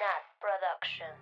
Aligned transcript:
Nat 0.00 0.24
Productions. 0.40 1.20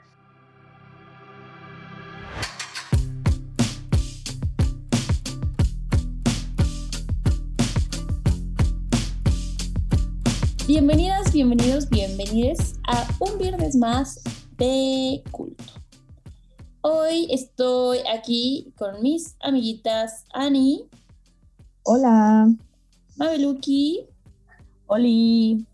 Bienvenidas, 10.69 11.33
bienvenidos, 11.33 11.89
bienvenides 11.89 12.79
a 12.87 13.05
un 13.19 13.39
viernes 13.39 13.75
más 13.75 14.21
de 14.59 15.25
culto. 15.33 15.65
Hoy 16.83 17.27
estoy 17.33 17.99
aquí 18.15 18.73
con 18.79 19.03
mis 19.03 19.35
amiguitas 19.41 20.25
Ani, 20.33 20.89
Hola. 21.83 22.47
Mabeluki 23.17 24.07
Oli. 24.87 25.67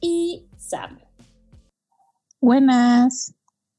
y 0.00 0.46
Sam. 0.56 1.07
Buenas. 2.40 3.34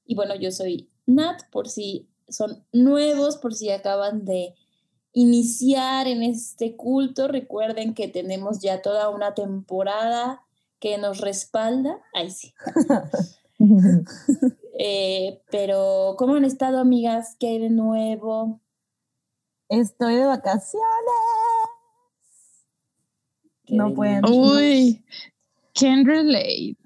Y 0.05 0.15
bueno, 0.15 0.35
yo 0.35 0.51
soy 0.51 0.89
Nat, 1.05 1.43
por 1.51 1.69
si 1.69 2.07
son 2.27 2.65
nuevos, 2.71 3.37
por 3.37 3.53
si 3.53 3.69
acaban 3.69 4.25
de 4.25 4.55
iniciar 5.13 6.07
en 6.07 6.23
este 6.23 6.75
culto. 6.75 7.27
Recuerden 7.27 7.93
que 7.93 8.07
tenemos 8.07 8.59
ya 8.59 8.81
toda 8.81 9.09
una 9.09 9.33
temporada 9.33 10.43
que 10.79 10.97
nos 10.97 11.21
respalda. 11.21 11.99
Ay, 12.13 12.31
sí. 12.31 12.53
Eh, 14.81 15.41
pero, 15.51 16.15
¿cómo 16.17 16.35
han 16.35 16.45
estado, 16.45 16.79
amigas? 16.79 17.35
¿Qué 17.37 17.47
hay 17.47 17.59
de 17.59 17.69
nuevo? 17.69 18.61
Estoy 19.67 20.15
de 20.15 20.25
vacaciones. 20.25 20.85
¿Qué 23.65 23.75
No 23.75 23.89
de 23.89 23.95
pueden. 23.95 24.25
Uy, 24.25 25.03
can 25.73 26.05
relate. 26.05 26.77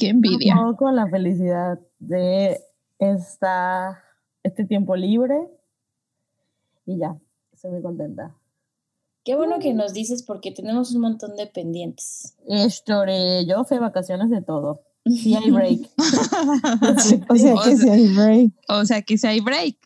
Qué 0.00 0.08
envidia. 0.08 0.58
Un 0.58 0.72
poco 0.72 0.90
la 0.90 1.06
felicidad 1.08 1.78
de 1.98 2.58
esta, 2.98 4.02
este 4.42 4.64
tiempo 4.64 4.96
libre. 4.96 5.36
Y 6.86 6.96
ya, 6.96 7.18
estoy 7.52 7.72
muy 7.72 7.82
contenta. 7.82 8.34
Qué 9.24 9.34
bueno 9.34 9.58
que 9.58 9.74
nos 9.74 9.92
dices 9.92 10.22
porque 10.22 10.52
tenemos 10.52 10.94
un 10.94 11.02
montón 11.02 11.36
de 11.36 11.46
pendientes. 11.46 12.34
Esto, 12.48 13.04
eh, 13.06 13.44
yo 13.46 13.62
fui 13.64 13.76
de 13.76 13.82
vacaciones 13.82 14.30
de 14.30 14.40
todo. 14.40 14.80
Sí 15.04 15.34
hay 15.34 15.50
break. 15.50 15.90
O 17.28 17.36
sea 17.36 17.52
que 17.62 17.76
sí 17.76 17.88
hay 17.90 18.14
break. 18.14 18.52
O 18.68 18.84
sea, 18.86 19.02
que 19.02 19.18
si 19.18 19.26
hay 19.26 19.40
break. 19.40 19.76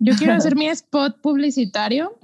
Yo 0.00 0.14
quiero 0.16 0.34
hacer 0.34 0.56
mi 0.56 0.66
spot 0.66 1.20
publicitario 1.20 2.18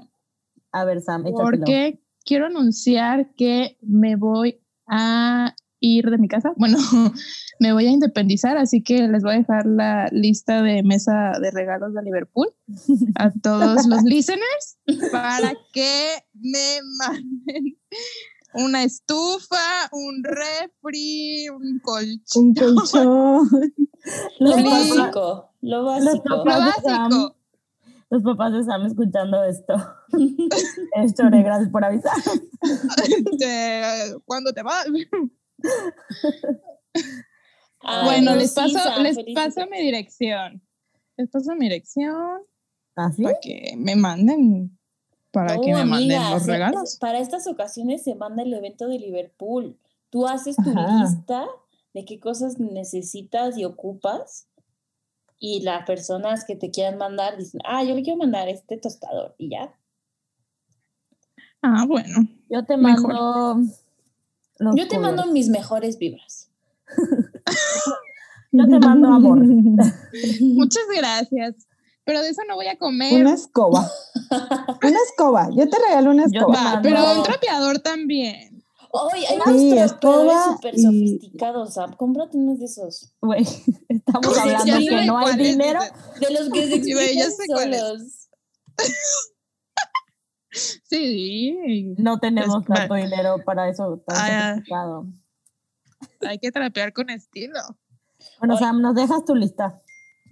A 0.73 0.85
ver, 0.85 1.01
Sam, 1.01 1.29
échatelo. 1.29 1.45
porque 1.45 2.01
quiero 2.25 2.47
anunciar 2.47 3.35
que 3.37 3.79
me 3.83 4.17
voy 4.17 4.61
a 4.89 5.55
ir 5.81 6.11
de 6.11 6.19
mi 6.19 6.29
casa. 6.29 6.53
Bueno, 6.57 6.79
me 7.61 7.73
voy 7.73 7.87
a 7.87 7.91
independizar, 7.91 8.57
así 8.57 8.83
que 8.83 9.09
les 9.09 9.23
voy 9.23 9.35
a 9.35 9.39
dejar 9.39 9.67
la 9.67 10.09
lista 10.13 10.63
de 10.63 10.83
mesa 10.83 11.33
de 11.41 11.51
regalos 11.51 11.95
de 11.95 12.03
Liverpool 12.03 12.49
a 13.17 13.31
todos 13.43 13.87
los 13.87 14.03
listeners 14.05 14.79
para 15.13 15.55
que 15.73 16.23
me 16.35 16.79
manden 16.99 17.79
una 18.55 18.83
estufa, 18.83 19.89
un 19.93 20.23
refri, 20.25 21.49
un 21.51 21.81
colchón. 21.81 22.45
Un 22.47 22.55
colchón. 22.55 23.49
Lo 24.39 24.51
Los 24.51 24.65
básico, 24.65 25.53
lo 25.61 25.83
Los 25.83 26.05
básico. 26.05 26.29
Lo 26.29 26.45
papás 26.45 26.75
Sam, 26.83 27.11
básico. 27.11 27.37
los 28.11 28.23
papás 28.23 28.53
de 28.53 28.65
Sam 28.65 28.87
escuchando 28.87 29.45
esto. 29.45 29.75
Esto, 30.95 31.25
gracias 31.31 31.69
por 31.69 31.85
avisar. 31.85 32.13
¿Cuándo 34.25 34.53
te 34.53 34.63
vas? 34.63 34.87
Ay, 37.81 38.05
bueno, 38.05 38.33
no, 38.33 38.37
les 38.37 38.53
paso, 38.53 38.79
les 39.03 39.17
paso 39.35 39.67
mi 39.71 39.79
dirección. 39.81 40.63
Les 41.17 41.29
paso 41.31 41.55
mi 41.55 41.67
dirección 41.69 42.43
¿Así? 42.97 43.23
para 43.23 43.39
que 43.41 43.75
me 43.77 43.97
manden, 43.97 44.79
para 45.31 45.55
No, 45.57 45.61
que 45.63 45.75
me 45.75 45.85
manden 45.85 46.31
los 46.31 46.43
se- 46.45 46.53
regalos. 46.53 46.97
Para 46.97 47.19
estas 47.21 47.47
ocasiones 47.47 48.03
se 48.05 48.15
manda 48.15 48.43
el 48.43 48.53
evento 48.53 48.89
de 48.89 48.99
Liverpool. 48.99 49.79
Tú 50.11 50.27
haces 50.27 50.57
tu 50.57 50.71
Ajá. 50.71 51.03
lista 51.03 51.47
de 51.95 52.05
qué 52.05 52.19
cosas 52.21 52.59
necesitas 52.59 53.57
y 53.57 53.65
ocupas 53.65 54.49
y 55.39 55.61
las 55.63 55.87
personas 55.87 56.45
que 56.45 56.57
te 56.57 56.71
quieran 56.71 56.99
mandar 56.99 57.37
dicen, 57.37 57.61
ah, 57.65 57.85
yo 57.85 57.95
le 57.95 58.03
quiero 58.03 58.19
mandar 58.19 58.49
este 58.49 58.77
tostador 58.77 59.35
y 59.39 59.51
ya. 59.51 59.73
Ah, 61.63 61.85
bueno. 61.87 62.27
Yo 62.49 62.65
te 62.65 62.77
Mejor. 62.77 63.57
Los 64.59 64.75
Yo 64.77 64.89
te 64.89 64.99
mando 64.99 65.27
mis 65.27 65.49
mejores 65.49 65.99
vibras. 65.99 66.51
Yo 68.53 68.65
te 68.67 68.79
mando 68.79 69.09
amor. 69.09 69.39
Muchas 70.41 70.85
gracias. 70.97 71.55
Pero 72.05 72.23
de 72.23 72.31
eso 72.31 72.41
no 72.49 72.55
voy 72.55 72.67
a 72.69 72.79
comer. 72.79 73.21
Una 73.21 73.35
escoba. 73.35 73.87
Una 74.83 74.99
escoba. 75.11 75.49
Yo 75.55 75.69
te 75.69 75.77
regalo 75.79 76.11
una 76.11 76.25
escoba. 76.25 76.55
Va, 76.77 76.81
pero 76.83 77.13
un 77.19 77.23
trapeador 77.23 77.81
también. 77.81 78.65
¡Ay, 79.13 79.27
hay 79.27 79.27
Sí, 79.27 79.35
unos 79.35 79.45
trapeadores 79.45 79.93
escoba 79.93 80.45
súper 80.55 80.75
y- 80.79 80.83
sofisticados, 80.83 81.75
Sam! 81.75 81.95
Cómprate 81.97 82.39
unos 82.39 82.59
de 82.59 82.65
esos. 82.65 83.13
Güey, 83.21 83.43
estamos 83.91 84.39
hablando 84.39 84.79
que 84.79 85.05
no 85.05 85.19
hay 85.19 85.25
¿Cuáles 85.27 85.37
dinero. 85.51 85.81
De 86.19 86.31
los 86.31 86.49
que 86.49 86.69
se 86.69 87.47
cuáles. 87.53 87.81
solos. 87.81 88.03
Sí, 90.85 91.95
No 91.99 92.19
tenemos 92.19 92.65
tanto 92.65 92.95
dinero 92.95 93.37
para 93.45 93.69
eso 93.69 94.03
tan 94.07 94.17
Ah, 94.19 94.57
hay 96.21 96.39
que 96.39 96.51
trapear 96.53 96.93
con 96.93 97.11
estilo. 97.11 97.59
Bueno. 98.39 98.57
Sam, 98.57 98.81
nos 98.81 98.95
dejas 98.95 99.25
tu 99.25 99.35
lista. 99.35 99.83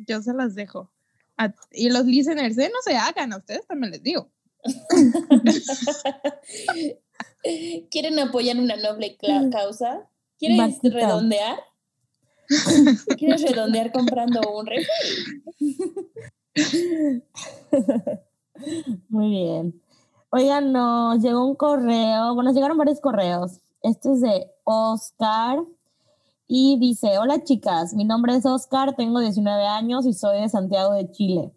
Yo 0.07 0.23
se 0.23 0.33
las 0.35 0.55
dejo. 0.55 0.93
A- 1.39 1.53
y 1.73 1.91
los 1.91 2.05
listeners, 2.07 2.57
¿eh? 2.59 2.71
no 2.73 2.79
se 2.83 2.97
hagan, 2.97 3.33
a 3.33 3.39
ustedes 3.39 3.67
también 3.67 3.91
les 3.93 4.03
digo. 4.03 4.31
¿Quieren 7.91 8.19
apoyar 8.19 8.57
una 8.59 8.77
noble 8.77 9.17
cla- 9.19 9.51
causa? 9.53 10.09
¿Quieres 10.39 10.59
Básica. 10.59 10.89
redondear? 10.95 11.59
¿Quieres 13.19 13.43
redondear 13.43 13.93
comprando 13.93 14.41
un 14.53 14.67
refri? 14.67 14.87
Muy 19.09 19.31
bien. 19.31 19.83
Oigan, 20.39 20.71
nos 20.71 21.23
llegó 21.23 21.47
un 21.47 21.55
correo, 21.55 22.35
bueno, 22.35 22.51
nos 22.51 22.55
llegaron 22.55 22.77
varios 22.77 23.01
correos. 23.01 23.63
Este 23.81 24.13
es 24.13 24.21
de 24.21 24.51
Oscar 24.65 25.65
y 26.47 26.79
dice, 26.79 27.17
hola 27.17 27.43
chicas, 27.43 27.95
mi 27.95 28.05
nombre 28.05 28.37
es 28.37 28.45
Oscar, 28.45 28.95
tengo 28.97 29.21
19 29.21 29.65
años 29.65 30.05
y 30.05 30.13
soy 30.13 30.43
de 30.43 30.51
Santiago 30.51 30.93
de 30.93 31.11
Chile. 31.11 31.55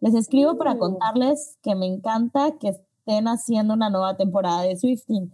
Les 0.00 0.12
escribo 0.12 0.58
para 0.58 0.72
Uh. 0.72 0.78
contarles 0.78 1.56
que 1.62 1.76
me 1.76 1.86
encanta 1.86 2.58
que 2.58 2.70
estén 2.70 3.28
haciendo 3.28 3.74
una 3.74 3.90
nueva 3.90 4.16
temporada 4.16 4.62
de 4.62 4.76
Swifting. 4.76 5.32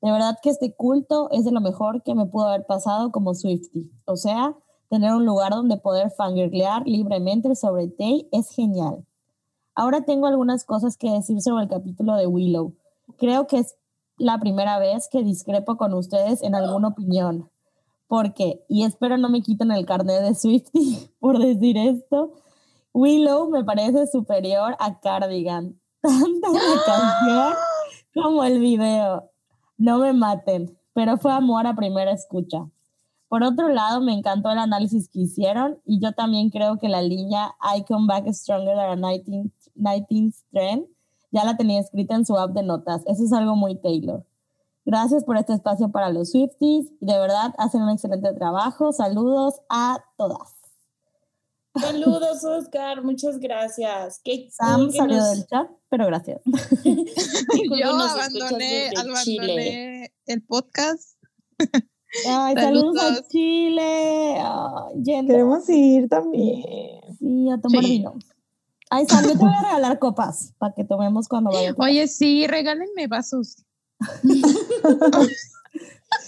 De 0.00 0.10
verdad 0.10 0.36
que 0.42 0.50
este 0.50 0.74
culto 0.74 1.30
es 1.30 1.44
de 1.44 1.52
lo 1.52 1.60
mejor 1.60 2.02
que 2.02 2.16
me 2.16 2.26
pudo 2.26 2.48
haber 2.48 2.66
pasado 2.66 3.12
como 3.12 3.36
Swifty. 3.36 3.88
O 4.04 4.16
sea, 4.16 4.56
tener 4.90 5.14
un 5.14 5.24
lugar 5.24 5.52
donde 5.52 5.76
poder 5.76 6.10
fangirlear 6.10 6.82
libremente 6.88 7.54
sobre 7.54 7.86
Tay 7.86 8.28
es 8.32 8.50
genial. 8.50 9.06
Ahora 9.74 10.02
tengo 10.02 10.26
algunas 10.26 10.64
cosas 10.64 10.96
que 10.96 11.10
decir 11.10 11.40
sobre 11.40 11.64
el 11.64 11.70
capítulo 11.70 12.14
de 12.16 12.26
Willow. 12.26 12.74
Creo 13.18 13.46
que 13.46 13.58
es 13.58 13.74
la 14.18 14.38
primera 14.38 14.78
vez 14.78 15.08
que 15.10 15.22
discrepo 15.22 15.76
con 15.76 15.94
ustedes 15.94 16.42
en 16.42 16.54
alguna 16.54 16.88
opinión. 16.88 17.50
Porque, 18.06 18.64
y 18.68 18.84
espero 18.84 19.16
no 19.16 19.30
me 19.30 19.40
quiten 19.40 19.70
el 19.70 19.86
carnet 19.86 20.22
de 20.22 20.34
Swifty 20.34 21.10
por 21.20 21.38
decir 21.38 21.78
esto, 21.78 22.34
Willow 22.92 23.48
me 23.48 23.64
parece 23.64 24.06
superior 24.06 24.76
a 24.78 25.00
Cardigan. 25.00 25.80
Tanto 26.02 26.52
la 26.52 26.82
canción 26.84 27.54
como 28.14 28.44
el 28.44 28.58
video. 28.58 29.30
No 29.78 29.98
me 29.98 30.12
maten, 30.12 30.76
pero 30.92 31.16
fue 31.16 31.32
amor 31.32 31.66
a 31.66 31.74
primera 31.74 32.12
escucha. 32.12 32.68
Por 33.32 33.44
otro 33.44 33.68
lado, 33.68 34.02
me 34.02 34.12
encantó 34.12 34.50
el 34.50 34.58
análisis 34.58 35.08
que 35.08 35.20
hicieron 35.20 35.80
y 35.86 36.00
yo 36.00 36.12
también 36.12 36.50
creo 36.50 36.78
que 36.78 36.90
la 36.90 37.00
línea 37.00 37.56
I 37.74 37.82
come 37.82 38.06
back 38.06 38.30
stronger 38.30 38.76
than 38.76 39.02
a 39.02 39.10
19th, 39.10 39.50
19th 39.74 40.44
trend 40.52 40.86
ya 41.30 41.42
la 41.42 41.56
tenía 41.56 41.80
escrita 41.80 42.14
en 42.14 42.26
su 42.26 42.36
app 42.36 42.52
de 42.52 42.62
notas. 42.62 43.00
Eso 43.06 43.24
es 43.24 43.32
algo 43.32 43.56
muy 43.56 43.76
Taylor. 43.76 44.26
Gracias 44.84 45.24
por 45.24 45.38
este 45.38 45.54
espacio 45.54 45.90
para 45.90 46.10
los 46.10 46.32
Swifties 46.32 46.92
y 47.00 47.06
de 47.06 47.18
verdad 47.18 47.54
hacen 47.56 47.80
un 47.80 47.88
excelente 47.88 48.34
trabajo. 48.34 48.92
Saludos 48.92 49.62
a 49.70 50.04
todas. 50.18 50.54
Saludos, 51.74 52.44
Oscar. 52.44 53.02
Muchas 53.02 53.38
gracias. 53.38 54.20
Qué 54.22 54.50
Sam 54.50 54.80
cool 54.80 54.92
salió 54.92 55.16
nos- 55.16 55.30
del 55.30 55.46
chat, 55.46 55.70
pero 55.88 56.04
gracias. 56.04 56.42
Yo 56.84 57.96
abandoné, 57.98 58.90
abandoné 58.94 60.12
el 60.26 60.42
podcast. 60.42 61.16
Ay, 62.28 62.54
saludos, 62.54 62.96
a 62.96 63.00
Saludos. 63.00 63.28
Chile. 63.28 64.36
Ay. 64.40 65.02
Queremos 65.26 65.68
ir 65.68 66.08
también. 66.08 67.00
Sí, 67.18 67.50
a 67.50 67.58
tomar 67.60 67.82
Sí. 67.84 67.90
vino. 67.90 68.14
Ay, 68.90 69.06
Sam, 69.06 69.24
yo 69.24 69.30
te 69.32 69.38
voy 69.38 69.54
a 69.54 69.62
regalar 69.62 69.98
copas 69.98 70.52
para 70.58 70.74
que 70.74 70.84
tomemos 70.84 71.26
cuando 71.28 71.50
vaya. 71.50 71.70
a 71.70 71.74
tu 71.74 71.82
Oye, 71.82 72.06
sí, 72.08 72.46
regálenme 72.46 73.06
vasos. 73.06 73.64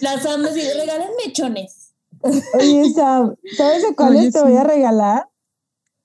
Las 0.01 0.23
Sam 0.23 0.43
decide, 0.43 0.73
regalen 0.75 1.11
mechones. 1.25 1.93
Oye, 2.55 2.91
Sam, 2.95 3.35
¿sabes 3.57 3.83
de 3.83 3.95
cuáles 3.95 4.21
Oye, 4.23 4.33
te 4.33 4.41
voy 4.43 4.57
a 4.57 4.65
regalar? 4.65 5.29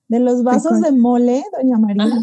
De 0.10 0.20
los 0.20 0.44
vasos 0.44 0.72
cuál? 0.80 0.82
de 0.82 0.92
mole, 0.92 1.44
doña 1.58 1.78
María. 1.78 2.06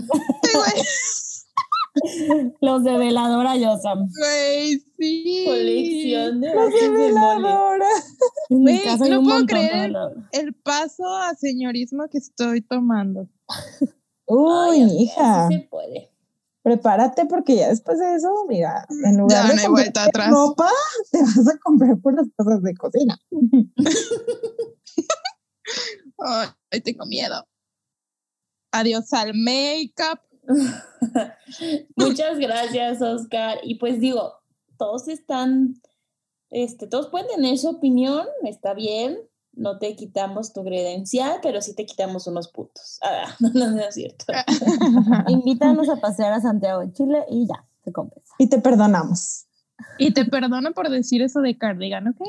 Los 2.60 2.84
de 2.84 2.96
veladora 2.98 3.56
yo, 3.56 3.76
Sam. 3.78 4.08
Güey, 4.18 4.78
sí. 4.98 5.44
Colección 5.46 6.40
de 6.40 6.54
Los 6.54 6.72
de 6.72 6.88
veladora. 6.90 7.86
En 8.50 8.58
mi 8.62 8.72
Güey, 8.72 8.84
casa 8.84 9.04
hay 9.04 9.10
no 9.10 9.20
un 9.20 9.24
puedo 9.26 9.46
creer. 9.46 9.92
El 10.32 10.54
paso 10.54 11.04
a 11.16 11.34
señorismo 11.34 12.04
que 12.08 12.18
estoy 12.18 12.60
tomando. 12.62 13.28
Uy, 14.26 14.80
Ay, 14.82 14.96
hija, 15.02 15.48
sí 15.48 15.54
se 15.56 15.68
puede. 15.68 16.10
prepárate 16.62 17.26
porque 17.26 17.56
ya 17.56 17.68
después 17.68 17.98
de 17.98 18.14
eso, 18.16 18.28
mira, 18.48 18.86
en 19.04 19.16
lugar 19.18 19.46
Ya 19.48 19.54
de 19.54 19.68
no 19.68 19.76
atrás. 20.02 20.30
ropa, 20.30 20.70
te 21.12 21.20
vas 21.22 21.48
a 21.48 21.58
comprar 21.58 21.96
puras 21.98 22.26
cosas 22.36 22.62
de 22.62 22.74
cocina. 22.74 23.18
Ay, 26.70 26.80
tengo 26.80 27.06
miedo. 27.06 27.46
Adiós 28.72 29.12
al 29.12 29.32
make-up. 29.34 30.20
Muchas 31.96 32.38
gracias, 32.38 33.02
Oscar. 33.02 33.58
Y 33.62 33.76
pues 33.76 34.00
digo, 34.00 34.34
todos 34.76 35.08
están, 35.08 35.80
este, 36.50 36.86
todos 36.86 37.08
pueden 37.08 37.28
tener 37.28 37.58
su 37.58 37.68
opinión, 37.68 38.26
está 38.44 38.74
bien. 38.74 39.18
No 39.52 39.78
te 39.78 39.96
quitamos 39.96 40.52
tu 40.52 40.62
credencial, 40.64 41.38
pero 41.42 41.62
sí 41.62 41.74
te 41.74 41.86
quitamos 41.86 42.26
unos 42.26 42.48
puntos. 42.48 42.98
Ah, 43.02 43.34
no, 43.40 43.50
no, 43.54 43.70
no 43.70 43.80
es 43.80 43.94
cierto. 43.94 44.26
Invítanos 45.28 45.88
a 45.88 45.96
pasear 45.96 46.32
a 46.32 46.40
Santiago 46.40 46.80
de 46.80 46.92
Chile 46.92 47.24
y 47.30 47.46
ya, 47.46 47.66
se 47.82 47.92
compensa. 47.92 48.34
Y 48.38 48.48
te 48.48 48.58
perdonamos. 48.58 49.46
Y 49.98 50.12
te 50.12 50.24
perdono 50.24 50.72
por 50.72 50.88
decir 50.90 51.22
eso 51.22 51.40
de 51.40 51.56
cardigan, 51.56 52.08
¿ok? 52.08 52.20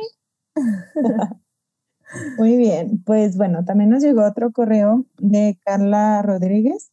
Muy 2.37 2.55
bien, 2.55 3.03
pues 3.03 3.35
bueno, 3.37 3.65
también 3.65 3.89
nos 3.89 4.01
llegó 4.01 4.25
otro 4.25 4.51
correo 4.51 5.05
de 5.17 5.59
Carla 5.63 6.21
Rodríguez. 6.21 6.91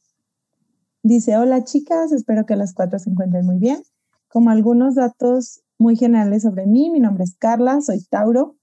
Dice, 1.05 1.37
hola 1.37 1.65
chicas, 1.65 2.13
espero 2.13 2.47
que 2.47 2.57
las 2.57 2.73
cuatro 2.73 2.99
se 2.99 3.11
encuentren 3.11 3.45
muy 3.45 3.59
bien. 3.59 3.83
Como 4.27 4.49
algunos 4.49 4.95
datos 4.95 5.61
muy 5.77 5.97
generales 5.97 6.45
sobre 6.45 6.65
mí, 6.65 6.89
mi 6.89 6.99
nombre 6.99 7.25
es 7.25 7.37
Carla, 7.37 7.83
soy 7.83 8.03
Tauro, 8.09 8.57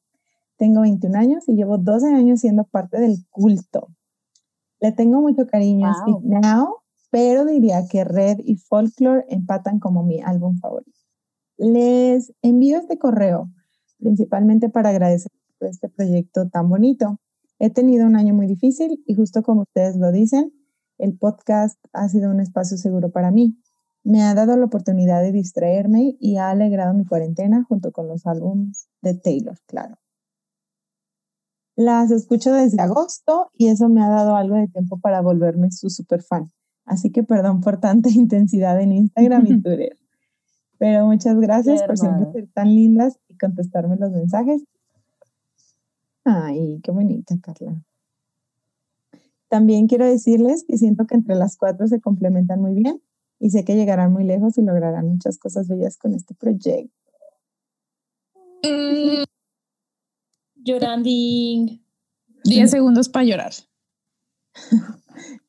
tengo 0.57 0.81
21 0.81 1.19
años 1.19 1.47
y 1.47 1.53
llevo 1.53 1.77
12 1.77 2.07
años 2.07 2.39
siendo 2.39 2.63
parte 2.63 2.99
del 2.99 3.27
culto. 3.29 3.89
Le 4.79 4.91
tengo 4.91 5.21
mucho 5.21 5.45
cariño 5.45 5.87
a 5.87 5.91
Wow. 5.91 6.19
Speak 6.19 6.43
Now, 6.43 6.77
pero 7.11 7.45
diría 7.45 7.85
que 7.87 8.05
Red 8.05 8.39
y 8.43 8.55
Folklore 8.55 9.23
empatan 9.29 9.77
como 9.77 10.01
mi 10.01 10.19
álbum 10.19 10.57
favorito. 10.57 10.97
Les 11.57 12.33
envío 12.41 12.79
este 12.79 12.97
correo 12.97 13.51
principalmente 13.99 14.67
para 14.67 14.89
agradecer 14.89 15.31
por 15.59 15.67
este 15.67 15.89
proyecto 15.89 16.49
tan 16.49 16.69
bonito. 16.69 17.19
He 17.59 17.69
tenido 17.69 18.07
un 18.07 18.15
año 18.15 18.33
muy 18.33 18.47
difícil 18.47 19.03
y 19.05 19.13
justo 19.13 19.43
como 19.43 19.61
ustedes 19.61 19.95
lo 19.97 20.11
dicen, 20.11 20.51
el 21.01 21.17
podcast 21.17 21.77
ha 21.93 22.07
sido 22.09 22.29
un 22.29 22.39
espacio 22.39 22.77
seguro 22.77 23.09
para 23.09 23.31
mí. 23.31 23.57
Me 24.03 24.23
ha 24.23 24.33
dado 24.33 24.55
la 24.55 24.65
oportunidad 24.65 25.21
de 25.21 25.31
distraerme 25.31 26.15
y 26.19 26.37
ha 26.37 26.49
alegrado 26.49 26.93
mi 26.93 27.05
cuarentena 27.05 27.65
junto 27.67 27.91
con 27.91 28.07
los 28.07 28.25
álbumes 28.25 28.87
de 29.01 29.15
Taylor, 29.15 29.57
claro. 29.65 29.97
Las 31.75 32.11
escucho 32.11 32.53
desde 32.53 32.81
agosto 32.81 33.49
y 33.55 33.67
eso 33.67 33.89
me 33.89 34.03
ha 34.03 34.09
dado 34.09 34.35
algo 34.35 34.55
de 34.55 34.67
tiempo 34.67 34.99
para 34.99 35.21
volverme 35.21 35.71
su 35.71 35.89
super 35.89 36.21
fan. 36.21 36.51
Así 36.85 37.11
que 37.11 37.23
perdón 37.23 37.61
por 37.61 37.79
tanta 37.79 38.09
intensidad 38.13 38.79
en 38.79 38.91
Instagram 38.91 39.47
y 39.47 39.47
Twitter. 39.61 39.97
Pero 40.77 41.05
muchas 41.05 41.39
gracias 41.39 41.83
por 41.83 41.97
siempre 41.97 42.31
ser 42.31 42.49
tan 42.53 42.73
lindas 42.73 43.19
y 43.27 43.37
contestarme 43.37 43.97
los 43.97 44.11
mensajes. 44.11 44.63
Ay, 46.23 46.79
qué 46.83 46.91
bonita, 46.91 47.35
Carla. 47.41 47.83
También 49.51 49.87
quiero 49.87 50.05
decirles 50.05 50.63
que 50.65 50.77
siento 50.77 51.05
que 51.05 51.13
entre 51.13 51.35
las 51.35 51.57
cuatro 51.57 51.85
se 51.85 51.99
complementan 51.99 52.61
muy 52.61 52.73
bien 52.73 53.01
y 53.37 53.49
sé 53.49 53.65
que 53.65 53.75
llegarán 53.75 54.13
muy 54.13 54.23
lejos 54.23 54.57
y 54.57 54.61
lograrán 54.61 55.09
muchas 55.09 55.37
cosas 55.37 55.67
bellas 55.67 55.97
con 55.97 56.13
este 56.13 56.33
proyecto. 56.33 56.95
Mm, 58.63 59.23
Lloranding. 60.55 61.83
10 62.45 62.71
segundos 62.71 63.09
para 63.09 63.25
llorar. 63.25 63.51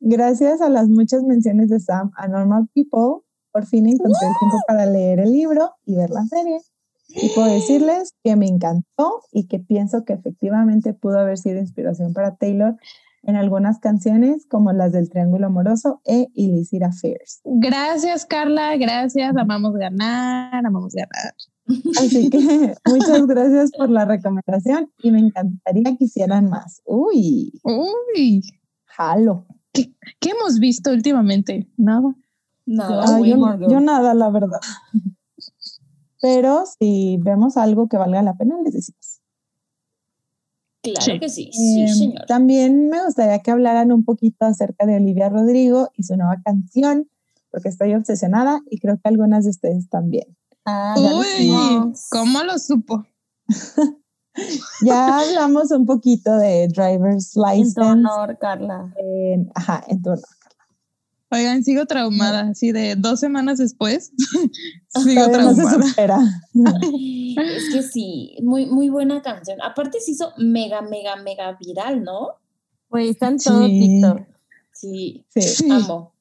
Gracias 0.00 0.60
a 0.60 0.68
las 0.68 0.88
muchas 0.88 1.22
menciones 1.22 1.68
de 1.68 1.78
Sam 1.78 2.10
a 2.16 2.26
Normal 2.26 2.66
People, 2.74 3.24
por 3.52 3.66
fin 3.66 3.86
encontré 3.86 4.26
el 4.26 4.34
tiempo 4.40 4.56
para 4.66 4.84
leer 4.84 5.20
el 5.20 5.30
libro 5.30 5.76
y 5.86 5.94
ver 5.94 6.10
la 6.10 6.26
serie. 6.26 6.58
Y 7.06 7.28
puedo 7.36 7.46
decirles 7.46 8.16
que 8.24 8.34
me 8.34 8.46
encantó 8.46 9.22
y 9.30 9.46
que 9.46 9.60
pienso 9.60 10.04
que 10.04 10.14
efectivamente 10.14 10.92
pudo 10.92 11.20
haber 11.20 11.38
sido 11.38 11.60
inspiración 11.60 12.12
para 12.14 12.34
Taylor 12.34 12.76
en 13.22 13.36
algunas 13.36 13.78
canciones 13.78 14.46
como 14.46 14.72
las 14.72 14.92
del 14.92 15.08
Triángulo 15.10 15.46
Amoroso 15.46 16.00
e 16.04 16.28
Illicit 16.34 16.82
Affairs. 16.82 17.40
Gracias, 17.44 18.26
Carla. 18.26 18.76
Gracias. 18.76 19.36
Amamos 19.36 19.74
ganar. 19.74 20.64
Amamos 20.66 20.94
ganar. 20.94 21.34
Así 21.98 22.28
que 22.30 22.38
muchas 22.88 23.26
gracias 23.26 23.70
por 23.72 23.90
la 23.90 24.04
recomendación 24.04 24.90
y 25.02 25.10
me 25.10 25.20
encantaría 25.20 25.96
que 25.96 26.04
hicieran 26.04 26.48
más. 26.48 26.82
Uy, 26.84 27.52
Uy, 27.62 28.42
jalo. 28.84 29.46
¿qué 29.72 30.30
hemos 30.30 30.58
visto 30.58 30.90
últimamente? 30.90 31.68
Nada. 31.76 32.14
Nada, 32.66 33.04
Ah, 33.06 33.20
yo, 33.20 33.68
yo 33.68 33.80
nada, 33.80 34.14
la 34.14 34.30
verdad. 34.30 34.60
Pero 36.20 36.64
si 36.78 37.18
vemos 37.20 37.56
algo 37.56 37.88
que 37.88 37.96
valga 37.96 38.22
la 38.22 38.34
pena, 38.34 38.56
les 38.62 38.74
decimos. 38.74 39.01
Claro 40.82 41.00
Sí. 41.04 41.18
que 41.20 41.28
sí, 41.28 41.50
sí, 41.52 41.80
Em, 41.82 41.88
señor. 41.94 42.26
También 42.26 42.88
me 42.88 43.04
gustaría 43.04 43.38
que 43.40 43.50
hablaran 43.50 43.92
un 43.92 44.04
poquito 44.04 44.44
acerca 44.44 44.84
de 44.86 44.96
Olivia 44.96 45.28
Rodrigo 45.28 45.90
y 45.96 46.02
su 46.02 46.16
nueva 46.16 46.40
canción, 46.44 47.08
porque 47.50 47.68
estoy 47.68 47.94
obsesionada 47.94 48.60
y 48.70 48.78
creo 48.78 48.96
que 48.96 49.08
algunas 49.08 49.44
de 49.44 49.50
ustedes 49.50 49.88
también. 49.88 50.36
Ah, 50.64 50.94
Uy. 50.98 51.92
¿cómo 52.10 52.42
lo 52.42 52.58
supo? 52.58 53.04
Ya 54.80 55.18
hablamos 55.18 55.70
un 55.72 55.84
poquito 55.84 56.34
de 56.38 56.66
Driver's 56.68 57.36
En 57.36 57.42
tu 57.42 57.48
License. 57.50 57.80
honor, 57.82 58.38
Carla. 58.40 58.92
en- 58.96 59.50
ajá, 59.54 59.84
en 59.88 60.00
tu 60.00 60.08
honor. 60.10 60.24
Oigan, 61.32 61.64
sigo 61.64 61.86
traumada, 61.86 62.50
así 62.50 62.72
de 62.72 62.94
dos 62.94 63.18
semanas 63.20 63.58
después. 63.58 64.12
sigo 64.88 65.24
Todavía 65.24 65.38
no 65.42 65.54
se 65.54 65.62
traumada. 65.62 65.88
supera. 65.88 66.18
Es 67.36 67.72
que 67.72 67.82
sí, 67.82 68.36
muy, 68.42 68.66
muy 68.66 68.90
buena 68.90 69.22
canción. 69.22 69.58
Aparte 69.62 69.98
se 70.00 70.10
hizo 70.10 70.32
mega, 70.36 70.82
mega, 70.82 71.16
mega 71.16 71.56
viral, 71.58 72.04
¿no? 72.04 72.32
Güey, 72.90 73.08
está 73.08 73.28
en 73.28 73.38
todo 73.38 73.66
Sí. 73.66 73.80
TikTok. 73.80 74.20
Sí, 74.72 75.24
Sí. 75.30 75.40
Sí. 75.42 75.70
amo. 75.70 76.12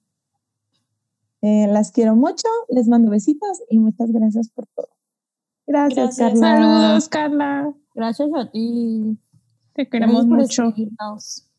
Eh, 1.41 1.68
las 1.68 1.91
quiero 1.91 2.15
mucho, 2.15 2.48
les 2.70 2.88
mando 2.88 3.10
besitos 3.12 3.62
y 3.70 3.80
muchas 3.80 4.12
gracias 4.12 4.50
por 4.50 4.68
todo. 4.68 4.88
Gracias, 5.68 6.18
Gracias. 6.18 6.39
Carla. 6.39 6.58
Saludos, 6.58 7.10
Carla. 7.10 7.74
Gracias 7.96 8.30
a 8.36 8.50
ti. 8.51 9.18
Te 9.74 9.89
queremos 9.89 10.25
Gracias 10.27 10.58
por 10.58 10.65
mucho. 10.75 11.50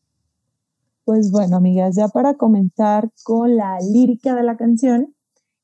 Pues 1.05 1.31
bueno, 1.31 1.57
amigas, 1.57 1.95
ya 1.95 2.07
para 2.07 2.35
comenzar 2.35 3.11
con 3.23 3.57
la 3.57 3.77
lírica 3.81 4.35
de 4.35 4.43
la 4.43 4.55
canción, 4.55 5.13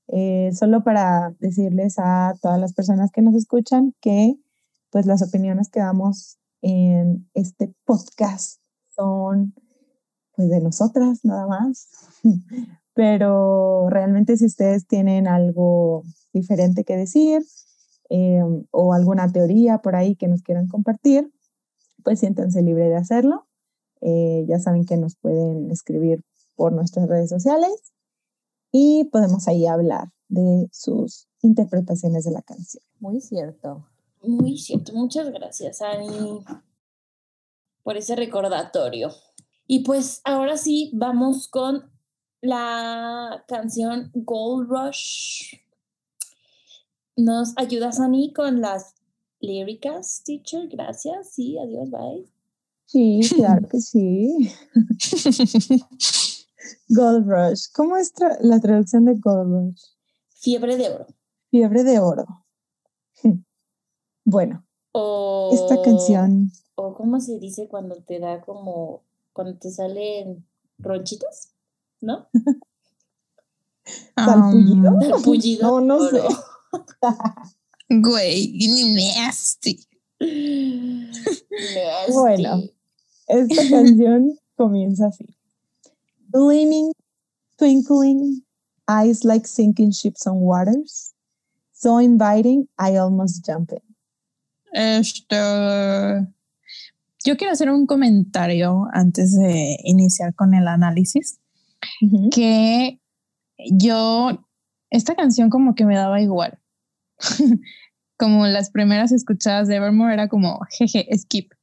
eh, 0.10 0.50
solo 0.54 0.84
para 0.84 1.34
decirles 1.40 1.96
a 1.98 2.34
todas 2.42 2.60
las 2.60 2.74
personas 2.74 3.10
que 3.12 3.22
nos 3.22 3.36
escuchan 3.36 3.94
que 4.02 4.36
pues 4.90 5.06
las 5.06 5.22
opiniones 5.22 5.70
que 5.70 5.80
damos 5.80 6.40
en 6.62 7.30
este 7.34 7.74
podcast 7.86 8.60
son 8.94 9.54
pues 10.36 10.50
de 10.50 10.60
nosotras 10.60 11.20
nada 11.24 11.48
más. 11.48 11.90
Pero 12.94 13.90
realmente 13.90 14.36
si 14.36 14.46
ustedes 14.46 14.88
tienen 14.88 15.26
algo 15.26 16.04
diferente 16.34 16.84
que 16.84 16.98
decir 16.98 17.44
eh, 18.10 18.42
o 18.72 18.94
alguna 18.94 19.32
teoría 19.32 19.78
por 19.78 19.96
ahí 19.96 20.18
que 20.18 20.28
nos 20.28 20.42
quieran 20.42 20.68
compartir, 20.68 21.32
pues 22.04 22.20
siéntanse 22.20 22.62
libre 22.62 22.90
de 22.90 22.98
hacerlo. 22.98 23.49
Eh, 24.02 24.46
ya 24.48 24.60
saben 24.60 24.86
que 24.86 24.98
nos 24.98 25.16
pueden 25.16 25.70
escribir 25.72 26.24
por 26.56 26.74
nuestras 26.74 27.08
redes 27.08 27.30
sociales 27.30 27.94
y 28.72 29.06
podemos 29.06 29.48
ahí 29.48 29.66
hablar 29.66 30.12
de 30.28 30.70
sus 30.72 31.28
interpretaciones 31.42 32.24
de 32.26 32.32
la 32.32 32.42
canción. 32.42 32.84
Muy 33.00 33.20
cierto. 33.22 33.86
Muy 34.22 34.58
cierto. 34.58 34.94
Muchas 34.94 35.32
gracias, 35.32 35.82
Ani, 35.82 36.44
por 37.84 37.98
ese 37.98 38.16
recordatorio. 38.16 39.12
Y 39.66 39.84
pues 39.84 40.22
ahora 40.24 40.58
sí, 40.58 40.92
vamos 40.94 41.48
con 41.48 41.90
la 42.42 43.44
canción 43.48 44.12
Gold 44.14 44.70
Rush. 44.70 45.56
¿Nos 47.16 47.54
ayudas, 47.58 48.00
Ani, 48.00 48.34
con 48.34 48.62
las 48.62 48.96
líricas, 49.40 50.24
teacher? 50.26 50.68
Gracias. 50.68 51.34
Sí, 51.34 51.58
adiós, 51.58 51.90
bye. 51.90 52.39
Sí, 52.92 53.20
claro 53.36 53.68
que 53.70 53.80
sí. 53.80 54.52
Gold 56.90 57.28
Rush. 57.30 57.66
¿Cómo 57.76 57.96
es 57.98 58.12
tra- 58.16 58.40
la 58.42 58.60
traducción 58.60 59.06
de 59.06 59.14
Gold 59.14 59.52
Rush? 59.52 59.82
Fiebre 60.42 60.76
de 60.76 60.90
oro. 60.90 61.06
Fiebre 61.52 61.84
de 61.84 62.00
oro. 62.00 62.26
Bueno, 64.26 64.64
O, 64.92 65.50
esta 65.54 65.82
canción 65.82 66.52
o 66.76 66.94
cómo 66.94 67.20
se 67.20 67.40
dice 67.40 67.68
cuando 67.68 67.96
te 68.04 68.20
da 68.20 68.42
como, 68.42 69.04
cuando 69.34 69.58
te 69.58 69.72
salen 69.72 70.46
ronchitas, 70.78 71.54
¿no? 72.02 72.28
¿Salpullido? 74.16 74.92
Um, 74.92 75.02
Salpullido. 75.02 75.82
No, 75.82 75.82
no 75.82 75.98
¿o 75.98 76.10
sé. 76.10 76.22
Güey, 77.90 78.54
nasty. 79.16 79.80
Nasty. 80.20 82.12
Bueno. 82.14 82.62
Esta 83.30 83.62
canción 83.70 84.38
comienza 84.58 85.08
así. 85.08 85.26
Gleaming, 86.32 86.92
twinkling, 87.58 88.44
eyes 88.88 89.24
like 89.24 89.48
sinking 89.48 89.92
ships 89.92 90.28
on 90.28 90.42
waters. 90.42 91.14
So 91.72 92.00
inviting, 92.00 92.68
I 92.78 92.98
almost 92.98 93.46
jump 93.46 93.72
in. 93.72 93.80
Esto. 94.74 96.28
Yo 97.24 97.38
quiero 97.38 97.54
hacer 97.54 97.70
un 97.70 97.86
comentario 97.86 98.88
antes 98.94 99.36
de 99.36 99.78
iniciar 99.84 100.34
con 100.36 100.54
el 100.54 100.68
análisis. 100.68 101.40
Que 102.32 103.00
yo, 103.72 104.46
esta 104.90 105.16
canción 105.16 105.50
como 105.50 105.76
que 105.76 105.86
me 105.86 105.96
daba 105.96 106.22
igual. 106.22 106.60
como 108.18 108.48
las 108.48 108.70
primeras 108.72 109.12
escuchadas 109.12 109.68
de 109.68 109.76
Evermore 109.76 110.14
era 110.14 110.28
como, 110.28 110.60
jeje, 110.72 111.08
skip. 111.18 111.54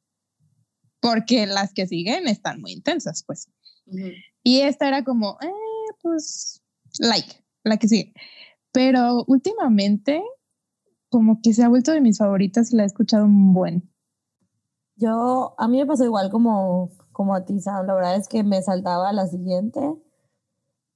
Porque 1.01 1.47
las 1.47 1.73
que 1.73 1.87
siguen 1.87 2.27
están 2.29 2.61
muy 2.61 2.73
intensas, 2.73 3.23
pues. 3.27 3.49
Y 4.43 4.61
esta 4.61 4.89
era 4.89 5.05
como, 5.05 5.39
eh, 5.41 5.51
pues, 6.03 6.63
like, 6.99 7.45
la 7.65 7.77
que 7.77 7.89
sigue. 7.89 8.15
Pero 8.73 9.25
últimamente, 9.27 10.23
como 11.09 11.41
que 11.43 11.53
se 11.53 11.63
ha 11.63 11.69
vuelto 11.69 11.93
de 11.93 12.01
mis 12.01 12.19
favoritas 12.19 12.73
y 12.73 12.77
la 12.77 12.83
he 12.83 12.87
escuchado 12.87 13.25
un 13.25 13.53
buen. 13.53 13.91
Yo, 14.97 15.55
a 15.59 15.69
mí 15.69 15.79
me 15.79 15.87
pasó 15.87 16.05
igual 16.05 16.31
como, 16.31 16.91
como 17.13 17.35
a 17.35 17.45
ti, 17.45 17.61
Sam. 17.61 17.87
La 17.87 17.95
verdad 17.95 18.17
es 18.17 18.29
que 18.29 18.43
me 18.43 18.63
saltaba 18.63 19.09
a 19.09 19.13
la 19.13 19.27
siguiente. 19.27 19.81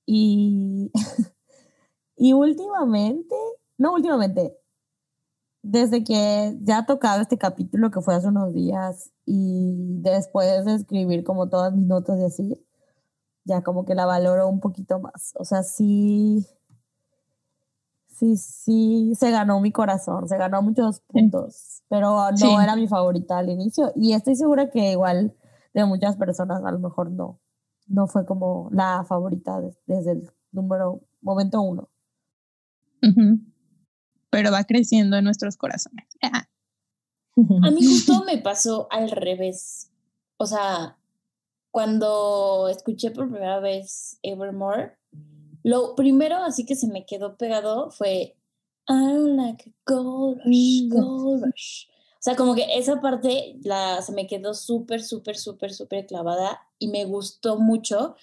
Y, 0.07 0.91
y 2.17 2.33
últimamente, 2.33 3.37
no 3.79 3.95
últimamente, 3.95 4.60
desde 5.63 6.03
que 6.05 6.57
ya 6.63 6.79
ha 6.79 6.87
tocado 6.87 7.21
este 7.21 7.39
capítulo 7.39 7.91
que 7.91 8.01
fue 8.01 8.15
hace 8.15 8.29
unos 8.29 8.53
días 8.53 9.11
y 9.27 9.75
después 10.01 10.65
de 10.65 10.75
escribir 10.75 11.25
como 11.25 11.49
todas 11.49 11.73
mis 11.75 11.87
notas 11.87 12.19
y 12.19 12.25
así, 12.25 12.67
ya 13.45 13.63
como 13.63 13.85
que 13.85 13.95
la 13.95 14.07
valoro 14.07 14.49
un 14.49 14.61
poquito 14.61 14.99
más. 15.01 15.33
O 15.39 15.45
sea, 15.45 15.63
sí, 15.63 16.47
sí, 18.09 18.37
sí, 18.37 19.13
se 19.19 19.31
ganó 19.31 19.61
mi 19.61 19.73
corazón, 19.73 20.29
se 20.29 20.37
ganó 20.37 20.63
muchos 20.63 21.01
puntos, 21.01 21.83
pero 21.89 22.31
no 22.31 22.37
Sí. 22.37 22.55
era 22.63 22.77
mi 22.77 22.87
favorita 22.89 23.39
al 23.39 23.51
inicio 23.51 23.93
y 23.97 24.13
estoy 24.13 24.37
segura 24.37 24.71
que 24.71 24.93
igual 24.93 25.35
de 25.75 25.85
muchas 25.85 26.17
personas 26.17 26.65
a 26.65 26.71
lo 26.73 26.79
mejor 26.79 27.11
no, 27.11 27.39
no 27.87 28.07
fue 28.07 28.25
como 28.27 28.69
la 28.73 29.05
favorita 29.07 29.61
des- 29.61 29.79
desde 29.87 30.13
el 30.13 30.31
número, 30.53 31.01
momento 31.23 31.61
uno. 31.63 31.89
Pero 34.31 34.53
va 34.53 34.65
creciendo 34.65 35.17
en 35.17 35.25
nuestros 35.25 35.57
corazones. 35.57 36.07
A 36.23 37.71
mí 37.71 37.85
justo 37.87 38.25
me 38.25 38.39
pasó 38.39 38.87
al 38.91 39.11
revés. 39.11 39.91
O 40.37 40.47
sea, 40.47 40.97
cuando 41.71 42.69
escuché 42.69 43.11
por 43.11 43.29
primera 43.29 43.61
vez 43.61 44.19
Evermore, 44.23 44.97
lo 45.63 45.95
primero 45.95 46.37
así 46.37 46.65
que 46.65 46.75
se 46.75 46.89
me 46.89 47.05
quedó 47.05 47.37
pegado 47.37 47.91
fue 47.91 48.37
I 48.89 48.93
don't 48.93 49.37
like 49.37 49.71
a 49.71 49.93
gold 49.93 50.41
rush, 50.45 50.89
gold 50.89 51.45
rush. 51.45 51.87
O 52.15 52.23
sea, 52.23 52.37
como 52.37 52.55
que 52.55 52.67
esa 52.77 53.01
parte 53.01 53.59
la, 53.63 54.03
se 54.03 54.13
me 54.13 54.27
quedó 54.27 54.53
súper, 54.55 55.03
súper, 55.03 55.37
súper, 55.37 55.73
súper 55.73 56.07
clavada 56.07 56.61
y 56.79 56.89
me 56.89 57.05
gustó 57.05 57.59
mucho, 57.59 58.15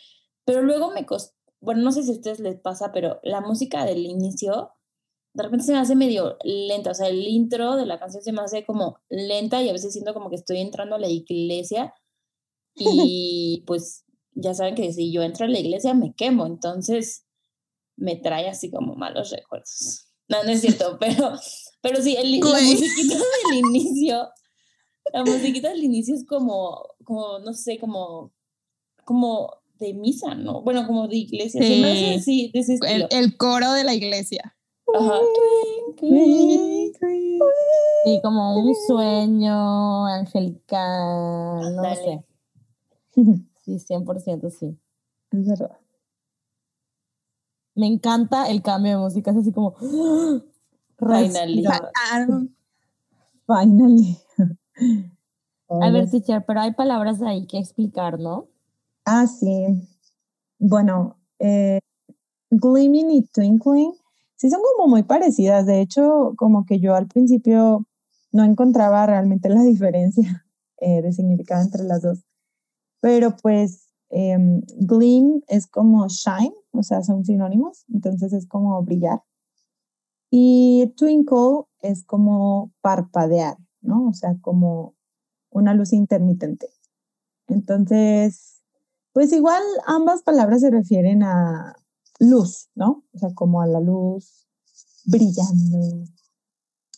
pero 0.46 0.62
luego 0.62 0.92
me 0.92 1.06
costó, 1.06 1.36
bueno, 1.62 1.82
no 1.82 1.92
sé 1.92 2.04
si 2.04 2.12
a 2.12 2.16
ustedes 2.16 2.40
les 2.40 2.60
pasa, 2.60 2.92
pero 2.92 3.20
la 3.24 3.42
música 3.42 3.86
del 3.86 4.06
inicio 4.06 4.72
de 5.38 5.44
repente 5.44 5.66
se 5.66 5.72
me 5.72 5.78
hace 5.78 5.96
medio 5.96 6.36
lenta, 6.44 6.92
o 6.92 6.94
sea, 6.96 7.08
el 7.10 7.28
intro 7.28 7.76
de 7.76 7.86
la 7.86 8.00
canción 8.00 8.24
se 8.24 8.32
me 8.32 8.42
hace 8.42 8.66
como 8.66 8.98
lenta 9.08 9.62
y 9.62 9.70
a 9.70 9.74
veces 9.74 9.94
siento 9.94 10.16
como 10.16 10.32
que 10.32 10.36
estoy 10.36 10.58
entrando 10.58 10.96
a 10.96 11.00
la 11.00 11.10
iglesia 11.10 11.94
y 12.76 13.64
pues 13.68 14.04
ya 14.34 14.56
saben 14.56 14.74
que 14.74 14.92
si 14.94 15.12
yo 15.12 15.22
entro 15.22 15.46
a 15.46 15.50
la 15.50 15.60
iglesia 15.60 15.94
me 15.94 16.16
quemo, 16.16 16.48
entonces 16.48 17.28
me 17.96 18.16
trae 18.16 18.50
así 18.50 18.72
como 18.72 18.96
malos 18.96 19.30
recuerdos. 19.30 20.08
No, 20.28 20.44
no 20.44 20.50
es 20.50 20.62
cierto, 20.62 20.98
pero, 21.00 21.34
pero 21.82 22.02
sí, 22.02 22.16
el, 22.18 22.40
la 22.40 22.60
musiquita 22.60 23.16
del 23.50 23.60
inicio, 23.60 24.28
la 25.14 25.24
musiquita 25.24 25.70
del 25.70 25.84
inicio 25.84 26.16
es 26.16 26.26
como, 26.26 26.84
como, 27.04 27.38
no 27.40 27.54
sé, 27.54 27.78
como, 27.78 28.34
como 29.06 29.52
de 29.76 29.94
misa, 29.94 30.34
¿no? 30.34 30.64
Bueno, 30.64 30.88
como 30.88 31.08
de 31.08 31.18
iglesia, 31.18 31.62
hace 31.62 31.76
Sí. 31.76 32.16
así, 32.16 32.52
de 32.56 32.60
ese 32.60 32.80
el, 32.88 33.06
el 33.12 33.38
coro 33.38 33.74
de 33.74 33.84
la 33.84 33.94
iglesia. 33.94 34.57
Ajá. 34.94 35.20
Y 38.06 38.22
como 38.22 38.58
un 38.58 38.76
sueño 38.88 40.06
angelical, 40.06 41.76
no 41.76 41.84
Ándale. 41.84 41.96
sé. 41.96 42.26
Sí, 43.68 43.80
100% 43.80 44.50
sí. 44.50 44.80
Es 45.32 45.46
verdad. 45.46 45.78
Me 47.76 47.86
encanta 47.86 48.50
el 48.50 48.62
cambio 48.62 48.94
de 48.94 48.98
música, 48.98 49.32
es 49.32 49.38
así 49.38 49.52
como... 49.52 49.76
Finally. 50.98 51.66
Finally. 53.46 54.18
A 55.70 55.90
ver, 55.92 56.10
teacher, 56.10 56.46
pero 56.46 56.62
hay 56.62 56.72
palabras 56.74 57.22
ahí 57.22 57.46
que 57.46 57.60
explicar, 57.60 58.20
¿no? 58.20 58.48
Ah, 59.04 59.28
sí. 59.28 59.86
Bueno, 60.60 61.18
eh, 61.40 61.80
Gleaming 62.50 63.12
y 63.12 63.24
Twinkling 63.24 63.94
sí 64.38 64.50
son 64.50 64.62
como 64.76 64.88
muy 64.90 65.04
parecidas. 65.04 65.66
De 65.66 65.82
hecho, 65.82 66.34
como 66.38 66.66
que 66.66 66.80
yo 66.80 66.96
al 66.96 67.08
principio 67.08 67.86
no 68.32 68.44
encontraba 68.44 69.06
realmente 69.06 69.50
la 69.50 69.62
diferencia 69.64 70.46
eh, 70.80 71.02
de 71.02 71.12
significado 71.12 71.64
entre 71.64 71.84
las 71.84 72.02
dos. 72.02 72.24
Pero 73.02 73.36
pues 73.36 73.90
em, 74.10 74.62
Gleam 74.78 75.42
es 75.48 75.68
como 75.68 76.08
shine, 76.08 76.56
o 76.72 76.84
sea, 76.84 77.04
son 77.04 77.26
sinónimos, 77.26 77.86
entonces 77.94 78.34
es 78.34 78.48
como 78.48 78.82
brillar. 78.84 79.22
Y 80.30 80.94
Twinkle 80.98 81.64
es 81.82 82.04
como 82.04 82.72
parpadear, 82.82 83.58
¿no? 83.82 84.10
O 84.10 84.14
sea, 84.14 84.36
como 84.42 84.96
una 85.50 85.74
luz 85.74 85.94
intermitente. 85.94 86.68
Entonces, 87.48 88.62
pues 89.14 89.32
igual 89.32 89.64
ambas 89.86 90.22
palabras 90.24 90.62
se 90.62 90.70
refieren 90.70 91.24
a 91.24 91.76
luz, 92.20 92.70
¿no? 92.76 93.04
O 93.14 93.18
sea, 93.18 93.34
como 93.34 93.62
a 93.62 93.68
la 93.68 93.80
luz 93.80 94.48
brillando. 95.06 96.06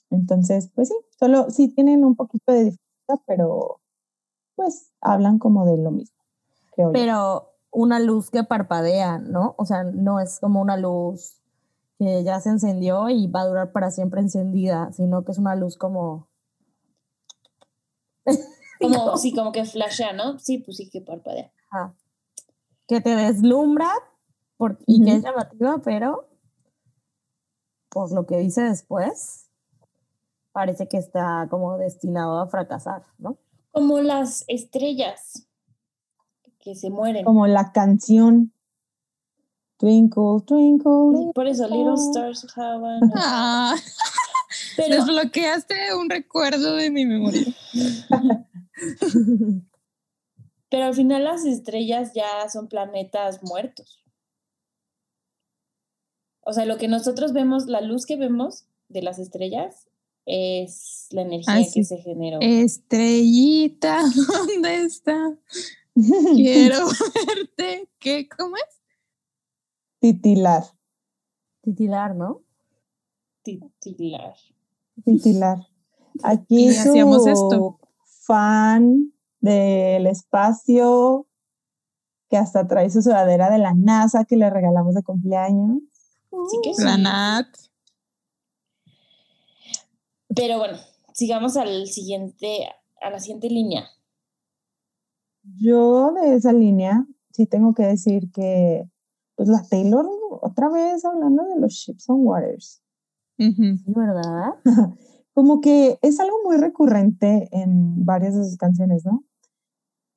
Entonces, 0.10 0.70
pues 0.74 0.90
sí, 0.90 0.96
solo 1.18 1.50
sí 1.52 1.70
tienen 1.70 2.04
un 2.04 2.16
poquito 2.16 2.52
de 2.52 2.60
diferencia, 2.66 3.24
pero 3.26 3.80
pues 4.56 4.92
hablan 5.02 5.40
como 5.40 5.66
de 5.66 5.78
lo 5.78 5.92
mismo. 5.92 6.18
creo 6.74 6.90
yo. 6.90 6.94
Pero 6.94 7.54
una 7.72 8.00
luz 8.00 8.30
que 8.30 8.44
parpadea, 8.44 9.20
¿no? 9.20 9.56
O 9.58 9.66
sea, 9.66 9.84
no 9.84 10.20
es 10.20 10.40
como 10.40 10.62
una 10.62 10.78
luz 10.78 11.40
que 11.98 12.24
ya 12.24 12.40
se 12.40 12.50
encendió 12.50 13.10
y 13.10 13.28
va 13.28 13.42
a 13.42 13.48
durar 13.48 13.72
para 13.72 13.92
siempre 13.92 14.22
encendida, 14.22 14.92
sino 14.94 15.24
que 15.24 15.32
es 15.32 15.38
una 15.38 15.56
luz 15.56 15.78
como... 15.78 16.28
Como, 18.80 19.18
sí, 19.18 19.34
como 19.36 19.52
que 19.52 19.66
flashea, 19.66 20.14
¿no? 20.14 20.40
Sí, 20.40 20.60
pues 20.60 20.78
sí 20.78 20.90
que 20.90 21.02
parpadea. 21.02 21.52
Ajá. 21.70 21.94
que 22.88 23.02
te 23.02 23.14
deslumbra 23.14 23.92
por, 24.60 24.78
y 24.86 25.02
que 25.06 25.16
es 25.16 25.24
llamativa, 25.24 25.78
pero 25.82 26.28
por 27.88 28.12
lo 28.12 28.26
que 28.26 28.36
dice 28.38 28.62
después, 28.64 29.48
parece 30.52 30.90
que 30.90 30.98
está 30.98 31.48
como 31.50 31.78
destinado 31.78 32.42
a 32.42 32.48
fracasar, 32.48 33.06
¿no? 33.20 33.38
Como 33.72 34.02
las 34.02 34.44
estrellas 34.50 35.48
que 36.60 36.76
se 36.76 36.90
mueren. 36.90 37.24
Como 37.24 37.48
la 37.48 37.72
canción 37.72 38.52
Twinkle, 39.78 40.42
Twinkle. 40.46 40.92
little 41.14 41.32
Por 41.34 41.48
eso, 41.48 41.64
Little 41.70 41.94
star. 41.94 42.32
Stars 42.32 42.58
have 42.58 42.86
an- 42.86 43.12
Ah, 43.16 43.76
Pero, 44.76 44.96
desbloqueaste 44.98 45.96
un 45.96 46.10
recuerdo 46.10 46.76
de 46.76 46.92
mi 46.92 47.06
memoria. 47.06 47.46
pero 50.70 50.86
al 50.86 50.94
final 50.94 51.24
las 51.24 51.46
estrellas 51.46 52.12
ya 52.14 52.50
son 52.50 52.68
planetas 52.68 53.42
muertos. 53.42 54.04
O 56.50 56.54
sea, 56.54 56.66
lo 56.66 56.78
que 56.78 56.88
nosotros 56.88 57.32
vemos, 57.32 57.68
la 57.68 57.80
luz 57.80 58.08
que 58.08 58.16
vemos 58.18 58.66
de 58.88 59.04
las 59.04 59.20
estrellas 59.20 59.88
es 60.26 61.06
la 61.12 61.22
energía 61.22 61.54
Ah, 61.58 61.62
que 61.72 61.84
se 61.84 61.98
generó. 61.98 62.40
Estrellita, 62.42 64.02
¿dónde 64.28 64.82
está? 64.82 65.32
Quiero 66.36 66.88
verte. 67.28 67.88
¿Qué? 68.00 68.28
¿Cómo 68.36 68.56
es? 68.56 68.64
Titilar, 70.00 70.64
Titilar, 71.62 72.16
¿no? 72.16 72.42
Titilar. 73.44 74.34
titilar. 75.06 75.68
Aquí 76.24 76.70
Y 76.70 76.74
su 76.74 76.90
hacíamos 76.90 77.28
esto. 77.28 77.80
fan 78.06 79.14
del 79.40 80.08
espacio, 80.08 81.28
que 82.28 82.38
hasta 82.38 82.68
trae 82.68 82.90
su 82.90 83.04
sudadera 83.04 83.52
de 83.52 83.60
la 83.60 83.76
NASA 83.76 84.26
que 84.26 84.36
le 84.36 84.50
regalamos 84.50 84.96
de 84.96 85.04
cumpleaños. 85.04 85.80
Sí 86.32 86.58
que 86.64 86.74
sí. 86.74 86.84
La 86.84 86.98
Nat. 86.98 87.48
Pero 90.36 90.60
bueno, 90.60 90.78
sigamos 91.14 91.58
al 91.58 91.88
siguiente, 91.88 92.70
a 93.02 93.10
la 93.10 93.20
siguiente 93.20 93.50
línea. 93.50 93.88
Yo 95.58 96.14
de 96.14 96.36
esa 96.36 96.54
línea 96.54 97.06
sí 97.32 97.46
tengo 97.46 97.74
que 97.74 97.84
decir 97.84 98.32
que, 98.32 98.84
pues 99.36 99.50
la 99.50 99.64
Taylor, 99.70 100.06
otra 100.42 100.70
vez 100.70 101.04
hablando 101.06 101.44
de 101.44 101.60
los 101.60 101.74
Ships 101.74 102.10
on 102.10 102.26
Waters. 102.26 102.82
Sí, 103.38 103.56
¿verdad? 103.88 104.56
como 105.34 105.62
que 105.62 105.98
es 106.02 106.20
algo 106.20 106.38
muy 106.44 106.58
recurrente 106.58 107.48
en 107.52 108.04
varias 108.04 108.36
de 108.36 108.44
sus 108.44 108.58
canciones, 108.58 109.06
¿no? 109.06 109.24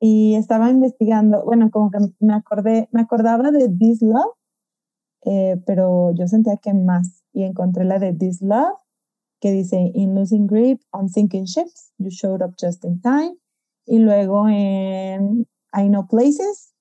Y 0.00 0.34
estaba 0.34 0.68
investigando, 0.68 1.44
bueno, 1.44 1.70
como 1.70 1.92
que 1.92 1.98
me 2.18 2.34
acordé, 2.34 2.88
me 2.90 3.02
acordaba 3.02 3.52
de 3.52 3.68
This 3.68 4.02
Love, 4.02 4.34
eh, 5.24 5.60
pero 5.66 6.12
yo 6.14 6.26
sentía 6.26 6.56
que 6.56 6.74
más 6.74 7.22
y 7.32 7.44
encontré 7.44 7.84
la 7.84 7.98
de 7.98 8.12
This 8.12 8.42
Love 8.42 8.76
que 9.40 9.50
dice 9.50 9.90
In 9.94 10.14
losing 10.14 10.46
grip 10.46 10.80
on 10.92 11.08
sinking 11.08 11.44
ships, 11.44 11.92
you 11.98 12.10
showed 12.10 12.42
up 12.42 12.54
just 12.56 12.84
in 12.84 13.00
time. 13.00 13.36
Y 13.86 13.98
luego 13.98 14.48
en 14.48 15.46
I 15.74 15.88
know 15.88 16.06
places, 16.06 16.72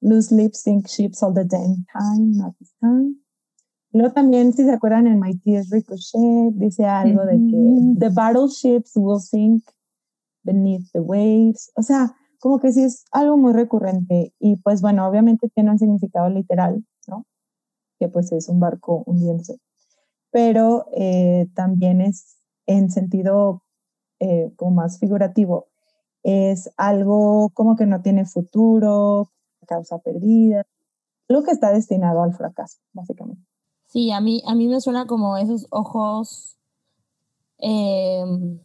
lose 0.00 0.34
lips, 0.34 0.62
sink 0.62 0.88
ships 0.88 1.22
all 1.22 1.34
the 1.34 1.44
damn 1.44 1.84
time, 1.92 2.32
not 2.36 2.56
this 2.58 2.72
time. 2.80 3.16
Luego 3.92 4.14
también, 4.14 4.54
si 4.54 4.64
se 4.64 4.72
acuerdan, 4.72 5.06
en 5.06 5.20
My 5.20 5.36
Tears 5.38 5.68
Ricochet 5.68 6.54
dice 6.54 6.86
algo 6.86 7.26
de 7.26 7.36
que 7.36 7.98
the 7.98 8.08
battleships 8.08 8.92
will 8.96 9.20
sink 9.20 9.62
beneath 10.44 10.90
the 10.92 11.00
waves. 11.00 11.70
O 11.76 11.82
sea, 11.82 12.16
como 12.40 12.58
que 12.58 12.72
sí 12.72 12.82
es 12.84 13.04
algo 13.12 13.36
muy 13.36 13.52
recurrente. 13.52 14.32
Y 14.38 14.56
pues 14.56 14.80
bueno, 14.80 15.06
obviamente 15.06 15.50
tiene 15.50 15.72
un 15.72 15.78
significado 15.78 16.30
literal, 16.30 16.82
¿no? 17.06 17.26
Que 18.02 18.08
pues 18.08 18.32
es 18.32 18.48
un 18.48 18.58
barco 18.58 19.04
hundiéndose. 19.06 19.60
Pero 20.32 20.86
eh, 20.96 21.46
también 21.54 22.00
es 22.00 22.36
en 22.66 22.90
sentido 22.90 23.62
eh, 24.18 24.52
como 24.56 24.72
más 24.72 24.98
figurativo. 24.98 25.68
Es 26.24 26.68
algo 26.76 27.50
como 27.54 27.76
que 27.76 27.86
no 27.86 28.02
tiene 28.02 28.24
futuro, 28.26 29.30
causa 29.68 29.98
perdida, 29.98 30.66
algo 31.28 31.44
que 31.44 31.52
está 31.52 31.70
destinado 31.70 32.24
al 32.24 32.34
fracaso, 32.34 32.78
básicamente. 32.92 33.44
Sí, 33.86 34.10
a 34.10 34.20
mí, 34.20 34.42
a 34.48 34.56
mí 34.56 34.66
me 34.66 34.80
suena 34.80 35.06
como 35.06 35.36
esos 35.36 35.68
ojos 35.70 36.58
em, 37.58 38.58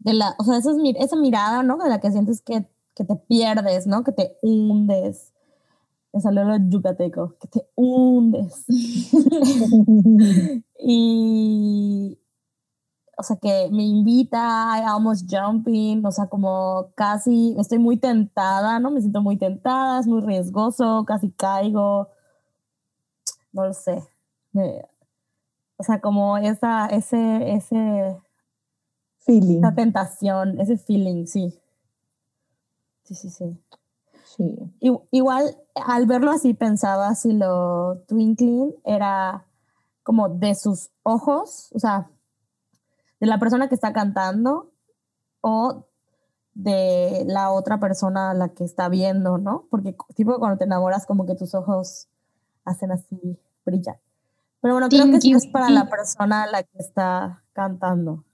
de 0.00 0.12
la, 0.12 0.34
o 0.38 0.44
sea, 0.44 0.58
esas 0.58 0.76
mir- 0.76 0.96
esa 0.98 1.16
mirada, 1.16 1.62
¿no? 1.62 1.78
De 1.78 1.88
la 1.88 1.98
que 1.98 2.10
sientes 2.12 2.42
que, 2.42 2.66
que 2.94 3.04
te 3.04 3.16
pierdes, 3.16 3.86
¿no? 3.86 4.04
Que 4.04 4.12
te 4.12 4.36
hundes. 4.42 5.32
Me 6.12 6.20
salió 6.20 6.44
lo 6.44 6.56
yucateco, 6.68 7.36
que 7.40 7.48
te 7.48 7.66
hundes. 7.76 8.64
y, 10.78 12.18
o 13.16 13.22
sea, 13.22 13.36
que 13.36 13.68
me 13.70 13.84
invita, 13.84 14.38
I 14.78 14.82
almost 14.86 15.28
jumping, 15.30 16.04
o 16.06 16.10
sea, 16.12 16.26
como 16.28 16.90
casi, 16.96 17.54
estoy 17.58 17.78
muy 17.78 17.98
tentada, 17.98 18.80
¿no? 18.80 18.90
Me 18.90 19.00
siento 19.00 19.20
muy 19.22 19.36
tentada, 19.36 20.00
es 20.00 20.06
muy 20.06 20.22
riesgoso, 20.22 21.04
casi 21.06 21.30
caigo, 21.32 22.08
no 23.52 23.66
lo 23.66 23.72
sé. 23.74 24.02
Me- 24.52 24.84
o 25.78 25.82
sea, 25.84 26.00
como 26.00 26.38
esa, 26.38 26.86
ese, 26.86 27.52
ese, 27.54 28.16
Feeling. 29.20 29.58
esa 29.64 29.74
tentación, 29.74 30.60
ese 30.60 30.76
feeling, 30.76 31.26
sí. 31.26 31.58
Sí, 33.04 33.14
sí, 33.14 33.30
sí. 33.30 33.58
Sí. 34.40 34.56
Igual, 35.10 35.54
al 35.74 36.06
verlo 36.06 36.30
así, 36.30 36.54
pensaba 36.54 37.14
si 37.14 37.34
lo 37.34 37.98
twinkling 38.08 38.74
era 38.84 39.44
como 40.02 40.30
de 40.30 40.54
sus 40.54 40.88
ojos, 41.02 41.68
o 41.74 41.78
sea, 41.78 42.10
de 43.20 43.26
la 43.26 43.38
persona 43.38 43.68
que 43.68 43.74
está 43.74 43.92
cantando 43.92 44.70
o 45.42 45.84
de 46.54 47.24
la 47.26 47.50
otra 47.50 47.80
persona 47.80 48.30
a 48.30 48.34
la 48.34 48.48
que 48.48 48.64
está 48.64 48.88
viendo, 48.88 49.36
¿no? 49.36 49.66
Porque 49.70 49.94
tipo 50.14 50.38
cuando 50.38 50.56
te 50.56 50.64
enamoras 50.64 51.04
como 51.04 51.26
que 51.26 51.34
tus 51.34 51.54
ojos 51.54 52.08
hacen 52.64 52.92
así, 52.92 53.38
brillan. 53.66 53.96
Pero 54.62 54.72
bueno, 54.72 54.88
creo 54.88 55.04
que 55.10 55.20
sí 55.20 55.32
es 55.32 55.48
para 55.48 55.68
la 55.68 55.90
persona 55.90 56.44
a 56.44 56.46
la 56.46 56.62
que 56.62 56.78
está 56.78 57.42
cantando, 57.52 58.24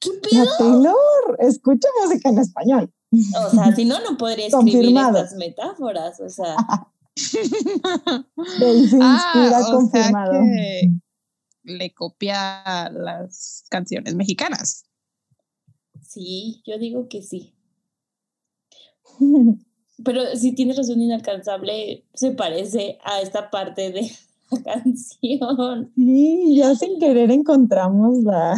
¿Qué 0.00 0.10
La 0.32 0.44
pedo? 0.44 0.56
Taylor 0.58 1.36
escucha 1.38 1.88
música 2.02 2.28
en 2.28 2.38
español. 2.38 2.92
O 3.46 3.50
sea, 3.50 3.74
si 3.74 3.84
no, 3.84 4.00
no 4.00 4.16
podría 4.16 4.46
escribir 4.46 4.74
Confirmado. 4.74 5.18
estas 5.18 5.38
metáforas. 5.38 6.20
O 6.20 6.28
sea, 6.28 6.56
De 8.58 8.66
ahí 8.66 8.88
se 8.88 8.96
inspira 8.96 9.02
Ah, 9.02 9.60
o 9.60 9.64
sea 9.64 9.74
confirmado. 9.74 10.32
que 10.32 10.90
le 11.64 11.94
copia 11.94 12.90
las 12.90 13.64
canciones 13.70 14.14
mexicanas. 14.14 14.84
sí, 16.02 16.62
yo 16.66 16.78
digo 16.78 17.08
que 17.08 17.22
sí. 17.22 17.54
Pero 20.04 20.22
si 20.36 20.52
tienes 20.52 20.76
razón, 20.76 21.00
inalcanzable 21.00 22.04
se 22.14 22.32
parece 22.32 22.98
a 23.04 23.20
esta 23.20 23.48
parte 23.50 23.92
de 23.92 24.10
la 24.50 24.62
canción. 24.62 25.92
Sí, 25.94 26.56
ya 26.56 26.74
sin 26.74 26.98
querer 26.98 27.30
encontramos 27.30 28.18
la, 28.24 28.56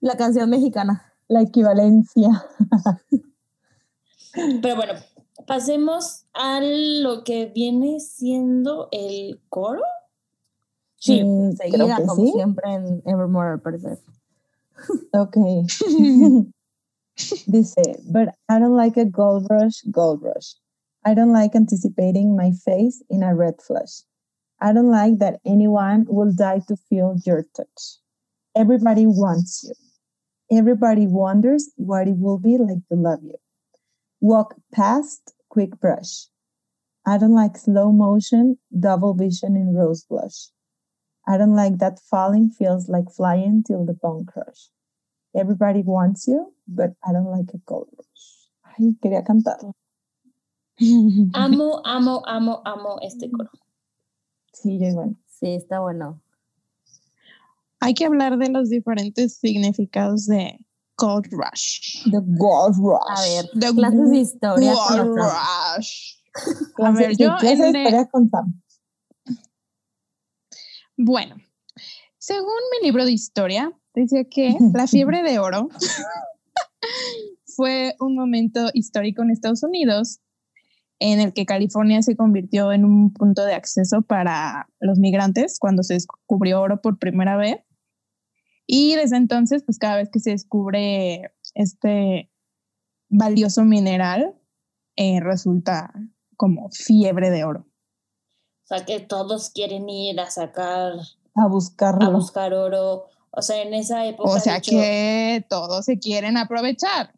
La 0.00 0.16
canción 0.16 0.50
mexicana. 0.50 1.14
la 1.28 1.42
equivalencia. 1.42 2.28
Pero 4.34 4.76
bueno, 4.76 4.94
pasemos 5.46 6.26
a 6.34 6.60
lo 6.62 7.24
que 7.24 7.46
viene 7.46 8.00
siendo 8.00 8.88
el 8.92 9.40
coro. 9.48 9.82
Sí, 10.96 11.22
Mm, 11.22 11.52
seguida, 11.56 11.84
creo 11.84 11.96
que 11.96 12.06
como 12.06 12.24
sí. 12.26 12.32
siempre 12.32 12.72
en 12.72 13.02
Evermore, 13.06 13.50
al 13.52 13.60
parecer. 13.60 13.98
Ok. 15.12 15.36
Dice, 17.46 17.82
but 18.10 18.28
I 18.48 18.58
don't 18.58 18.76
like 18.76 18.96
a 18.96 19.04
gold 19.04 19.46
rush, 19.50 19.82
gold 19.90 20.22
rush. 20.22 20.54
I 21.04 21.14
don't 21.14 21.32
like 21.32 21.54
anticipating 21.56 22.36
my 22.36 22.52
face 22.64 23.02
in 23.10 23.22
a 23.22 23.34
red 23.34 23.60
flush. 23.60 24.02
I 24.60 24.72
don't 24.72 24.90
like 24.90 25.18
that 25.18 25.40
anyone 25.44 26.04
will 26.08 26.32
die 26.32 26.60
to 26.68 26.76
feel 26.76 27.16
your 27.24 27.44
touch. 27.56 27.98
Everybody 28.56 29.06
wants 29.06 29.64
you. 29.64 29.74
Everybody 30.56 31.06
wonders 31.06 31.70
what 31.76 32.08
it 32.08 32.18
will 32.18 32.38
be 32.38 32.56
like 32.58 32.82
to 32.90 32.96
love 32.96 33.20
you. 33.22 33.36
Walk 34.20 34.56
past, 34.72 35.34
quick 35.48 35.78
brush. 35.80 36.26
I 37.06 37.18
don't 37.18 37.34
like 37.34 37.56
slow 37.56 37.92
motion, 37.92 38.58
double 38.78 39.14
vision 39.14 39.56
in 39.56 39.74
rose 39.74 40.04
blush. 40.04 40.50
I 41.26 41.36
don't 41.36 41.54
like 41.54 41.78
that 41.78 42.00
falling 42.00 42.50
feels 42.50 42.88
like 42.88 43.10
flying 43.10 43.62
till 43.62 43.84
the 43.84 43.94
bone 43.94 44.26
crush. 44.26 44.68
Everybody 45.34 45.82
wants 45.82 46.26
you, 46.26 46.52
but 46.66 46.90
I 47.06 47.12
don't 47.12 47.30
like 47.30 47.52
a 47.54 47.58
gold 47.58 47.88
rush. 47.96 48.74
Ay, 48.78 48.96
quería 49.02 49.24
cantarlo. 49.24 49.74
Amo, 51.34 51.82
amo, 51.84 52.22
amo, 52.26 52.62
amo 52.64 52.98
este 53.02 53.30
coro. 53.30 53.50
Sí, 54.52 54.78
yo 54.78 54.88
igual. 54.88 55.16
Sí, 55.26 55.54
está 55.54 55.80
bueno. 55.80 56.20
Hay 57.80 57.94
que 57.94 58.06
hablar 58.06 58.38
de 58.38 58.48
los 58.48 58.70
diferentes 58.70 59.36
significados 59.36 60.26
de 60.26 60.58
Gold 60.98 61.28
Rush. 61.30 62.04
The 62.10 62.20
Gold 62.22 62.76
Rush. 62.76 63.00
A 63.08 63.20
ver, 63.22 63.50
The 63.54 63.74
clases 63.74 64.10
de 64.10 64.18
historia. 64.18 64.72
Gold 64.72 65.16
Rush. 65.16 66.18
A 66.82 66.90
ver, 66.90 67.16
yo 67.16 67.36
en 67.40 68.30
Sam. 68.30 68.62
Bueno, 70.96 71.36
según 72.18 72.58
mi 72.72 72.86
libro 72.86 73.04
de 73.04 73.12
historia, 73.12 73.72
decía 73.94 74.24
que 74.24 74.56
la 74.74 74.86
fiebre 74.86 75.22
de 75.22 75.38
oro 75.38 75.68
fue 77.56 77.94
un 78.00 78.16
momento 78.16 78.68
histórico 78.74 79.22
en 79.22 79.30
Estados 79.30 79.62
Unidos 79.62 80.20
en 81.00 81.20
el 81.20 81.32
que 81.32 81.46
California 81.46 82.02
se 82.02 82.16
convirtió 82.16 82.72
en 82.72 82.84
un 82.84 83.12
punto 83.12 83.44
de 83.44 83.54
acceso 83.54 84.02
para 84.02 84.68
los 84.80 84.98
migrantes 84.98 85.58
cuando 85.60 85.84
se 85.84 85.94
descubrió 85.94 86.60
oro 86.60 86.80
por 86.80 86.98
primera 86.98 87.36
vez. 87.36 87.58
Y 88.70 88.94
desde 88.96 89.16
entonces, 89.16 89.62
pues 89.64 89.78
cada 89.78 89.96
vez 89.96 90.10
que 90.10 90.20
se 90.20 90.30
descubre 90.30 91.32
este 91.54 92.30
valioso 93.08 93.64
mineral, 93.64 94.34
eh, 94.96 95.20
resulta 95.20 95.90
como 96.36 96.68
fiebre 96.70 97.30
de 97.30 97.44
oro. 97.44 97.66
O 98.64 98.66
sea, 98.68 98.84
que 98.84 99.00
todos 99.00 99.48
quieren 99.50 99.88
ir 99.88 100.20
a 100.20 100.30
sacar, 100.30 100.92
A 101.34 101.44
a 101.44 101.48
buscarlo. 101.48 102.12
buscar 102.12 102.52
oro. 102.52 103.06
O 103.30 103.40
sea, 103.40 103.62
en 103.62 103.72
esa 103.72 104.04
época. 104.06 104.28
O 104.30 104.38
sea 104.38 104.58
hecho, 104.58 104.72
que 104.72 105.46
todos 105.48 105.86
se 105.86 105.98
quieren 105.98 106.36
aprovechar. 106.36 107.14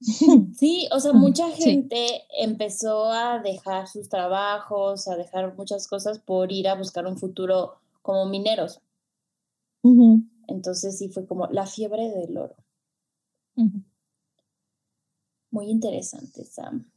Sí, 0.56 0.88
o 0.90 1.00
sea, 1.00 1.12
mucha 1.12 1.50
Sí. 1.52 1.62
gente 1.62 2.22
empezó 2.40 3.10
a 3.12 3.40
dejar 3.40 3.88
sus 3.88 4.08
trabajos, 4.08 5.06
a 5.08 5.16
dejar 5.16 5.54
muchas 5.54 5.86
cosas 5.86 6.18
por 6.18 6.50
ir 6.50 6.66
a 6.68 6.74
buscar 6.76 7.06
un 7.06 7.18
futuro 7.18 7.74
como 8.00 8.24
mineros. 8.26 8.80
Entonces 10.48 10.98
sí 10.98 11.08
fue 11.08 11.26
como 11.26 11.46
la 11.48 11.66
fiebre 11.66 12.08
del 12.10 12.36
oro. 12.36 12.56
Muy 15.50 15.70
interesante, 15.70 16.44
Sam. 16.44 16.90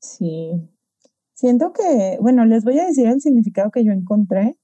Sí. 0.00 0.52
Siento 1.34 1.72
que, 1.72 2.18
bueno, 2.20 2.44
les 2.44 2.64
voy 2.64 2.78
a 2.78 2.86
decir 2.86 3.06
el 3.06 3.20
significado 3.20 3.70
que 3.70 3.84
yo 3.84 3.92
encontré, 3.92 4.58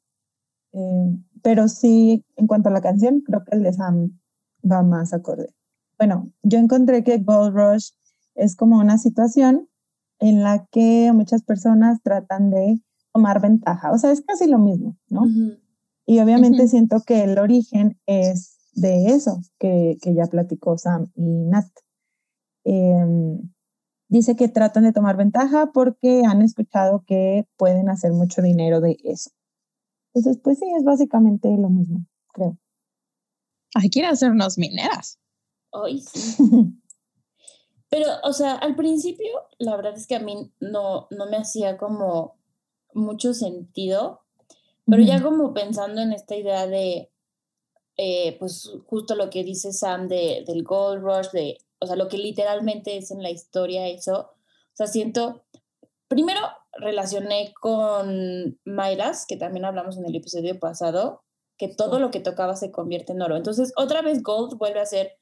eh, 0.73 1.19
pero 1.43 1.69
sí, 1.69 2.25
en 2.37 2.47
cuanto 2.47 2.69
a 2.69 2.73
la 2.73 2.81
canción, 2.81 3.21
creo 3.21 3.45
que 3.45 3.57
el 3.57 3.63
de 3.63 3.73
Sam 3.73 4.19
va 4.71 4.83
más 4.83 5.13
acorde. 5.13 5.55
Bueno, 5.99 6.33
yo 6.43 6.59
encontré 6.59 7.03
que 7.03 7.19
Gold 7.19 7.55
Rush 7.55 7.91
es 8.35 8.57
como 8.57 8.79
una 8.79 8.99
situación 8.99 9.69
en 10.19 10.43
la 10.43 10.67
que 10.71 11.11
muchas 11.15 11.43
personas 11.43 12.03
tratan 12.03 12.51
de 12.51 12.81
tomar 13.13 13.41
ventaja. 13.41 13.93
O 13.93 13.99
sea, 13.99 14.13
es 14.13 14.21
casi 14.23 14.47
lo 14.47 14.59
mismo, 14.59 14.97
¿no? 15.09 15.23
Ujú. 15.23 15.59
Y 16.07 16.21
obviamente 16.21 16.69
siento 16.69 17.03
que 17.05 17.25
el 17.25 17.39
origen 17.39 17.99
es 18.07 18.57
de 18.73 19.07
eso 19.07 19.41
que, 19.59 19.99
que 20.01 20.15
ya 20.15 20.27
platicó 20.27 20.79
Sam 20.79 21.11
y 21.17 21.23
Nat. 21.23 21.67
Em, 22.65 23.53
dice 24.09 24.37
que 24.37 24.49
tratan 24.49 24.85
de 24.85 24.93
tomar 24.93 25.17
ventaja 25.17 25.73
porque 25.73 26.23
han 26.25 26.43
escuchado 26.43 27.05
que 27.07 27.47
pueden 27.57 27.89
hacer 27.89 28.13
mucho 28.13 28.41
dinero 28.43 28.81
de 28.81 28.97
eso. 29.03 29.31
Entonces, 30.15 30.41
pues 30.43 30.59
sí, 30.59 30.67
es 30.77 30.85
básicamente 30.85 31.49
lo 31.49 31.69
mismo, 31.69 32.07
creo. 32.33 32.57
Ay, 33.75 33.91
quiere 33.91 34.09
hacernos 34.09 34.59
mineras. 34.59 35.19
Ay, 35.73 36.01
sí. 36.01 36.37
Pero, 37.89 38.07
o 38.25 38.33
sea, 38.33 38.55
al 38.55 38.75
principio, 38.75 39.29
la 39.59 39.77
verdad 39.77 39.95
es 39.97 40.07
que 40.07 40.17
a 40.17 40.21
mí 40.21 40.53
no, 40.61 41.07
no 41.11 41.27
me 41.31 41.37
hacía 41.37 41.77
como 41.77 42.37
mucho 42.95 43.35
sentido, 43.35 44.26
pero 44.87 45.03
ya 45.03 45.23
como 45.23 45.53
pensando 45.53 46.01
en 46.01 46.13
esta 46.13 46.37
idea 46.37 46.67
de, 46.67 47.11
eh, 47.97 48.37
pues 48.39 48.71
justo 48.87 49.15
lo 49.15 49.31
que 49.31 49.43
dice 49.43 49.73
Sam 49.73 50.09
de, 50.09 50.45
del 50.47 50.63
Gold 50.63 51.03
Rush, 51.03 51.31
de, 51.33 51.59
o 51.81 51.87
sea, 51.87 51.97
lo 51.97 52.09
que 52.09 52.19
literalmente 52.19 52.97
es 52.97 53.11
en 53.11 53.23
la 53.23 53.31
historia 53.31 53.89
eso, 53.89 54.19
o 54.19 54.77
sea, 54.77 54.87
siento, 54.87 55.45
primero 56.09 56.41
relacioné 56.73 57.53
con 57.61 58.61
Midas, 58.65 59.27
que 59.27 59.37
también 59.37 59.65
hablamos 59.65 59.97
en 59.97 60.05
el 60.05 60.15
episodio 60.15 60.59
pasado, 60.59 61.25
que 61.59 61.69
todo 61.69 61.99
lo 61.99 62.11
que 62.11 62.21
tocaba 62.21 62.55
se 62.55 62.71
convierte 62.71 63.13
en 63.13 63.23
oro. 63.23 63.37
Entonces, 63.37 63.73
otra 63.77 64.03
vez 64.03 64.23
Gold 64.23 64.59
vuelve 64.59 64.81
a 64.81 64.87
ser 64.87 65.19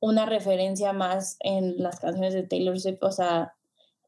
una 0.00 0.26
referencia 0.26 0.92
más 0.92 1.36
en 1.40 1.82
las 1.82 1.98
canciones 1.98 2.34
de 2.34 2.42
Taylor 2.42 2.78
Swift, 2.78 3.02
o 3.02 3.10
sea, 3.10 3.54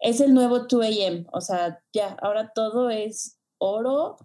es 0.01 0.21
el 0.21 0.35
nuevo 0.35 0.61
2 0.61 0.85
AM, 0.85 1.27
o 1.33 1.41
sea, 1.41 1.83
ya, 1.93 2.17
ahora 2.21 2.53
todo 2.55 2.91
es 2.91 3.39
oro 3.59 4.19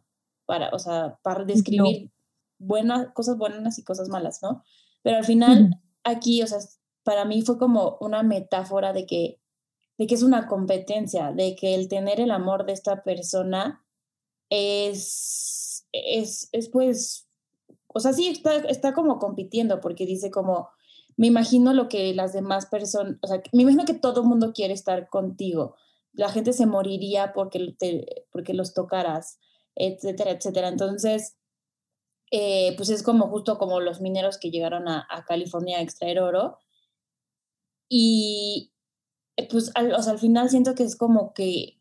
para, 0.50 0.70
o 0.70 0.80
sea, 0.80 1.20
para 1.22 1.44
describir 1.44 2.10
buenas, 2.58 3.14
cosas 3.14 3.38
buenas 3.38 3.78
y 3.78 3.84
cosas 3.84 4.10
malas, 4.10 4.40
¿no? 4.42 4.64
Pero 5.04 5.18
al 5.18 5.24
final, 5.24 5.80
aquí, 6.04 6.42
o 6.42 6.48
sea, 6.48 6.58
para 7.04 7.24
mí 7.24 7.44
fue 7.44 7.60
como 7.60 8.00
una 8.02 8.24
metáfora 8.24 8.92
de 8.92 9.06
que, 9.06 9.40
de 10.00 10.08
que 10.08 10.16
es 10.16 10.24
una 10.24 10.48
competencia, 10.48 11.34
de 11.34 11.56
que 11.56 11.76
el 11.76 11.88
tener 11.88 12.20
el 12.20 12.32
amor 12.32 12.66
de 12.66 12.74
esta 12.74 13.04
persona 13.04 13.86
es, 14.50 15.86
es, 15.92 16.50
es 16.52 16.68
pues, 16.70 17.28
o 17.86 18.00
sea, 18.00 18.14
sí 18.14 18.30
está, 18.30 18.56
está 18.56 18.96
como 18.96 19.20
compitiendo 19.20 19.80
porque 19.80 20.08
dice 20.08 20.32
como, 20.32 20.70
me 21.16 21.28
imagino 21.28 21.76
lo 21.76 21.90
que 21.90 22.12
las 22.16 22.34
demás 22.34 22.66
personas, 22.66 23.18
o 23.22 23.28
sea, 23.28 23.44
me 23.54 23.62
imagino 23.62 23.86
que 23.86 23.94
todo 23.94 24.22
el 24.22 24.28
mundo 24.28 24.52
quiere 24.52 24.74
estar 24.74 25.10
contigo. 25.10 25.76
La 26.14 26.30
gente 26.30 26.54
se 26.54 26.66
moriría 26.66 27.34
porque, 27.34 27.76
te, 27.78 28.26
porque 28.32 28.56
los 28.56 28.74
tocaras, 28.74 29.38
etcétera, 29.80 30.32
etcétera. 30.32 30.68
Entonces, 30.68 31.38
eh, 32.32 32.76
pues 32.78 32.89
es 32.89 33.02
como 33.02 33.28
justo 33.28 33.58
como 33.58 33.80
los 33.80 34.02
mineros 34.02 34.38
que 34.38 34.52
llegaron 34.52 34.88
a, 34.88 35.08
California 35.28 35.80
a 35.80 35.82
extraer 35.82 36.20
oro. 36.20 36.60
Y 37.89 38.72
eh, 39.38 39.48
pues 39.50 39.72
al, 39.74 40.20
final 40.20 40.50
siento 40.50 40.76
que 40.76 40.84
es 40.84 40.96
como 40.96 41.34
que, 41.34 41.80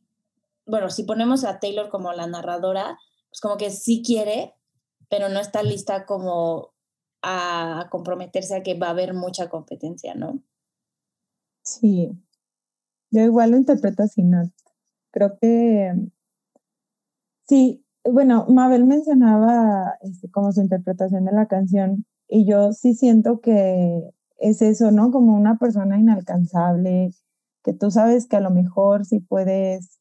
bueno, 0.66 0.88
si 0.88 1.02
ponemos 1.02 1.44
a 1.44 1.61
Taylor 1.61 1.90
como 1.90 2.12
la 2.12 2.26
narradora, 2.26 2.98
pues 3.28 3.40
como 3.40 3.58
que 3.58 3.70
sí 3.70 4.02
quiere, 4.02 4.54
pero 5.11 5.28
no 5.28 5.40
está 5.40 5.62
lista 5.62 6.06
como 6.06 6.72
a 7.22 7.88
comprometerse 7.90 8.56
a 8.56 8.62
que 8.62 8.78
va 8.78 8.88
a 8.88 8.90
haber 8.90 9.12
mucha 9.12 9.50
competencia, 9.50 10.14
¿no? 10.14 10.42
Sí, 11.62 12.11
yo 13.11 13.22
igual 13.22 13.50
lo 13.50 13.56
interpreto 13.58 14.02
así, 14.02 14.22
Nat. 14.22 14.50
Creo 15.11 15.37
que 15.38 15.92
sí, 17.46 17.84
bueno, 18.12 18.46
Mabel 18.48 18.84
mencionaba 18.84 19.94
este, 20.02 20.30
como 20.30 20.52
su 20.52 20.60
interpretación 20.60 21.24
de 21.24 21.32
la 21.32 21.46
canción 21.46 22.04
y 22.28 22.44
yo 22.46 22.72
sí 22.72 22.94
siento 22.94 23.40
que 23.40 24.10
es 24.38 24.62
eso, 24.62 24.90
¿no? 24.90 25.10
Como 25.10 25.34
una 25.34 25.58
persona 25.58 25.98
inalcanzable, 25.98 27.10
que 27.64 27.72
tú 27.72 27.90
sabes 27.90 28.26
que 28.26 28.36
a 28.36 28.40
lo 28.40 28.50
mejor 28.50 29.04
sí 29.04 29.20
puedes 29.20 29.98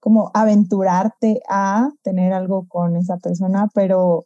como 0.00 0.30
aventurarte 0.32 1.42
a 1.48 1.90
tener 2.02 2.32
algo 2.32 2.66
con 2.68 2.96
esa 2.96 3.18
persona, 3.18 3.68
pero 3.74 4.24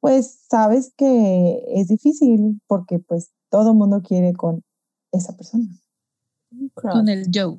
pues 0.00 0.44
sabes 0.48 0.92
que 0.96 1.64
es 1.68 1.88
difícil 1.88 2.60
porque 2.66 2.98
pues 2.98 3.32
todo 3.48 3.70
el 3.70 3.76
mundo 3.76 4.02
quiere 4.02 4.34
con 4.34 4.62
esa 5.12 5.36
persona. 5.36 5.66
Con 6.74 7.08
el 7.08 7.26
Joe. 7.32 7.58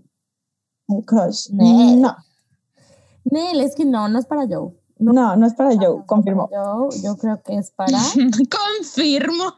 El 0.88 1.04
crush. 1.06 1.50
Nel. 1.52 2.02
No, 2.02 2.16
Nel, 3.26 3.62
es 3.62 3.76
que 3.76 3.86
no, 3.86 4.08
no 4.08 4.20
es 4.20 4.26
para 4.26 4.48
Joe. 4.48 4.72
No, 4.98 5.36
no 5.36 5.46
es 5.48 5.54
para 5.54 5.74
No, 5.76 5.82
Joe, 5.82 5.98
no 6.00 6.06
confirmó. 6.06 6.50
para 6.50 6.64
Joe, 6.64 6.90
yo 7.04 7.18
creo 7.18 7.42
que 7.44 7.56
es 7.58 7.72
para, 7.72 7.98
Confirmo. 8.80 9.54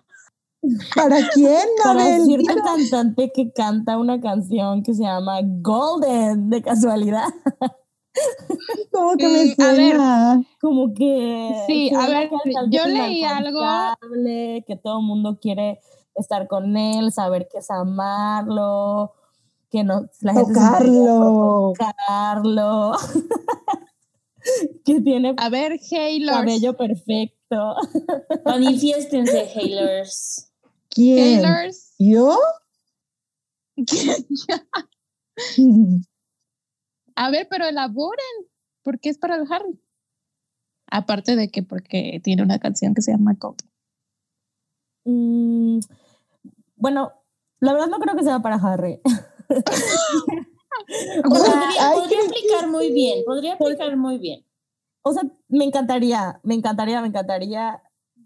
¿Para 0.95 1.17
quién, 1.34 1.60
para 1.84 2.19
cierto 2.26 2.56
cantante 2.63 3.32
que 3.34 3.52
canta 3.54 3.97
una 3.97 4.19
canción 4.19 4.82
que 4.84 4.93
se 4.93 5.04
llama 5.04 5.39
Golden, 5.43 6.50
de 6.50 6.62
casualidad. 6.62 7.26
¿Cómo 8.91 9.15
que 9.15 9.28
me 9.28 9.45
Mm, 9.45 9.62
a 9.62 9.65
ver. 9.73 9.76
suena? 9.76 10.43
Como 10.60 10.93
que. 10.95 11.63
Sí, 11.67 11.89
que 11.91 11.95
a 11.95 12.08
ver, 12.08 12.32
yo 12.71 12.86
leí 12.88 13.23
algo- 13.23 13.62
Que 14.65 14.76
todo 14.82 15.00
el 15.00 15.06
mundo 15.06 15.38
quiere 15.39 15.80
estar 16.15 16.47
con 16.47 16.76
él, 16.76 17.12
saber 17.12 17.47
qué 17.52 17.60
es 17.60 17.69
amarlo, 17.69 19.13
que 19.69 19.84
no. 19.84 20.08
La 20.21 20.34
gente 20.34 20.54
se 20.56 20.60
moriría 20.60 21.19
por 21.19 21.73
Tocarlo. 21.78 22.93
que 24.86 25.02
tiene 25.02 25.34
A 25.38 25.50
ver, 25.50 25.80
cabello 26.26 26.78
perfecto. 26.78 27.38
Manifiéstense, 28.46 29.50
Hailers. 29.56 30.52
¿Quién? 30.90 31.46
Haylors. 31.46 31.94
¿Yo? 32.00 32.38
A 37.16 37.32
ver, 37.32 37.48
pero 37.50 37.66
elaboren. 37.66 38.26
¿Por 38.84 39.00
qué 39.00 39.10
es 39.10 39.18
para 39.18 39.36
el 39.36 39.52
Harry? 39.52 39.80
Aparte 40.90 41.36
de 41.36 41.50
que 41.50 41.64
porque 41.64 42.22
tiene 42.24 42.44
una 42.44 42.60
canción 42.60 42.94
que 42.94 43.02
se 43.02 43.12
llama 43.12 43.36
Cold. 43.38 43.58
Mm, 45.04 45.80
bueno, 46.76 47.12
la 47.60 47.74
verdad 47.74 47.88
no 47.88 48.00
creo 48.00 48.16
que 48.16 48.24
sea 48.24 48.40
para 48.40 48.56
Harry. 48.56 49.02
Podría, 51.24 51.92
podría 51.94 52.20
explicar 52.20 52.68
muy 52.70 52.92
bien, 52.92 53.24
podría 53.26 53.54
explicar 53.54 53.96
muy 53.98 54.18
bien. 54.18 54.46
O 55.02 55.13
sea, 55.13 55.24
me 55.48 55.66
encantaría, 55.66 56.40
me 56.44 56.56
encantaría, 56.56 57.02
me 57.02 57.08
encantaría. 57.08 57.82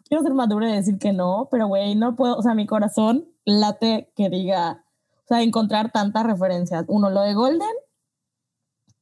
Quiero 0.05 0.23
ser 0.23 0.33
madura 0.33 0.69
y 0.69 0.75
decir 0.75 0.97
que 0.97 1.13
no, 1.13 1.47
pero 1.51 1.67
güey, 1.67 1.95
no 1.95 2.15
puedo, 2.15 2.35
o 2.35 2.41
sea, 2.41 2.53
mi 2.53 2.65
corazón 2.65 3.27
late 3.45 4.11
que 4.15 4.29
diga, 4.29 4.83
o 5.23 5.27
sea, 5.27 5.41
encontrar 5.41 5.91
tantas 5.91 6.25
referencias. 6.25 6.85
Uno, 6.87 7.09
lo 7.09 7.21
de 7.21 7.33
Golden, 7.33 7.75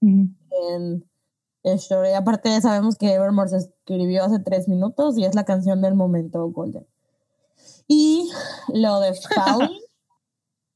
en 0.01 1.03
Story. 1.63 2.13
Aparte, 2.13 2.59
sabemos 2.61 2.95
que 2.97 3.13
Evermore 3.13 3.49
se 3.49 3.57
escribió 3.57 4.23
hace 4.23 4.39
tres 4.39 4.67
minutos 4.67 5.17
y 5.17 5.25
es 5.25 5.35
la 5.35 5.45
canción 5.45 5.81
del 5.81 5.95
momento 5.95 6.47
Golden. 6.49 6.87
Y 7.87 8.29
lo 8.73 8.99
de 8.99 9.13
Falling, 9.35 9.81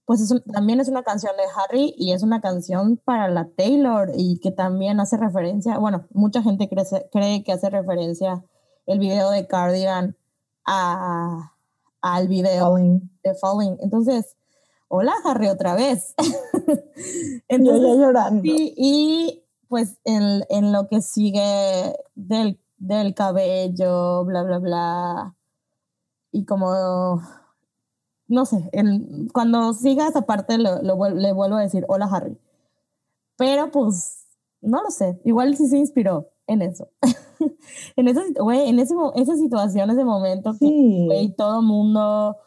pues 0.05 0.33
también 0.51 0.79
es 0.79 0.89
una 0.89 1.03
canción 1.03 1.35
de 1.37 1.43
Harry 1.55 1.93
y 1.97 2.11
es 2.11 2.23
una 2.23 2.41
canción 2.41 2.97
para 2.97 3.29
la 3.29 3.47
Taylor 3.55 4.11
y 4.15 4.39
que 4.39 4.51
también 4.51 4.99
hace 4.99 5.17
referencia, 5.17 5.77
bueno, 5.77 6.07
mucha 6.11 6.41
gente 6.41 6.67
cree, 6.67 6.85
cree 7.11 7.43
que 7.43 7.53
hace 7.53 7.69
referencia 7.69 8.43
el 8.85 8.99
video 8.99 9.31
de 9.31 9.47
Cardigan 9.47 10.17
a, 10.65 11.53
al 12.01 12.27
video 12.27 12.75
de 12.75 13.35
Falling. 13.35 13.77
Entonces, 13.79 14.35
hola 14.89 15.13
Harry 15.23 15.47
otra 15.47 15.73
vez. 15.75 16.13
Entonces, 17.47 17.81
Yo 17.81 17.95
ya 17.95 18.01
llorando. 18.01 18.41
y 18.45 19.43
pues 19.69 19.97
en, 20.03 20.43
en, 20.49 20.71
lo 20.71 20.87
que 20.87 21.01
sigue 21.01 21.95
del, 22.13 22.59
del 22.77 23.15
cabello, 23.15 24.23
bla, 24.25 24.43
bla, 24.43 24.59
bla, 24.59 25.35
y 26.31 26.45
como 26.45 27.21
no 28.33 28.45
sé, 28.45 28.69
cuando 29.31 29.73
siga 29.73 30.07
esa 30.07 30.23
parte 30.23 30.57
lo, 30.57 30.81
le 30.81 31.33
vuelvo 31.33 31.55
a 31.55 31.61
decir, 31.61 31.85
hola 31.87 32.05
Harry. 32.11 32.37
Pero 33.37 33.71
pues, 33.71 34.25
no 34.61 34.81
lo 34.81 34.89
sé, 34.89 35.19
igual 35.23 35.55
sí 35.55 35.67
se 35.67 35.77
inspiró 35.77 36.29
en 36.47 36.61
eso. 36.63 36.89
en, 37.95 38.07
esa, 38.07 38.21
en 38.23 38.79
ese, 38.79 38.95
esa 39.15 39.37
situación, 39.37 39.89
ese 39.91 40.03
momento, 40.03 40.53
sí. 40.53 41.07
que 41.09 41.33
todo 41.37 41.61
mundo, 41.61 42.37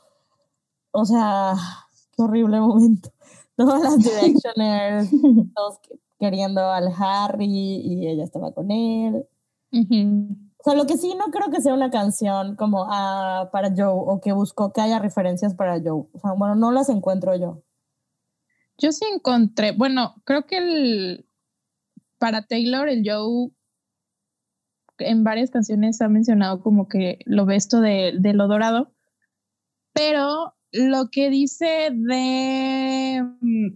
o 0.90 1.04
sea, 1.04 1.54
qué 2.16 2.22
horrible 2.22 2.60
momento. 2.60 3.10
Todas 3.56 3.82
las 3.82 3.98
directioners, 3.98 5.10
todos 5.54 5.78
queriendo 6.18 6.62
al 6.62 6.92
Harry 6.98 7.46
y 7.46 8.08
ella 8.08 8.24
estaba 8.24 8.52
con 8.52 8.70
él. 8.70 9.26
O 10.66 10.70
sea, 10.70 10.76
lo 10.76 10.88
que 10.88 10.96
sí 10.96 11.14
no 11.14 11.26
creo 11.26 11.48
que 11.52 11.60
sea 11.60 11.74
una 11.74 11.90
canción 11.90 12.56
como 12.56 12.88
ah, 12.90 13.50
para 13.52 13.68
Joe 13.68 13.86
o 13.86 14.20
que 14.20 14.32
busco 14.32 14.72
que 14.72 14.80
haya 14.80 14.98
referencias 14.98 15.54
para 15.54 15.78
Joe. 15.78 16.08
O 16.12 16.18
sea, 16.20 16.32
bueno, 16.32 16.56
no 16.56 16.72
las 16.72 16.88
encuentro 16.88 17.36
yo. 17.36 17.62
Yo 18.76 18.90
sí 18.90 19.04
encontré, 19.14 19.70
bueno, 19.70 20.16
creo 20.24 20.44
que 20.44 20.56
el, 20.56 21.26
para 22.18 22.42
Taylor, 22.48 22.88
el 22.88 23.08
Joe 23.08 23.52
en 24.98 25.22
varias 25.22 25.52
canciones 25.52 26.02
ha 26.02 26.08
mencionado 26.08 26.60
como 26.60 26.88
que 26.88 27.20
lo 27.26 27.46
ve 27.46 27.54
esto 27.54 27.80
de, 27.80 28.14
de 28.18 28.32
lo 28.32 28.48
dorado, 28.48 28.92
pero 29.92 30.56
lo 30.72 31.10
que 31.12 31.30
dice 31.30 31.90
de 31.92 33.22
mm, 33.40 33.68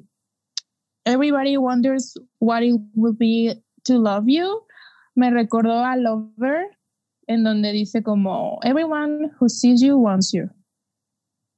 Everybody 1.05 1.57
wonders 1.57 2.21
what 2.41 2.63
it 2.63 2.75
will 2.97 3.15
be 3.17 3.63
to 3.85 3.95
love 3.95 4.25
you, 4.27 4.65
me 5.15 5.31
recordó 5.31 5.85
a 5.85 5.95
Lover 5.95 6.80
en 7.31 7.45
donde 7.45 7.71
dice 7.71 8.03
como, 8.03 8.59
everyone 8.65 9.31
who 9.39 9.49
sees 9.49 9.81
you 9.81 9.97
wants 9.97 10.33
you. 10.33 10.51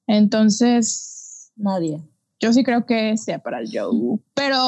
Entonces... 0.06 1.50
Nadie. 1.56 1.98
Yo 2.40 2.52
sí 2.52 2.62
creo 2.62 2.84
que 2.84 3.16
sea 3.16 3.38
para 3.38 3.60
el 3.60 3.70
Joe. 3.72 4.18
Pero, 4.34 4.58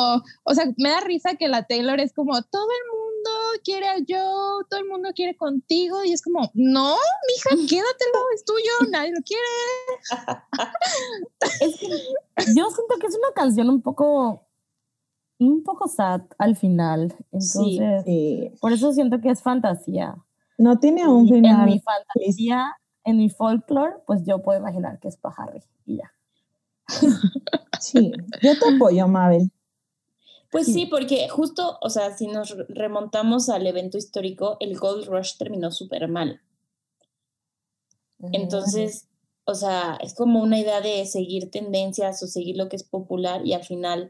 o 0.44 0.54
sea, 0.54 0.64
me 0.78 0.88
da 0.88 1.00
risa 1.00 1.34
que 1.34 1.48
la 1.48 1.64
Taylor 1.64 2.00
es 2.00 2.14
como, 2.14 2.32
todo 2.44 2.68
el 2.70 2.90
mundo 2.90 3.30
quiere 3.62 3.86
al 3.86 4.06
Joe, 4.08 4.64
todo 4.70 4.80
el 4.80 4.88
mundo 4.88 5.10
quiere 5.14 5.36
contigo. 5.36 6.02
Y 6.04 6.12
es 6.12 6.22
como, 6.22 6.50
no, 6.54 6.96
mija, 7.28 7.50
quédatelo, 7.68 8.24
es 8.34 8.44
tuyo, 8.46 8.90
nadie 8.90 9.12
lo 9.12 9.20
quiere. 9.22 9.44
yo 12.56 12.70
siento 12.70 12.98
que 12.98 13.06
es 13.08 13.14
una 13.14 13.34
canción 13.34 13.68
un 13.68 13.82
poco 13.82 14.40
un 15.38 15.62
poco 15.64 15.86
sad 15.86 16.22
al 16.38 16.56
final. 16.56 17.14
Entonces, 17.30 18.04
sí. 18.06 18.52
por 18.58 18.72
eso 18.72 18.90
siento 18.94 19.20
que 19.20 19.28
es 19.28 19.42
fantasía. 19.42 20.24
No 20.58 20.78
tiene 20.78 21.06
un 21.08 21.28
final. 21.28 21.68
En 21.68 21.74
mi 21.74 21.80
fantasía, 21.80 22.76
en 23.04 23.18
mi 23.18 23.30
folklore, 23.30 23.96
pues 24.06 24.24
yo 24.24 24.42
puedo 24.42 24.58
imaginar 24.58 24.98
que 25.00 25.08
es 25.08 25.16
para 25.16 25.34
Harry 25.38 25.62
y 25.86 25.96
ya. 25.98 26.12
Sí, 27.80 28.12
yo 28.40 28.58
te 28.58 28.74
apoyo, 28.76 29.06
Mabel. 29.08 29.50
Pues 30.50 30.66
sí. 30.66 30.86
porque 30.86 31.28
justo, 31.28 31.78
o 31.82 31.90
sea, 31.90 32.16
si 32.16 32.28
nos 32.28 32.56
remontamos 32.68 33.48
al 33.48 33.66
evento 33.66 33.98
histórico, 33.98 34.56
el 34.60 34.78
Gold 34.78 35.06
Rush 35.06 35.36
terminó 35.36 35.70
súper 35.72 36.08
mal. 36.08 36.40
Entonces, 38.32 39.08
o 39.44 39.54
sea, 39.54 39.98
es 40.00 40.14
como 40.14 40.40
una 40.40 40.58
idea 40.58 40.80
de 40.80 41.04
seguir 41.06 41.50
tendencias 41.50 42.22
o 42.22 42.26
seguir 42.26 42.56
lo 42.56 42.68
que 42.68 42.76
es 42.76 42.84
popular 42.84 43.44
y 43.44 43.52
al 43.52 43.64
final 43.64 44.08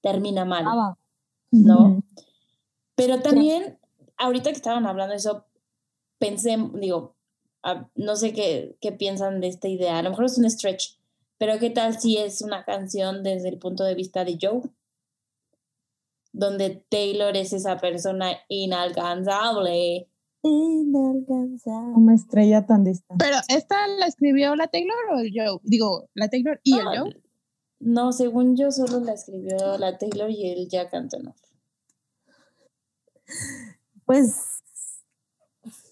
termina 0.00 0.44
mal, 0.44 0.94
¿no? 1.50 2.02
Pero 2.94 3.20
también, 3.20 3.78
ahorita 4.16 4.50
que 4.50 4.56
estaban 4.56 4.86
hablando 4.86 5.10
de 5.10 5.18
eso, 5.18 5.44
pensé, 6.24 6.56
digo, 6.74 7.16
no 7.94 8.16
sé 8.16 8.32
qué, 8.32 8.76
qué 8.80 8.92
piensan 8.92 9.40
de 9.40 9.48
esta 9.48 9.68
idea, 9.68 9.98
a 9.98 10.02
lo 10.02 10.10
mejor 10.10 10.24
es 10.26 10.38
un 10.38 10.48
stretch, 10.50 10.98
pero 11.38 11.58
¿qué 11.58 11.70
tal 11.70 12.00
si 12.00 12.16
es 12.16 12.40
una 12.40 12.64
canción 12.64 13.22
desde 13.22 13.48
el 13.48 13.58
punto 13.58 13.84
de 13.84 13.94
vista 13.94 14.24
de 14.24 14.38
Joe? 14.40 14.62
Donde 16.32 16.84
Taylor 16.88 17.36
es 17.36 17.52
esa 17.52 17.76
persona 17.76 18.32
inalcanzable. 18.48 20.08
Inalcanzable. 20.42 21.94
Como 21.94 22.10
estrella 22.10 22.66
tan 22.66 22.84
distante. 22.84 23.24
Pero 23.24 23.36
¿esta 23.48 23.86
la 23.86 24.06
escribió 24.06 24.56
la 24.56 24.68
Taylor 24.68 24.96
o 25.14 25.18
el 25.20 25.30
Joe? 25.34 25.60
Digo, 25.62 26.08
la 26.14 26.28
Taylor 26.28 26.60
y 26.64 26.78
el 26.78 26.86
Joe. 26.86 27.22
No, 27.80 28.12
según 28.12 28.56
yo 28.56 28.70
solo 28.70 29.00
la 29.00 29.12
escribió 29.12 29.78
la 29.78 29.98
Taylor 29.98 30.30
y 30.30 30.50
el 30.50 30.68
Jack 30.68 30.94
Antonoff. 30.94 31.36
Pues 34.06 34.63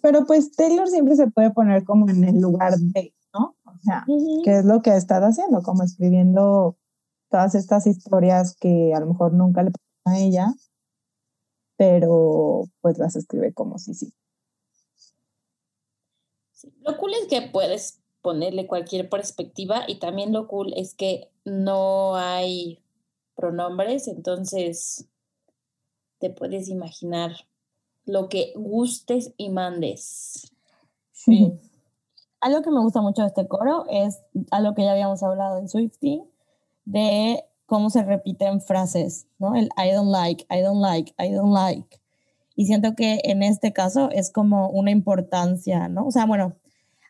pero 0.02 0.26
pues 0.26 0.52
Taylor 0.52 0.88
siempre 0.88 1.16
se 1.16 1.30
puede 1.30 1.50
poner 1.52 1.84
como 1.84 2.10
en 2.10 2.24
el 2.24 2.40
lugar 2.40 2.76
de, 2.76 3.14
¿no? 3.32 3.56
O 3.64 3.78
sea, 3.82 4.04
¿qué 4.44 4.58
es 4.58 4.64
lo 4.64 4.82
que 4.82 4.90
ha 4.90 4.96
estado 4.96 5.26
haciendo? 5.26 5.62
Como 5.62 5.84
escribiendo 5.84 6.76
todas 7.30 7.54
estas 7.54 7.86
historias 7.86 8.56
que 8.60 8.92
a 8.94 9.00
lo 9.00 9.06
mejor 9.06 9.32
nunca 9.32 9.62
le 9.62 9.70
pasan 9.70 10.14
a 10.14 10.18
ella, 10.18 10.54
pero 11.76 12.64
pues 12.80 12.98
las 12.98 13.14
escribe 13.16 13.54
como 13.54 13.78
si 13.78 13.94
sí. 13.94 14.12
sí. 16.50 16.72
Lo 16.80 16.98
cool 16.98 17.12
es 17.14 17.28
que 17.28 17.48
puedes 17.48 18.00
ponerle 18.22 18.66
cualquier 18.66 19.08
perspectiva 19.08 19.84
y 19.86 19.98
también 19.98 20.32
lo 20.32 20.48
cool 20.48 20.72
es 20.76 20.94
que 20.94 21.30
no 21.44 22.16
hay 22.16 22.80
pronombres, 23.34 24.08
entonces 24.08 25.06
te 26.18 26.30
puedes 26.30 26.68
imaginar 26.68 27.32
lo 28.04 28.28
que 28.28 28.52
gustes 28.56 29.32
y 29.36 29.50
mandes. 29.50 30.52
Sí. 31.12 31.52
Algo 32.40 32.62
que 32.62 32.70
me 32.70 32.80
gusta 32.80 33.00
mucho 33.00 33.22
de 33.22 33.28
este 33.28 33.46
coro 33.46 33.84
es 33.88 34.20
algo 34.50 34.74
que 34.74 34.82
ya 34.82 34.90
habíamos 34.90 35.22
hablado 35.22 35.58
en 35.58 35.68
Swifty, 35.68 36.24
de 36.84 37.44
cómo 37.66 37.88
se 37.88 38.02
repiten 38.02 38.60
frases, 38.60 39.28
¿no? 39.38 39.54
El 39.54 39.68
I 39.76 39.92
don't 39.92 40.10
like, 40.10 40.44
I 40.50 40.60
don't 40.60 40.80
like, 40.80 41.14
I 41.20 41.30
don't 41.30 41.54
like. 41.54 42.00
Y 42.56 42.66
siento 42.66 42.96
que 42.96 43.20
en 43.22 43.44
este 43.44 43.72
caso 43.72 44.10
es 44.10 44.32
como 44.32 44.70
una 44.70 44.90
importancia, 44.90 45.88
¿no? 45.88 46.04
O 46.04 46.10
sea, 46.10 46.26
bueno, 46.26 46.54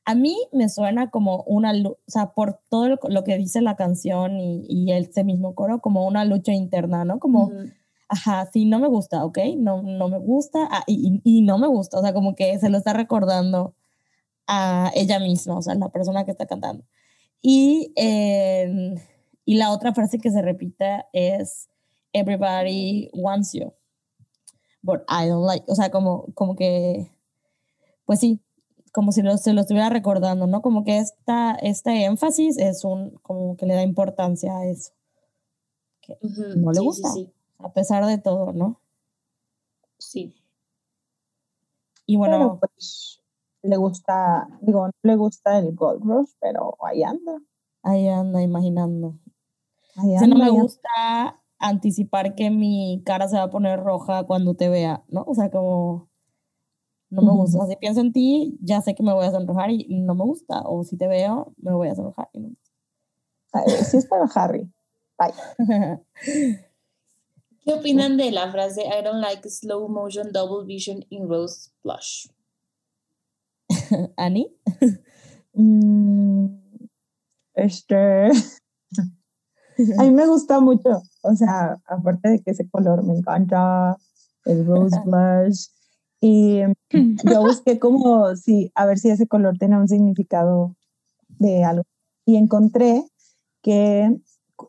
a 0.05 0.14
mí 0.14 0.37
me 0.52 0.68
suena 0.68 1.09
como 1.09 1.42
una, 1.44 1.72
o 1.72 1.96
sea, 2.07 2.33
por 2.35 2.61
todo 2.68 2.98
lo, 3.02 3.24
que 3.24 3.38
dice 3.38 3.62
la 3.62 3.74
canción 3.74 4.38
y, 4.38 4.66
y 4.68 4.92
este 4.92 5.24
mismo 5.24 5.55
coro, 5.55 5.81
como 5.81 6.07
una 6.07 6.26
lucha 6.26 6.52
interna, 6.52 7.07
¿no? 7.07 7.18
Como 7.18 7.52
ajá, 8.12 8.51
sí, 8.53 8.66
no 8.66 8.79
me 8.79 8.88
gusta, 8.88 9.25
¿ok? 9.25 9.38
No, 9.57 9.83
no 9.83 10.09
me 10.11 10.18
gusta 10.18 10.68
ah, 10.70 10.85
y, 10.87 11.22
y, 11.25 11.40
no 11.40 11.57
me 11.57 11.66
gusta, 11.66 11.98
o 11.98 12.03
sea, 12.03 12.12
como 12.12 12.35
que 12.35 12.59
se 12.59 12.68
lo 12.68 12.77
está 12.77 12.92
recordando 12.92 13.75
a 14.46 14.90
ella 14.94 15.18
misma, 15.18 15.57
o 15.57 15.62
sea, 15.62 15.75
la 15.77 15.88
persona 15.88 16.27
que 16.27 16.31
está 16.31 16.46
cantando. 16.46 16.85
Y, 17.40 17.92
em, 17.96 18.96
y 19.46 19.55
la 19.55 19.72
otra 19.72 19.94
frase 19.94 20.18
que 20.18 20.31
se 20.31 20.42
repite 20.42 21.07
es, 21.14 21.70
everybody 22.12 23.09
wants 23.14 23.55
you, 23.55 23.72
but 24.83 25.01
I 25.09 25.29
don't 25.29 25.46
like, 25.46 25.64
o 25.68 25.75
sea, 25.75 25.90
como, 25.90 26.27
como 26.35 26.55
que, 26.55 27.11
pues 28.05 28.20
sí, 28.20 28.42
como 28.92 29.12
si 29.12 29.22
lo, 29.22 29.38
se 29.38 29.55
lo 29.55 29.62
estuviera 29.62 29.88
recordando, 29.88 30.46
¿no? 30.46 30.61
Como 30.61 30.85
que 30.85 30.98
esta, 30.98 31.53
este 31.62 32.05
énfasis 32.05 32.59
es 32.59 32.85
un, 32.85 33.12
como 33.22 33.57
que 33.57 33.64
le 33.64 33.75
da 33.75 33.83
importancia 33.83 34.55
a 34.59 34.66
eso. 34.66 34.92
Que 36.03 36.18
no 36.57 36.72
le 36.72 36.81
gusta. 36.81 37.09
Sí, 37.12 37.25
sí 37.25 37.41
a 37.62 37.72
pesar 37.72 38.05
de 38.07 38.18
todo, 38.18 38.53
¿no? 38.53 38.81
Sí. 39.98 40.35
Y 42.07 42.16
bueno, 42.16 42.37
Pero 42.38 42.61
pues 42.61 43.20
le 43.62 43.77
gusta, 43.77 44.48
digo, 44.61 44.87
no 44.87 44.92
le 45.03 45.16
gusta 45.16 45.59
el 45.59 45.75
Gold 45.75 46.03
Rush, 46.05 46.31
pero 46.40 46.77
ahí 46.85 47.03
anda. 47.03 47.40
ahí 47.83 48.09
anda 48.09 48.42
imaginando. 48.42 49.18
Ahí 49.96 50.16
O 50.16 50.18
sea, 50.18 50.29
no 50.29 50.37
me 50.37 50.51
gusta 50.51 51.40
anticipar 51.59 52.35
que 52.35 52.51
mi 52.51 53.03
cara 53.07 53.29
se 53.29 53.37
va 53.37 53.44
a 53.44 53.51
poner 53.51 53.81
roja 53.81 54.25
cuando 54.25 54.55
te 54.55 54.68
vea, 54.68 55.05
¿no? 55.09 55.22
O 55.27 55.35
sea, 55.35 55.51
como 55.51 56.11
no 57.11 57.22
me 57.22 57.29
Ujú. 57.29 57.40
gusta. 57.42 57.66
Si 57.66 57.77
pienso 57.77 58.01
en 58.01 58.12
ti, 58.12 58.59
ya 58.61 58.81
sé 58.81 58.94
que 58.94 59.03
me 59.03 59.12
voy 59.12 59.27
a 59.27 59.31
sonrojar 59.31 59.70
y 59.70 60.01
no 60.01 60.14
me 60.14 60.25
gusta. 60.25 60.62
O 60.64 60.83
si 60.83 60.96
te 60.96 61.07
veo, 61.07 61.53
me 61.59 61.72
voy 61.72 61.88
a 61.88 61.94
sonrojar. 61.94 62.29
y 62.33 62.40
no 62.40 62.48
me 62.48 62.57
Ay, 63.53 63.64
Sí 63.85 63.98
es 63.98 64.07
para 64.07 64.25
Harry. 64.35 64.72
Bye. 65.18 65.35
¿Qué 67.64 67.72
opinan 67.75 68.16
de 68.16 68.31
la 68.31 68.51
frase 68.51 68.83
I 68.83 69.03
don't 69.03 69.20
like 69.20 69.48
slow 69.48 69.88
motion 69.88 70.33
double 70.33 70.66
vision 70.66 71.05
in 71.11 71.29
rose 71.29 71.70
blush? 71.83 72.27
¿Ani? 74.16 74.55
Mm, 75.55 76.46
este. 77.53 78.31
A 79.98 80.03
mí 80.03 80.11
me 80.11 80.27
gusta 80.27 80.61
mucho. 80.61 81.03
O 81.22 81.37
sea, 81.37 81.77
aparte 81.87 82.31
de 82.31 82.42
que 82.42 82.53
ese 82.53 82.68
color 82.70 83.05
me 83.05 83.14
encanta, 83.14 83.96
el 84.44 84.66
rose 84.66 84.98
blush. 85.05 85.66
Y 86.20 86.61
yo 86.90 87.42
busqué 87.42 87.79
como 87.79 88.35
si, 88.37 88.70
a 88.75 88.87
ver 88.87 88.98
si 88.98 89.11
ese 89.11 89.27
color 89.27 89.59
tenía 89.59 89.79
un 89.79 89.88
significado 89.88 90.77
de 91.29 91.64
algo. 91.64 91.85
Y 92.25 92.37
encontré 92.37 93.05
que, 93.61 94.20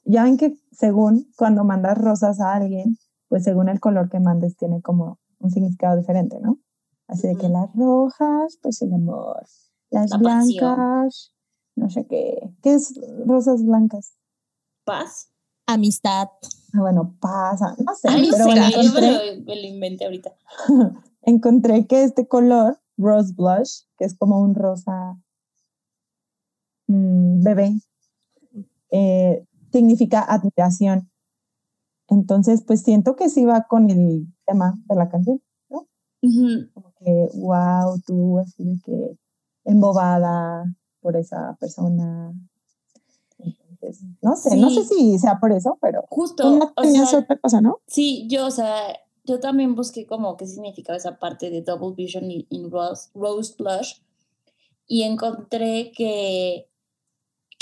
ya 0.05 0.23
ven 0.23 0.37
que 0.37 0.57
según 0.71 1.31
cuando 1.37 1.63
mandas 1.63 1.97
rosas 1.97 2.39
a 2.39 2.53
alguien, 2.53 2.97
pues 3.27 3.43
según 3.43 3.69
el 3.69 3.79
color 3.79 4.09
que 4.09 4.19
mandes 4.19 4.55
tiene 4.55 4.81
como 4.81 5.19
un 5.39 5.51
significado 5.51 5.97
diferente, 5.97 6.39
¿no? 6.39 6.59
Así 7.07 7.27
de 7.27 7.35
que 7.35 7.49
las 7.49 7.73
rojas, 7.75 8.57
pues 8.61 8.81
el 8.81 8.93
amor. 8.93 9.45
Las 9.89 10.11
La 10.11 10.19
pasión. 10.19 10.57
blancas, 10.59 11.33
no 11.75 11.89
sé 11.89 12.07
qué. 12.07 12.55
¿Qué 12.61 12.73
es 12.73 12.93
rosas 13.25 13.63
blancas? 13.63 14.15
¿Paz? 14.85 15.29
Amistad. 15.65 16.27
Ah, 16.73 16.79
bueno, 16.79 17.15
pasa, 17.19 17.75
no 17.85 17.95
sé, 17.95 18.07
Ay, 18.09 18.27
no 18.27 18.31
pero 18.31 18.45
bueno, 18.45 18.69
yo 18.69 18.77
me 18.77 18.83
encontré, 18.83 19.35
lo, 19.35 19.43
me 19.45 19.55
lo 19.55 19.67
inventé 19.67 20.05
ahorita. 20.05 20.31
encontré 21.21 21.87
que 21.87 22.03
este 22.03 22.27
color, 22.27 22.79
rose 22.97 23.33
blush, 23.35 23.83
que 23.97 24.05
es 24.05 24.17
como 24.17 24.41
un 24.41 24.55
rosa 24.55 25.17
mm, 26.87 27.43
bebé, 27.43 27.79
eh, 28.91 29.45
significa 29.73 30.21
admiración. 30.21 31.09
Entonces, 32.07 32.63
pues 32.65 32.81
siento 32.83 33.15
que 33.15 33.29
sí 33.29 33.43
va 33.43 33.63
con 33.63 33.89
el 33.89 34.27
tema 34.45 34.79
de 34.87 34.95
la 34.95 35.09
canción. 35.09 35.41
Ujú. 35.69 36.71
Como 36.73 36.93
que, 36.93 37.29
wow, 37.33 37.99
tú 38.05 38.39
así 38.39 38.63
de 38.63 38.79
que 38.85 39.17
embobada 39.65 40.63
por 41.01 41.17
esa 41.17 41.57
persona. 41.59 42.33
Entonces, 43.39 44.05
no 44.21 44.37
sé, 44.37 44.55
no 44.55 44.69
sé 44.69 44.85
si 44.85 45.19
sea 45.19 45.39
por 45.39 45.51
eso, 45.51 45.77
pero 45.81 46.05
Justo, 46.09 46.43
tú 46.43 46.57
no 46.59 46.71
o 46.75 46.81
tenías 46.81 47.09
sea, 47.09 47.19
otra 47.19 47.37
cosa, 47.37 47.59
¿no? 47.59 47.81
sí, 47.87 48.25
yo, 48.29 48.47
o 48.47 48.51
sea, 48.51 48.77
yo 49.25 49.41
también 49.41 49.75
busqué 49.75 50.05
como 50.05 50.37
qué 50.37 50.47
significaba 50.47 50.95
esa 50.95 51.19
parte 51.19 51.49
de 51.49 51.61
double 51.61 51.93
vision 51.95 52.31
in, 52.31 52.45
in 52.49 52.71
rose, 52.71 53.09
rose 53.13 53.53
blush 53.57 54.01
y 54.87 55.03
encontré 55.03 55.91
que, 55.91 56.69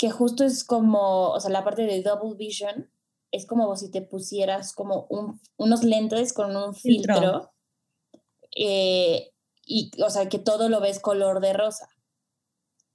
que 0.02 0.10
justo 0.10 0.42
es 0.42 0.64
como, 0.64 1.28
o 1.28 1.38
sea, 1.38 1.52
la 1.52 1.62
parte 1.62 1.82
de 1.82 2.02
double 2.02 2.34
vision 2.36 2.90
es 3.30 3.46
como 3.46 3.76
si 3.76 3.88
te 3.88 4.02
pusieras 4.02 4.72
como 4.72 5.06
un, 5.08 5.40
unos 5.56 5.84
lentes 5.84 6.32
con 6.32 6.56
un 6.56 6.74
Filtro. 6.74 7.14
filtro 7.14 7.52
eh, 8.56 9.30
y, 9.64 9.92
o 10.02 10.10
sea, 10.10 10.28
que 10.28 10.40
todo 10.40 10.68
lo 10.68 10.80
ves 10.80 10.98
color 10.98 11.38
de 11.38 11.52
rosa. 11.52 11.88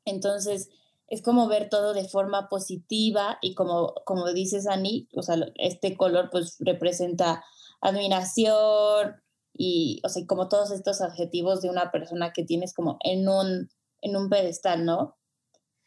Entonces, 0.03 0.67
es 1.07 1.21
como 1.21 1.47
ver 1.47 1.69
todo 1.69 1.93
de 1.93 2.09
forma 2.09 2.49
positiva 2.49 3.37
y 3.41 3.55
como, 3.55 3.93
como 4.03 4.33
dices, 4.33 4.67
Ani, 4.67 5.07
o 5.15 5.21
sea, 5.21 5.37
este 5.55 5.95
color 5.95 6.27
pues 6.29 6.57
representa 6.59 7.41
admiración 7.79 9.15
y, 9.53 10.01
o 10.03 10.09
sea, 10.09 10.27
como 10.27 10.49
todos 10.49 10.71
estos 10.71 10.99
adjetivos 10.99 11.61
de 11.61 11.69
una 11.69 11.89
persona 11.89 12.33
que 12.33 12.43
tienes 12.43 12.73
como 12.73 12.97
en 12.99 13.29
un, 13.29 13.69
en 14.01 14.17
un 14.17 14.27
pedestal, 14.27 14.83
¿no? 14.83 15.15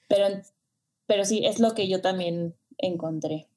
Pero, 0.08 0.40
pero 1.10 1.24
sí, 1.24 1.44
es 1.44 1.58
lo 1.58 1.74
que 1.74 1.88
yo 1.88 2.00
también 2.00 2.54
encontré. 2.78 3.48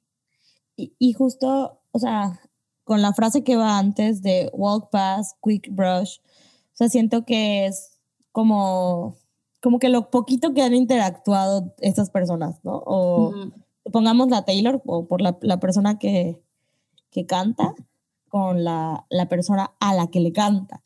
Y, 0.76 0.94
y 0.98 1.14
justo, 1.14 1.80
o 1.92 2.00
sea, 2.00 2.40
con 2.84 3.04
la 3.04 3.14
frase 3.14 3.44
que 3.44 3.56
va 3.56 3.78
antes 3.78 4.24
de 4.24 4.50
walk 4.54 4.90
past, 4.90 5.38
quick 5.44 5.68
brush, 5.72 6.18
o 6.20 6.76
sea, 6.76 6.90
siento 6.90 7.26
que 7.26 7.68
es 7.68 8.00
como, 8.32 9.18
como 9.62 9.78
que 9.78 9.90
lo 9.90 10.10
poquito 10.10 10.56
que 10.56 10.64
han 10.64 10.74
interactuado 10.74 11.76
estas 11.80 12.10
personas, 12.10 12.56
¿no? 12.64 12.82
O 12.88 13.32
pongamos 13.92 14.30
la 14.30 14.46
Taylor 14.46 14.82
o 14.88 15.06
por 15.06 15.22
la, 15.22 15.38
la 15.42 15.60
persona 15.60 16.00
que, 16.00 16.42
que 17.12 17.28
canta 17.28 17.76
con 18.30 18.64
la, 18.64 19.06
la 19.12 19.30
persona 19.30 19.76
a 19.80 19.94
la 19.94 20.08
que 20.08 20.22
le 20.22 20.32
canta. 20.32 20.82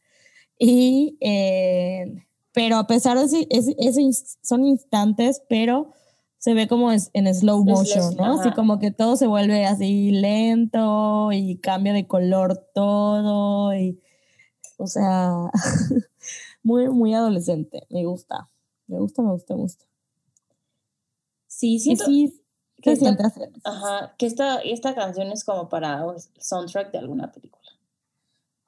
Y, 0.59 1.17
eh, 1.21 2.25
pero 2.51 2.75
a 2.75 2.87
pesar 2.87 3.17
de 3.17 3.23
ese- 3.23 3.47
ese 3.79 4.01
ins- 4.01 4.37
son 4.43 4.65
instantes, 4.65 5.41
pero 5.47 5.93
se 6.47 6.53
ve 6.53 6.69
como 6.69 6.93
es, 6.93 7.11
en 7.11 7.27
slow 7.35 7.65
motion, 7.65 8.15
¿no? 8.15 8.39
Así 8.39 8.51
como 8.53 8.79
que 8.79 8.89
todo 8.89 9.17
se 9.17 9.27
vuelve 9.27 9.65
así 9.65 10.11
lento 10.11 11.29
y 11.33 11.57
cambia 11.57 11.91
de 11.91 12.07
color 12.07 12.69
todo 12.73 13.75
y, 13.75 13.99
o 14.77 14.87
sea, 14.87 15.51
muy, 16.63 16.87
muy 16.87 17.13
adolescente. 17.13 17.85
Me 17.89 18.05
gusta, 18.05 18.49
me 18.87 18.97
gusta, 18.97 19.23
me 19.23 19.31
gusta, 19.31 19.55
me 19.55 19.59
gusta. 19.59 19.85
Sí, 21.47 21.79
siento 21.79 22.05
sí, 22.05 22.41
que 22.81 22.91
así. 22.91 23.05
ajá, 23.65 24.15
que 24.17 24.25
esta, 24.25 24.59
esta 24.59 24.95
canción 24.95 25.33
es 25.33 25.43
como 25.43 25.67
para 25.67 25.99
el 25.99 26.21
soundtrack 26.41 26.93
de 26.93 26.99
alguna 26.99 27.29
película. 27.29 27.69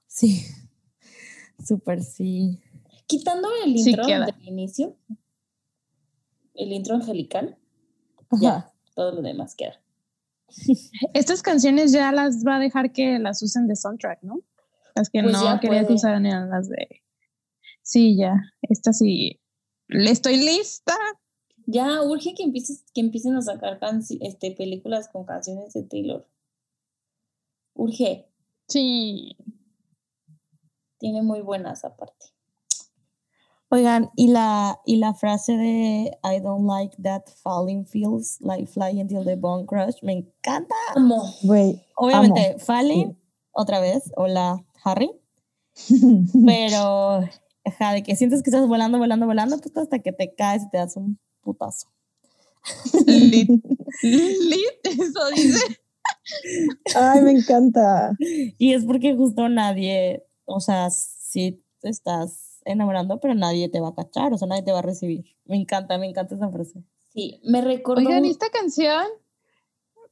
Sí, 0.06 0.46
súper 1.66 2.04
sí. 2.04 2.60
Quitando 3.08 3.48
el 3.64 3.78
Sí 3.78 3.92
intro 3.92 4.06
del 4.06 4.48
inicio, 4.50 4.98
el 6.56 6.74
intro 6.74 6.96
angelical. 6.96 7.56
Ya, 8.42 8.72
todo 8.96 9.12
lo 9.14 9.22
demás 9.22 9.56
queda. 9.56 9.82
Estas 11.14 11.42
canciones 11.42 11.92
ya 11.92 12.12
las 12.12 12.44
va 12.46 12.56
a 12.58 12.60
dejar 12.60 12.92
que 12.92 13.20
las 13.20 13.42
usen 13.44 13.68
de 13.68 13.76
soundtrack, 13.76 14.22
¿no? 14.24 14.42
Las 14.96 15.10
que 15.10 15.22
Pues 15.22 15.34
no 15.34 15.44
ya 15.44 15.60
quería 15.60 15.80
que 15.82 15.86
puede. 15.86 15.96
usaran 15.96 16.26
eran 16.26 16.50
las 16.50 16.68
de. 16.70 17.02
Sí, 17.82 18.18
ya. 18.18 18.36
Esta 18.64 18.94
sí. 18.94 19.40
Le 19.88 20.12
estoy 20.12 20.38
lista. 20.38 20.96
Ya 21.66 22.02
urge 22.04 22.34
que 22.36 22.44
empieces, 22.44 22.84
que 22.94 23.02
empiecen 23.02 23.36
a 23.36 23.42
sacar 23.42 23.80
este, 24.22 24.52
películas 24.52 25.08
con 25.10 25.26
canciones 25.26 25.74
de 25.74 25.84
Taylor. 25.84 26.28
Urge, 27.76 28.28
Sí. 28.68 29.38
tiene 30.98 31.22
muy 31.22 31.42
buenas 31.42 31.86
aparte. 31.86 32.28
Oigan, 33.72 34.10
y 34.16 34.30
la, 34.30 34.80
y 34.84 34.98
la 34.98 35.14
frase 35.14 35.56
de 35.56 36.18
I 36.24 36.40
don't 36.42 36.66
like 36.66 36.96
that 37.04 37.30
falling 37.44 37.86
feels 37.86 38.40
like 38.42 38.68
flying 38.68 39.08
till 39.08 39.24
the 39.24 39.36
bone 39.36 39.68
crush, 39.68 40.02
me 40.02 40.14
encanta. 40.14 40.74
Amo. 40.96 41.22
Obviamente, 41.96 42.58
falling, 42.60 43.16
otra 43.52 43.80
vez, 43.80 44.12
hola 44.16 44.66
Harry, 44.84 45.12
pero 46.46 47.22
ajá, 47.64 47.94
de 47.94 48.02
que 48.02 48.16
sientes 48.16 48.42
que 48.42 48.50
estás 48.50 48.68
volando, 48.68 48.98
volando, 48.98 49.28
volando, 49.28 49.60
pues 49.60 49.78
hasta 49.78 50.00
que 50.00 50.14
te 50.14 50.34
caes 50.34 50.64
y 50.64 50.70
te 50.72 50.78
das 50.78 50.98
un 50.98 51.20
putazo. 51.42 51.90
Lit. 53.06 53.50
Lit, 54.02 54.80
eso 54.84 55.30
dice. 55.36 55.80
Ay, 56.96 57.22
me 57.22 57.32
encanta. 57.32 58.16
Y 58.20 58.74
es 58.74 58.86
porque 58.86 59.16
justo 59.16 59.48
nadie, 59.48 60.26
o 60.46 60.60
sea, 60.60 60.90
sí 60.90 61.64
te 61.82 61.90
estás 62.60 62.74
enamorando, 62.74 63.20
pero 63.20 63.34
nadie 63.36 63.70
te 63.70 63.80
va 63.80 63.90
a 63.90 63.96
cachar, 63.96 64.34
o 64.34 64.38
sea, 64.38 64.48
nadie 64.48 64.64
te 64.64 64.72
va 64.72 64.80
a 64.80 64.84
recibir. 64.84 65.26
Me 65.46 65.56
encanta, 65.56 65.98
me 65.98 66.08
encanta 66.08 66.36
esa 66.36 66.50
frase. 66.50 66.84
Sí, 67.14 67.40
me 67.44 67.62
recordó. 67.62 68.02
Oigan, 68.02 68.26
¿y 68.26 68.30
esta 68.30 68.50
canción? 68.50 69.06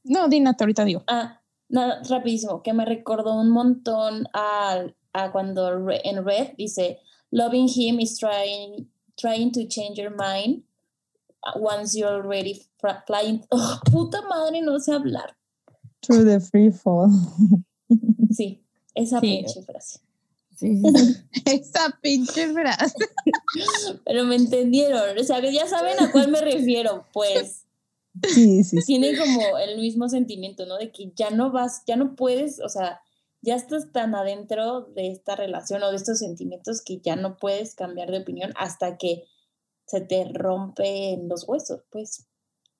No, 0.04 0.28
Dina, 0.28 0.56
ahorita 0.58 0.84
digo. 0.84 1.02
Ah, 1.06 1.40
nada, 1.68 2.02
rapidísimo, 2.08 2.62
que 2.62 2.72
me 2.72 2.84
recordó 2.84 3.38
un 3.40 3.50
montón 3.50 4.26
a, 4.32 4.84
a 5.12 5.32
cuando 5.32 5.78
Re- 5.86 6.00
en 6.04 6.24
Red 6.24 6.54
dice, 6.56 6.98
loving 7.30 7.68
him 7.68 8.00
is 8.00 8.18
trying, 8.18 8.90
trying 9.16 9.52
to 9.52 9.66
change 9.68 9.96
your 10.00 10.10
mind 10.10 10.64
uh, 11.44 11.58
once 11.58 11.96
you're 11.98 12.14
already 12.14 12.62
flying. 13.06 13.44
Oh, 13.50 13.80
puta 13.90 14.22
madre, 14.22 14.60
no 14.62 14.78
sé 14.80 14.92
hablar. 14.92 15.36
Through 16.00 16.24
the 16.24 16.40
free 16.40 16.70
fall. 16.70 17.10
Sí, 18.30 18.62
esa 18.94 19.20
Sí. 19.20 19.38
pinche 19.38 19.62
frase. 19.62 20.00
Sí, 20.58 20.76
sí, 20.76 20.96
sí. 20.96 21.16
Esa 21.44 21.96
pinche 22.02 22.52
frase. 22.52 22.96
Pero 24.04 24.24
me 24.24 24.34
entendieron, 24.34 25.16
o 25.16 25.22
sea, 25.22 25.40
que 25.40 25.52
ya 25.52 25.68
saben 25.68 26.02
a 26.02 26.10
cuál 26.10 26.28
me 26.28 26.40
refiero, 26.40 27.06
pues 27.12 27.64
Sí, 28.24 28.64
sí, 28.64 28.80
sí. 28.80 28.86
tiene 28.86 29.16
como 29.16 29.58
el 29.58 29.78
mismo 29.78 30.08
sentimiento, 30.08 30.66
¿no? 30.66 30.76
De 30.76 30.90
que 30.90 31.12
ya 31.14 31.30
no 31.30 31.52
vas, 31.52 31.84
ya 31.86 31.94
no 31.94 32.16
puedes, 32.16 32.58
o 32.60 32.68
sea, 32.68 33.00
ya 33.40 33.54
estás 33.54 33.92
tan 33.92 34.16
adentro 34.16 34.82
de 34.82 35.12
esta 35.12 35.36
relación 35.36 35.82
o 35.84 35.90
de 35.90 35.96
estos 35.96 36.18
sentimientos 36.18 36.82
que 36.82 36.98
ya 36.98 37.14
no 37.14 37.36
puedes 37.36 37.76
cambiar 37.76 38.10
de 38.10 38.18
opinión 38.18 38.52
hasta 38.56 38.96
que 38.96 39.24
se 39.86 40.00
te 40.00 40.24
rompen 40.32 41.28
los 41.28 41.46
huesos, 41.46 41.82
pues. 41.90 42.26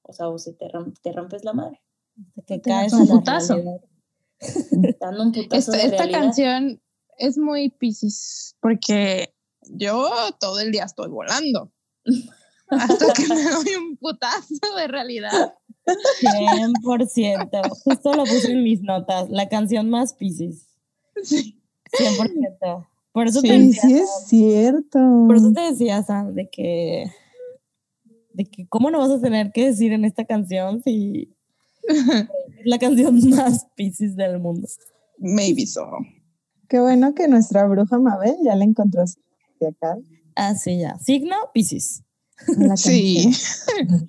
O 0.02 0.12
sea, 0.12 0.28
o 0.28 0.38
se 0.38 0.54
te, 0.54 0.68
te 1.02 1.12
rompes 1.12 1.44
la 1.44 1.52
madre. 1.52 1.80
Que 2.46 2.58
Te 2.58 2.60
caes 2.60 2.92
un 2.92 3.06
putazo. 3.06 3.56
Dando 4.98 5.22
un 5.22 5.32
putazo 5.32 5.72
Esta, 5.72 5.76
de 5.76 5.94
esta 5.94 6.10
canción 6.10 6.80
es 7.18 7.36
muy 7.36 7.70
Pisces 7.70 8.56
porque 8.60 9.34
yo 9.70 10.10
todo 10.40 10.60
el 10.60 10.72
día 10.72 10.84
estoy 10.84 11.08
volando. 11.08 11.72
Hasta 12.70 13.12
que 13.14 13.26
me 13.26 13.42
doy 13.42 13.74
un 13.76 13.96
putazo 13.96 14.76
de 14.76 14.88
realidad. 14.88 15.54
100%. 16.20 17.68
Justo 17.82 18.12
lo 18.12 18.24
puse 18.24 18.52
en 18.52 18.62
mis 18.62 18.82
notas. 18.82 19.30
La 19.30 19.48
canción 19.48 19.88
más 19.88 20.12
Pisces. 20.14 20.66
Sí. 21.22 21.58
100%. 21.92 22.86
Por 23.12 23.26
eso 23.26 23.40
te 23.40 23.58
decía, 23.58 23.82
sí 23.82 23.94
es 23.94 24.10
cierto. 24.26 24.98
por 25.26 25.36
eso 25.36 25.52
te 25.52 25.62
decía, 25.62 26.02
Sam, 26.02 26.34
de 26.34 26.48
que, 26.50 27.10
de 28.32 28.44
que 28.44 28.68
cómo 28.68 28.90
no 28.90 28.98
vas 28.98 29.10
a 29.10 29.20
tener 29.20 29.50
que 29.50 29.66
decir 29.66 29.92
en 29.92 30.04
esta 30.04 30.24
canción 30.24 30.82
si 30.82 31.34
es 31.82 31.96
la 32.64 32.78
canción 32.78 33.18
más 33.30 33.66
Pisces 33.74 34.14
del 34.14 34.38
mundo. 34.38 34.68
Maybe 35.18 35.66
so. 35.66 35.88
Qué 36.68 36.80
bueno 36.80 37.14
que 37.14 37.28
nuestra 37.28 37.66
bruja 37.66 37.98
Mabel 37.98 38.36
ya 38.44 38.54
la 38.54 38.64
encontró 38.64 39.02
así 39.02 39.18
acá. 39.66 39.96
Ah, 40.36 40.54
sí, 40.54 40.78
ya. 40.78 40.98
Signo, 40.98 41.36
Pisces. 41.52 42.04
Sí. 42.76 43.30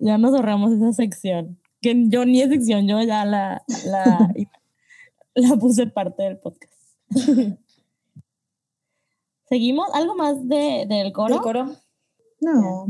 Ya 0.00 0.16
nos 0.16 0.32
ahorramos 0.32 0.70
esa 0.70 0.92
sección. 0.92 1.58
Que 1.80 2.08
yo 2.08 2.24
ni 2.24 2.40
es 2.40 2.50
sección, 2.50 2.86
yo 2.86 3.02
ya 3.02 3.24
la, 3.24 3.64
la, 3.84 4.32
la 5.34 5.56
puse 5.56 5.88
parte 5.88 6.22
del 6.22 6.38
podcast. 6.38 6.72
¿Seguimos? 9.48 9.88
¿Algo 9.94 10.14
más 10.14 10.46
de, 10.46 10.86
del 10.88 11.12
coro? 11.12 11.34
¿El 11.34 11.40
coro? 11.40 11.76
No. 12.40 12.86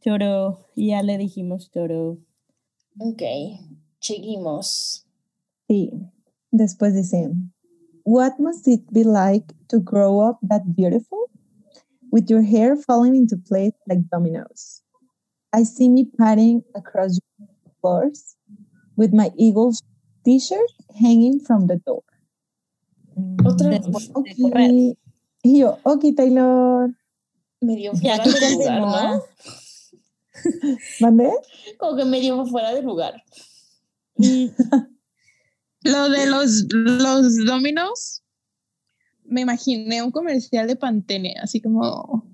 Choro. 0.00 0.60
Ya 0.76 1.02
le 1.02 1.18
dijimos 1.18 1.70
choro. 1.72 2.18
Ok, 2.98 3.22
seguimos. 3.98 5.04
Sí. 5.66 5.90
Después 6.52 6.94
dice, 6.94 7.30
What 8.06 8.38
must 8.38 8.68
it 8.68 8.86
be 8.94 9.02
like 9.02 9.50
to 9.66 9.80
grow 9.80 10.20
up 10.20 10.38
that 10.42 10.76
beautiful? 10.76 11.28
With 12.12 12.30
your 12.30 12.42
hair 12.42 12.76
falling 12.76 13.16
into 13.16 13.36
place 13.36 13.74
like 13.88 14.08
dominoes. 14.08 14.80
I 15.52 15.64
see 15.64 15.88
me 15.88 16.06
padding 16.16 16.62
across 16.76 17.18
your 17.18 17.48
floors 17.80 18.36
with 18.94 19.12
my 19.12 19.32
Eagles 19.36 19.82
t-shirt 20.24 20.70
hanging 20.94 21.40
from 21.40 21.66
the 21.66 21.82
door. 21.82 22.04
Otra 23.42 23.70
Después 23.70 24.06
de 24.06 24.14
Ok. 24.14 24.96
Y 25.42 25.58
yo, 25.58 25.78
ok, 25.82 26.04
Taylor. 26.16 26.94
Medio 27.60 27.92
Ya 27.94 28.22
fuera 28.22 28.38
de 28.38 28.54
lugar, 28.54 28.80
continúa. 28.80 29.02
¿no? 29.02 29.22
¿Mandé? 31.00 31.32
Como 31.78 31.96
que 31.96 32.04
medio 32.04 32.46
fuera 32.46 32.72
de 32.72 32.82
lugar. 32.82 33.20
Lo 35.90 36.08
de 36.08 36.26
los, 36.26 36.66
los 36.72 37.44
dominos, 37.44 38.22
me 39.24 39.42
imaginé 39.42 40.02
un 40.02 40.10
comercial 40.10 40.66
de 40.66 40.76
Pantene, 40.76 41.34
así 41.42 41.60
como, 41.60 42.32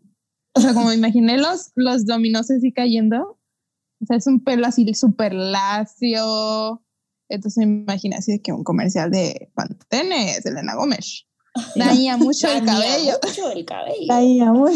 o 0.54 0.60
sea, 0.60 0.74
como 0.74 0.92
imaginé 0.92 1.38
los, 1.38 1.72
los 1.74 2.06
dominos 2.06 2.50
así 2.50 2.72
cayendo. 2.72 3.38
O 4.00 4.06
sea, 4.06 4.16
es 4.16 4.26
un 4.26 4.42
pelo 4.42 4.66
así 4.66 4.92
súper 4.94 5.32
lacio. 5.32 6.82
Entonces 7.28 7.66
me 7.66 7.82
imaginé 7.82 8.16
así 8.16 8.32
de 8.32 8.42
que 8.42 8.52
un 8.52 8.64
comercial 8.64 9.10
de 9.10 9.50
Pantene, 9.54 10.34
Selena 10.42 10.74
Gómez. 10.74 11.26
Daña 11.76 12.16
mucho 12.16 12.48
el 12.48 12.64
Daña 12.64 12.80
cabello. 12.80 13.18
Mucho 13.22 13.50
el 13.50 13.64
cabello. 13.64 14.44
Amor. 14.44 14.72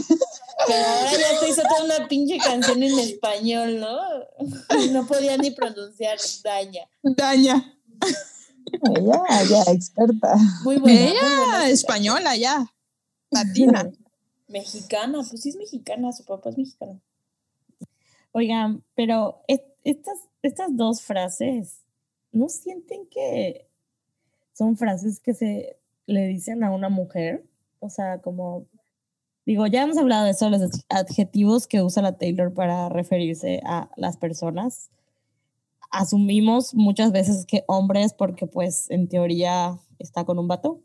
Pero 0.66 0.84
ahora 0.86 1.10
ya 1.12 1.34
estoy 1.34 1.52
sacando 1.52 1.96
una 1.96 2.08
pinche 2.08 2.38
canción 2.38 2.82
en 2.82 2.98
español, 2.98 3.80
¿no? 3.80 3.98
No 4.92 5.06
podía 5.06 5.36
ni 5.36 5.50
pronunciar 5.50 6.18
daña. 6.42 6.82
Daña. 7.02 7.78
Ella, 8.96 9.22
ya, 9.48 9.72
experta. 9.72 10.36
Muy 10.64 10.76
buena. 10.78 10.98
muy 11.00 11.08
Ella, 11.10 11.20
buena 11.38 11.68
española 11.68 12.36
ya. 12.36 12.72
Latina. 13.30 13.90
Mexicana, 14.48 15.18
pues 15.28 15.42
sí 15.42 15.48
es 15.50 15.56
mexicana, 15.56 16.12
su 16.12 16.24
papá 16.24 16.50
es 16.50 16.58
mexicano. 16.58 17.00
Oigan, 18.32 18.82
pero 18.94 19.40
es- 19.48 19.62
estas, 19.84 20.18
estas 20.42 20.76
dos 20.76 21.02
frases, 21.02 21.78
¿no 22.32 22.48
sienten 22.48 23.06
que 23.06 23.66
son 24.52 24.76
frases 24.76 25.20
que 25.20 25.34
se 25.34 25.78
le 26.06 26.26
dicen 26.26 26.62
a 26.64 26.70
una 26.70 26.88
mujer? 26.88 27.44
O 27.80 27.88
sea, 27.90 28.20
como, 28.20 28.66
digo, 29.46 29.66
ya 29.66 29.82
hemos 29.82 29.96
hablado 29.96 30.24
de 30.24 30.30
eso, 30.32 30.50
los 30.50 30.62
adjetivos 30.88 31.66
que 31.66 31.82
usa 31.82 32.02
la 32.02 32.16
Taylor 32.18 32.52
para 32.52 32.88
referirse 32.88 33.60
a 33.64 33.90
las 33.96 34.16
personas. 34.16 34.90
Asumimos 35.90 36.74
muchas 36.74 37.12
veces 37.12 37.46
que 37.46 37.64
hombres 37.66 38.12
porque 38.12 38.46
pues 38.46 38.90
en 38.90 39.08
teoría 39.08 39.78
está 39.98 40.24
con 40.24 40.38
un 40.38 40.48
vato, 40.48 40.80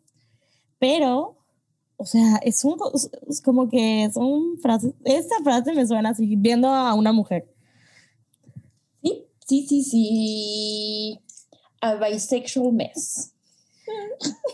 pero, 0.80 1.38
o 1.98 2.06
sea, 2.06 2.38
es, 2.38 2.64
un, 2.64 2.78
es 3.28 3.42
como 3.42 3.70
que 3.70 4.10
son 4.14 4.58
frases, 4.60 4.94
esta 5.04 5.36
frase 5.44 5.74
me 5.74 5.86
suena 5.86 6.10
así, 6.10 6.36
viendo 6.36 6.70
a 6.70 6.94
una 6.94 7.12
mujer. 7.12 7.54
Sí, 9.04 9.26
sí, 9.48 9.68
sí, 9.68 9.84
sí. 9.84 11.20
A 11.82 11.96
bisexual 11.96 12.74
mess. 12.74 13.34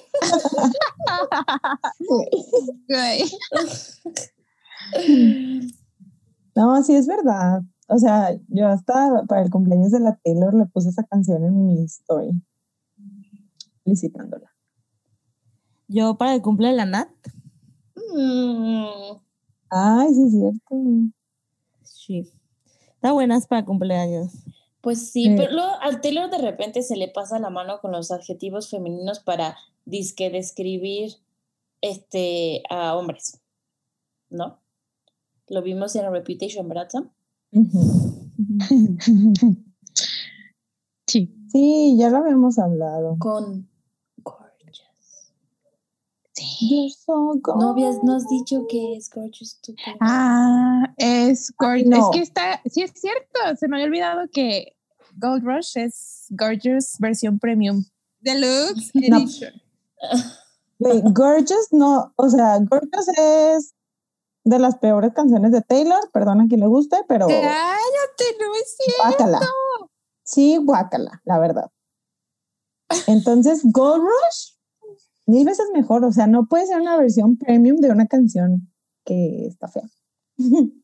No, 6.56 6.84
sí 6.84 6.96
es 6.96 7.06
verdad. 7.06 7.62
O 7.88 7.98
sea, 7.98 8.38
yo 8.50 8.68
hasta 8.68 9.24
para 9.28 9.42
el 9.44 9.50
cumpleaños 9.50 9.92
de 9.92 10.00
la 10.02 10.16
Taylor 10.24 10.54
le 10.54 10.66
puse 10.66 10.90
esa 10.90 11.04
canción 11.04 11.44
en 11.44 11.66
mi 11.66 11.84
story, 11.86 12.32
felicitándola. 13.84 14.52
Yo 15.88 16.18
para 16.18 16.34
el 16.36 16.42
cumple 16.42 16.70
de 16.70 16.74
la 16.76 16.86
Nat, 16.86 17.10
Mm, 18.14 19.18
Ay, 19.70 20.14
sí 20.14 20.24
es 20.24 20.32
cierto. 20.32 20.76
sí. 21.84 22.32
Está 22.96 23.12
buenas 23.12 23.48
para 23.48 23.66
cumpleaños. 23.66 24.32
pues 24.82 25.12
sí, 25.12 25.24
Sí. 25.26 25.34
pero 25.36 25.52
luego 25.52 25.72
al 25.82 26.00
Taylor 26.02 26.30
de 26.30 26.38
repente 26.38 26.82
se 26.84 26.96
le 26.96 27.10
pasa 27.10 27.40
la 27.40 27.50
mano 27.50 27.80
con 27.82 27.92
los 27.92 28.12
adjetivos 28.12 28.70
femeninos 28.70 29.20
para 29.20 29.58
disque 29.86 30.30
describir 30.30 31.14
este 31.82 32.64
a 32.70 32.96
hombres, 32.96 33.42
¿no? 34.30 34.60
Lo 35.50 35.62
vimos 35.62 35.96
en 35.96 36.10
Reputation, 36.12 36.68
¿verdad, 36.70 36.88
Sam? 36.90 37.10
Sí. 37.52 37.64
Sí, 41.50 41.96
ya 41.98 42.10
lo 42.10 42.18
habíamos 42.18 42.60
hablado. 42.60 43.16
Con 43.20 43.70
gorgeous. 44.18 44.84
You're 46.60 46.92
so 46.92 47.40
No 47.58 47.70
habías, 47.70 48.04
no 48.04 48.16
has 48.18 48.26
gorgeous. 48.26 48.46
dicho 48.46 48.68
que 48.68 48.98
es 48.98 49.10
gorgeous 49.10 49.58
tú. 49.62 49.74
Ah, 50.02 50.94
es 50.98 51.54
gorgeous. 51.58 51.88
no. 51.88 52.12
Es 52.12 52.18
que 52.18 52.22
está, 52.24 52.62
sí 52.66 52.82
es 52.82 52.92
cierto, 52.94 53.40
se 53.58 53.70
me 53.70 53.78
había 53.78 53.88
olvidado 53.88 54.28
que 54.32 54.76
Gold 55.16 55.44
Rush 55.46 55.78
es 55.78 56.26
Gorgeous 56.32 56.98
versión 57.00 57.40
premium. 57.40 57.86
Deluxe 58.20 58.92
No. 58.94 59.20
Edition. 59.20 59.54
Gorgeous 61.14 61.70
no, 61.72 62.14
o 62.18 62.30
sea, 62.30 62.60
Gorgeous 62.60 63.08
es 63.18 63.74
de 64.50 64.60
las 64.60 64.78
peores 64.78 65.14
canciones 65.14 65.52
de 65.52 65.62
Taylor, 65.62 66.00
perdona 66.12 66.44
a 66.44 66.48
quien 66.48 66.60
le 66.62 66.68
guste, 66.68 66.98
pero 67.08 67.28
Cállate, 67.28 68.26
no 68.40 68.56
es 68.56 68.76
cierto. 68.78 69.04
guácala. 69.04 69.40
Sí, 70.24 70.58
guácala, 70.58 71.22
la 71.26 71.40
verdad. 71.40 71.70
Entonces, 73.08 73.62
Gold 73.64 74.04
Rush, 74.04 74.54
mil 75.26 75.46
veces 75.46 75.68
mejor, 75.74 76.04
o 76.06 76.12
sea, 76.12 76.28
no 76.28 76.48
puede 76.48 76.68
ser 76.68 76.80
una 76.82 76.98
versión 76.98 77.38
premium 77.38 77.78
de 77.78 77.90
una 77.92 78.08
canción 78.08 78.72
que 79.06 79.48
está 79.48 79.68
fea. 79.68 79.90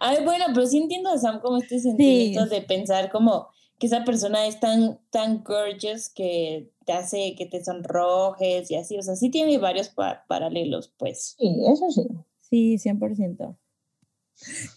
Ay, 0.00 0.24
bueno, 0.24 0.46
pero 0.54 0.66
sí 0.66 0.78
entiendo 0.78 1.10
a 1.10 1.18
Sam 1.18 1.40
como 1.40 1.58
este 1.58 1.78
sentimiento 1.80 2.46
de 2.46 2.62
pensar 2.62 3.10
como 3.10 3.48
que 3.78 3.86
esa 3.86 4.04
persona 4.04 4.46
es 4.46 4.58
tan, 4.58 4.98
tan 5.10 5.44
gorgeous 5.44 6.08
que 6.08 6.72
te 6.84 6.92
hace 6.92 7.36
que 7.36 7.46
te 7.46 7.62
sonrojes 7.64 8.68
y 8.70 8.74
así. 8.74 8.98
O 8.98 9.02
sea, 9.02 9.14
sí 9.14 9.30
tiene 9.30 9.58
varios 9.58 9.88
pa- 9.90 10.24
paralelos, 10.26 10.92
pues. 10.98 11.36
Sí, 11.38 11.62
eso 11.66 11.88
sí. 11.90 12.08
Sí, 12.48 12.78
100%. 12.78 13.56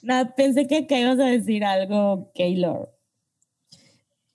Nat, 0.03 0.35
pensé 0.35 0.67
que 0.67 0.77
acá 0.77 0.99
ibas 0.99 1.19
a 1.19 1.25
decir 1.25 1.63
algo, 1.63 2.31
Keylor. 2.33 2.89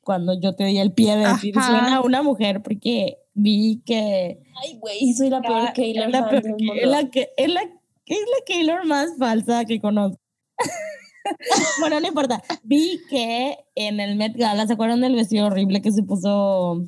Cuando 0.01 0.39
yo 0.41 0.55
te 0.55 0.65
di 0.65 0.79
el 0.79 0.93
pie 0.93 1.17
de 1.17 1.27
decir, 1.27 1.53
suena 1.55 1.97
a 1.97 2.01
una 2.01 2.23
mujer, 2.23 2.63
porque 2.63 3.19
vi 3.35 3.83
que 3.85 4.41
Ay, 4.63 4.79
güey, 4.79 5.13
soy 5.15 5.31
la 5.31 5.41
peor 5.43 5.67
Ah, 5.69 5.73
Keylor 5.75 6.07
es 6.07 6.13
la 6.13 6.29
peor- 6.31 6.45
es 6.77 6.89
la 6.89 7.11
que 7.11 7.29
es 7.37 7.49
la 7.53 7.61
es 7.63 8.19
la 8.21 8.45
Keylor 8.47 8.87
más 8.87 9.17
falsa 9.19 9.65
que 9.65 9.81
conozco. 9.81 10.21
bueno, 11.81 11.99
no 11.99 12.07
importa. 12.07 12.41
Vi 12.63 13.01
que 13.11 13.59
en 13.75 13.99
el 13.99 14.15
Met 14.15 14.37
Gala, 14.37 14.65
¿se 14.69 14.75
acuerdan 14.75 15.01
del 15.01 15.17
vestido 15.17 15.47
horrible 15.47 15.83
que 15.83 15.91
se 15.91 16.05
puso 16.05 16.85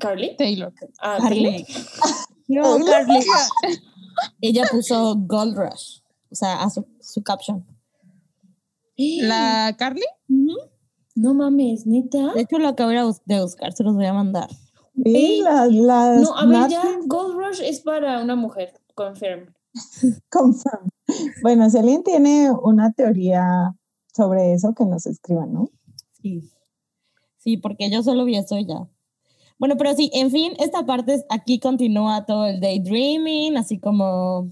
¿Carly? 0.00 0.34
Taylor. 0.36 0.72
Ah, 1.00 1.18
Carly. 1.20 1.64
Taylor. 2.48 2.80
No, 2.80 2.86
Carly. 2.86 3.20
Ella 4.40 4.64
puso 4.70 5.14
Gold 5.16 5.56
Rush. 5.56 6.00
O 6.30 6.34
sea, 6.34 6.62
a 6.62 6.70
su, 6.70 6.86
su 7.00 7.22
caption. 7.22 7.64
¿La 8.96 9.74
Carly? 9.78 10.04
No 11.14 11.32
mames, 11.34 11.86
neta. 11.86 12.32
De 12.34 12.42
hecho, 12.42 12.58
lo 12.58 12.68
acabo 12.68 12.90
de 12.90 13.02
bus- 13.02 13.22
de 13.24 13.40
buscar, 13.40 13.72
se 13.72 13.82
los 13.84 13.94
voy 13.94 14.06
a 14.06 14.12
mandar. 14.12 14.48
Sí, 15.02 15.40
las, 15.42 15.70
las 15.72 16.20
No, 16.22 16.36
a 16.36 16.46
ver, 16.46 16.68
ya, 16.70 16.82
Gold 17.06 17.36
Rush 17.38 17.60
es 17.62 17.80
para 17.80 18.22
una 18.22 18.34
mujer, 18.36 18.80
confirm. 18.94 19.52
confirm. 20.30 20.88
Bueno, 21.42 21.68
si 21.70 21.78
alguien 21.78 22.02
tiene 22.02 22.50
una 22.50 22.92
teoría 22.92 23.74
sobre 24.14 24.52
eso, 24.54 24.74
que 24.74 24.84
nos 24.84 25.06
escriban, 25.06 25.52
¿no? 25.52 25.70
Sí. 26.22 26.50
Sí, 27.38 27.56
porque 27.58 27.90
yo 27.90 28.02
solo 28.02 28.24
vi 28.24 28.36
eso 28.36 28.58
ya. 28.58 28.88
Bueno, 29.58 29.76
pero 29.76 29.94
sí, 29.94 30.10
en 30.12 30.30
fin, 30.30 30.52
esta 30.58 30.84
parte 30.84 31.24
aquí 31.30 31.58
continúa 31.58 32.26
todo 32.26 32.46
el 32.46 32.60
daydreaming, 32.60 33.56
así 33.56 33.78
como 33.78 34.50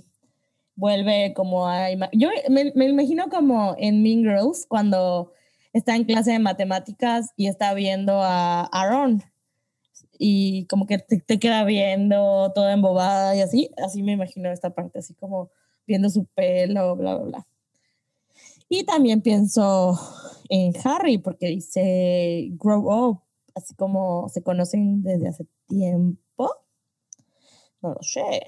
vuelve 0.77 1.35
como 1.35 1.69
a... 1.69 1.91
Yo 2.13 2.31
me, 2.49 2.73
me 2.75 2.87
imagino 2.87 3.29
como 3.29 3.75
en 3.79 4.03
Mean 4.03 4.23
Girls, 4.23 4.67
cuando 4.67 5.33
está 5.73 5.97
en 5.97 6.05
clase 6.05 6.33
de 6.33 6.39
matemáticas 6.39 7.33
y 7.37 7.49
está 7.49 7.75
viendo 7.75 8.23
a 8.23 8.63
Aaron 8.73 9.23
y 10.19 10.67
como 10.67 10.87
que 10.87 10.99
te, 10.99 11.21
te 11.21 11.39
queda 11.39 11.65
viendo 11.65 12.53
toda 12.55 12.73
embobada 12.73 13.37
y 13.37 13.41
así, 13.41 13.71
así 13.77 14.03
me 14.03 14.13
imagino 14.13 14.51
esta 14.51 14.71
parte, 14.71 15.01
así 15.01 15.15
como 15.15 15.51
viendo 15.87 16.09
su 16.11 16.27
pelo, 16.27 16.97
bla, 16.97 17.17
bla, 17.17 17.25
bla. 17.25 17.47
Y 18.69 18.85
también 18.85 19.21
pienso 19.21 19.99
en 20.49 20.73
Harry, 20.85 21.19
porque 21.19 21.49
dice 21.49 22.49
grow 22.53 23.11
up, 23.11 23.21
así 23.55 23.75
como 23.75 24.29
se 24.29 24.43
conocen 24.43 25.03
desde 25.03 25.29
hace 25.29 25.47
tiempo. 25.67 26.51
No 27.83 27.95
lo 27.95 28.03
sé. 28.03 28.41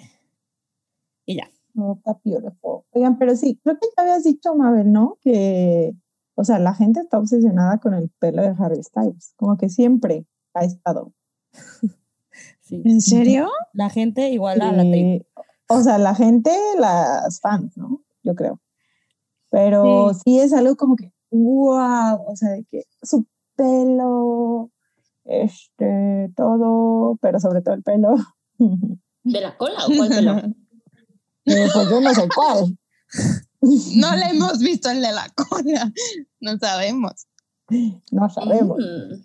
Y 1.25 1.37
ya. 1.37 1.51
No, 1.75 1.95
está 1.95 2.19
beautiful. 2.25 2.85
Oigan, 2.93 3.19
pero 3.19 3.37
sí, 3.37 3.61
creo 3.63 3.79
que 3.79 3.87
ya 3.97 4.03
habías 4.03 4.25
dicho, 4.25 4.55
Mabel, 4.55 4.91
¿no? 4.91 5.19
Que, 5.21 5.95
o 6.35 6.43
sea, 6.43 6.59
la 6.59 6.75
gente 6.75 7.01
está 7.01 7.19
obsesionada 7.19 7.79
con 7.79 7.93
el 7.93 8.09
pelo 8.19 8.41
de 8.41 8.55
Harry 8.59 8.83
Styles, 8.83 9.35
como 9.37 9.59
que 9.59 9.69
siempre 9.69 10.27
ha 10.55 10.65
estado. 10.65 11.13
Sí. 12.63 12.83
¿En 12.85 13.01
serio? 13.01 13.49
La 13.75 13.91
gente 13.91 14.31
igual 14.31 14.61
a 14.61 14.73
la 14.73 14.83
Taylor. 14.83 15.23
Eh, 15.23 15.27
o 15.69 15.83
sea, 15.83 15.99
la 15.99 16.15
gente, 16.15 16.51
las 16.79 17.41
fans, 17.41 17.77
¿no? 17.77 18.03
Yo 18.23 18.35
creo. 18.35 18.61
Pero 19.51 20.13
sí, 20.15 20.41
es 20.41 20.53
algo 20.53 20.77
como 20.77 20.97
que, 20.97 21.13
wow, 21.31 22.25
o 22.27 22.35
sea, 22.35 22.51
de 22.51 22.65
que 22.65 22.85
su 23.03 23.25
pelo, 23.55 24.71
este, 25.27 26.33
todo, 26.37 27.19
pero 27.21 27.41
sobre 27.41 27.63
todo 27.63 27.75
el 27.75 27.83
pelo. 27.83 28.15
¿De 28.59 29.41
la 29.41 29.57
cola 29.57 29.87
o 29.87 29.97
cuál 29.97 30.09
pelo? 30.09 30.43
Eh, 31.49 31.69
pues 31.73 31.89
yo 31.89 32.01
no 32.01 32.13
sé 32.13 32.29
cuál. 32.35 32.77
No 33.95 34.17
le 34.17 34.31
hemos 34.31 34.59
visto 34.59 34.91
el 34.91 35.01
de 35.01 35.13
la 35.13 35.29
cola. 35.29 35.93
No 36.41 36.59
sabemos. 36.59 37.29
No 38.11 38.29
sabemos. 38.29 38.79
Mm, 38.79 39.23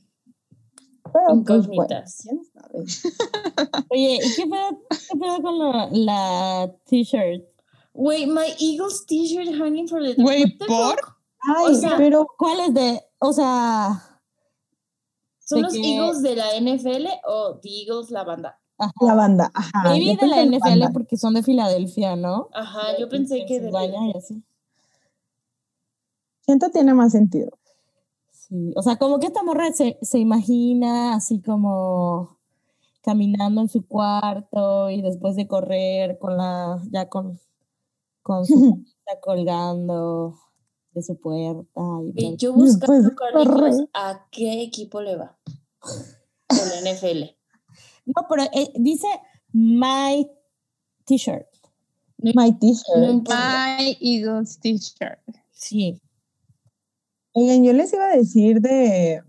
Pero 1.11 1.43
pues 1.43 1.67
bueno, 1.67 1.87
sabe. 2.05 2.85
Oye, 3.89 4.19
¿y 4.23 4.35
qué 4.35 4.43
pedo, 4.43 4.81
qué 4.89 5.17
pedo 5.19 5.41
con 5.41 5.57
la, 5.57 5.89
la 5.91 6.75
t-shirt? 6.85 7.43
Wait, 7.93 8.27
my 8.27 8.53
Eagles 8.59 9.05
t-shirt 9.05 9.49
hanging 9.59 9.87
for 9.87 10.01
the 10.01 10.13
the 10.13 10.65
¿por? 10.67 10.95
Ay, 11.41 11.73
O 11.73 11.75
sea, 11.75 11.97
pero 11.97 12.27
¿Cuál 12.37 12.59
es 12.61 12.73
de, 12.73 13.01
o 13.19 13.33
sea, 13.33 14.10
¿Son 15.51 15.61
los 15.63 15.73
que- 15.73 15.79
Eagles 15.95 16.21
de 16.21 16.35
la 16.35 16.55
NFL 16.55 17.07
o 17.27 17.55
The 17.61 17.69
Eagles 17.69 18.09
la 18.11 18.23
banda? 18.23 18.57
ajá, 18.77 18.91
la 19.01 19.13
banda, 19.13 19.51
ajá. 19.53 19.83
maybe 19.89 20.15
yo 20.15 20.21
de 20.21 20.27
la 20.27 20.41
NFL 20.41 20.59
banda. 20.79 20.89
porque 20.91 21.15
son 21.17 21.35
de 21.35 21.43
Filadelfia, 21.43 22.15
¿no? 22.15 22.49
Ajá, 22.53 22.97
yo 22.97 23.07
pensé 23.09 23.45
que 23.45 23.59
de 23.59 23.69
Pensilvania 23.71 24.11
y 24.13 24.17
así. 24.17 24.43
Siento 26.41 26.69
tiene 26.71 26.93
más 26.93 27.11
sentido. 27.11 27.51
Sí, 28.31 28.73
o 28.75 28.81
sea, 28.81 28.97
como 28.97 29.19
que 29.19 29.27
esta 29.27 29.43
morra 29.43 29.71
se, 29.71 29.97
se 30.01 30.17
imagina 30.19 31.13
así 31.15 31.39
como 31.41 32.37
caminando 33.03 33.61
en 33.61 33.69
su 33.69 33.85
cuarto 33.85 34.89
y 34.89 35.01
después 35.01 35.35
de 35.35 35.47
correr 35.47 36.17
con 36.19 36.37
la, 36.37 36.81
ya 36.91 37.07
con, 37.07 37.39
con 38.23 38.45
su 38.45 38.83
colgando 39.21 40.39
de 40.93 41.01
su 41.01 41.19
puerta. 41.19 41.69
Y 42.15 42.25
Y 42.25 42.37
yo 42.37 42.53
Después 42.53 42.77
buscando 42.79 43.09
de 43.09 43.15
Carlitos, 43.15 43.47
correr. 43.47 43.89
a 43.93 44.27
qué 44.31 44.61
equipo 44.63 45.01
le 45.01 45.15
va 45.15 45.37
de 46.49 46.81
la 46.81 46.91
NFL. 46.93 47.35
No, 48.03 48.25
pero 48.27 48.43
eh, 48.51 48.73
dice 48.77 49.07
my 49.53 50.27
t-shirt. 51.05 51.47
My 52.17 52.51
t-shirt. 52.57 53.29
My 53.29 53.95
Eagles 54.01 54.59
t-shirt. 54.59 55.19
Sí. 55.51 56.01
Oigan, 57.33 57.63
yo 57.63 57.73
les 57.73 57.93
iba 57.93 58.05
a 58.05 58.17
decir 58.17 58.59
de 58.59 59.21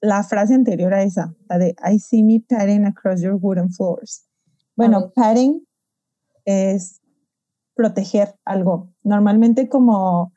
la 0.00 0.24
frase 0.24 0.54
anterior 0.54 0.92
a 0.92 1.04
esa, 1.04 1.34
la 1.48 1.58
de 1.58 1.76
I 1.90 1.98
see 2.00 2.22
me 2.24 2.40
padding 2.40 2.84
across 2.86 3.22
your 3.22 3.34
wooden 3.34 3.72
floors. 3.72 4.26
Bueno, 4.76 5.12
padding 5.14 5.64
es 6.44 7.00
proteger 7.74 8.34
algo. 8.44 8.92
Normalmente 9.04 9.68
como, 9.68 10.32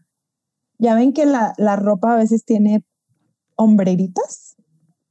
ya 0.82 0.96
ven 0.96 1.14
que 1.14 1.28
la, 1.28 1.54
la 1.58 1.76
ropa 1.76 2.16
a 2.16 2.18
veces 2.18 2.44
tiene 2.44 2.84
hombreritas, 3.56 4.56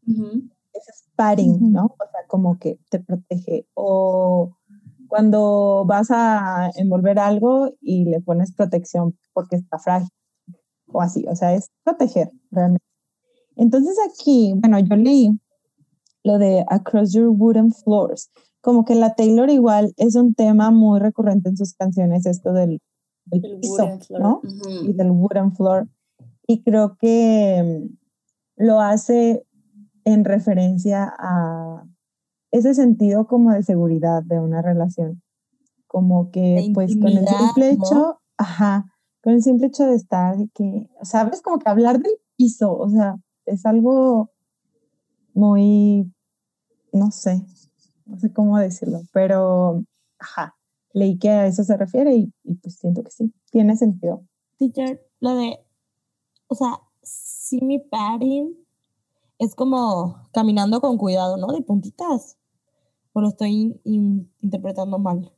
ese 0.04 0.90
es 0.90 1.04
padding. 1.14 1.72
¿no? 1.72 1.86
O 1.86 2.10
sea, 2.10 2.26
como 2.26 2.58
que 2.58 2.80
te 2.90 2.98
protege. 2.98 3.68
O 3.74 4.56
cuando 5.06 5.84
vas 5.86 6.10
a 6.10 6.70
envolver 6.74 7.20
algo 7.20 7.72
y 7.80 8.04
le 8.04 8.20
pones 8.20 8.52
protección 8.52 9.16
porque 9.32 9.56
está 9.56 9.78
frágil 9.78 10.10
o 10.92 11.00
así, 11.00 11.24
o 11.28 11.36
sea, 11.36 11.54
es 11.54 11.70
proteger 11.84 12.32
realmente. 12.50 12.84
Entonces 13.54 13.96
aquí, 14.10 14.52
bueno, 14.56 14.80
yo 14.80 14.96
leí 14.96 15.38
lo 16.24 16.38
de 16.38 16.64
Across 16.68 17.12
Your 17.12 17.28
Wooden 17.28 17.72
Floors, 17.72 18.32
como 18.60 18.84
que 18.84 18.96
la 18.96 19.14
Taylor 19.14 19.48
igual 19.50 19.92
es 19.96 20.16
un 20.16 20.34
tema 20.34 20.72
muy 20.72 20.98
recurrente 20.98 21.48
en 21.48 21.56
sus 21.56 21.74
canciones, 21.74 22.26
esto 22.26 22.52
del, 22.52 22.80
del 23.30 23.44
El 23.44 23.60
piso. 23.60 23.98
¿no? 24.10 24.40
Y 24.82 24.92
del 24.92 25.10
wooden 25.10 25.52
floor. 25.54 25.88
Y 26.46 26.62
creo 26.62 26.96
que 26.98 27.62
mm, 27.62 28.64
lo 28.64 28.80
hace 28.80 29.46
en 30.04 30.24
referencia 30.24 31.12
a 31.18 31.84
ese 32.50 32.74
sentido 32.74 33.26
como 33.26 33.52
de 33.52 33.62
seguridad 33.62 34.22
de 34.22 34.40
una 34.40 34.62
relación. 34.62 35.22
Como 35.86 36.30
que 36.30 36.40
De 36.40 36.70
pues 36.74 36.96
con 36.96 37.08
el 37.08 37.26
simple 37.26 37.76
¿no? 37.76 37.84
hecho, 37.84 38.20
ajá, 38.36 38.86
con 39.22 39.34
el 39.34 39.42
simple 39.42 39.68
hecho 39.68 39.86
de 39.86 39.94
estar, 39.94 40.36
de 40.36 40.48
que, 40.54 40.88
sabes, 41.02 41.42
como 41.42 41.58
que 41.58 41.68
hablar 41.68 42.00
del 42.00 42.12
piso, 42.36 42.76
o 42.76 42.88
sea, 42.88 43.16
es 43.46 43.66
algo 43.66 44.30
muy, 45.34 46.12
no 46.92 47.10
sé, 47.10 47.44
no 48.06 48.18
sé 48.18 48.32
cómo 48.32 48.58
decirlo, 48.58 49.02
pero, 49.12 49.84
ajá, 50.18 50.56
leí 50.92 51.18
que 51.18 51.30
a 51.30 51.46
eso 51.46 51.64
se 51.64 51.76
refiere 51.76 52.14
y, 52.14 52.32
y 52.44 52.54
pues 52.54 52.76
siento 52.76 53.02
que 53.02 53.10
sí, 53.10 53.32
tiene 53.50 53.76
sentido. 53.76 54.24
Teacher, 54.58 55.06
lo 55.20 55.34
de, 55.36 55.58
o 56.48 56.54
sea, 56.54 56.80
me 57.62 57.80
padding 57.80 58.56
es 59.38 59.54
como 59.54 60.28
caminando 60.32 60.80
con 60.80 60.98
cuidado, 60.98 61.36
¿no? 61.36 61.48
De 61.48 61.62
puntitas. 61.62 62.36
O 63.12 63.20
lo 63.20 63.28
estoy 63.28 63.50
in- 63.50 63.80
in- 63.84 64.32
interpretando 64.40 64.98
mal. 64.98 65.32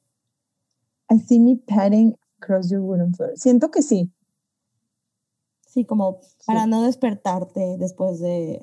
I 1.11 1.18
see 1.18 1.38
me 1.38 1.57
padding 1.57 2.16
across 2.40 2.70
your 2.70 2.80
wooden 2.80 3.14
floor. 3.14 3.32
Siento 3.36 3.70
que 3.70 3.82
sí. 3.82 4.12
Sí, 5.66 5.84
como 5.86 6.20
para 6.46 6.66
no 6.66 6.82
despertarte 6.82 7.78
después 7.78 8.20
de 8.20 8.61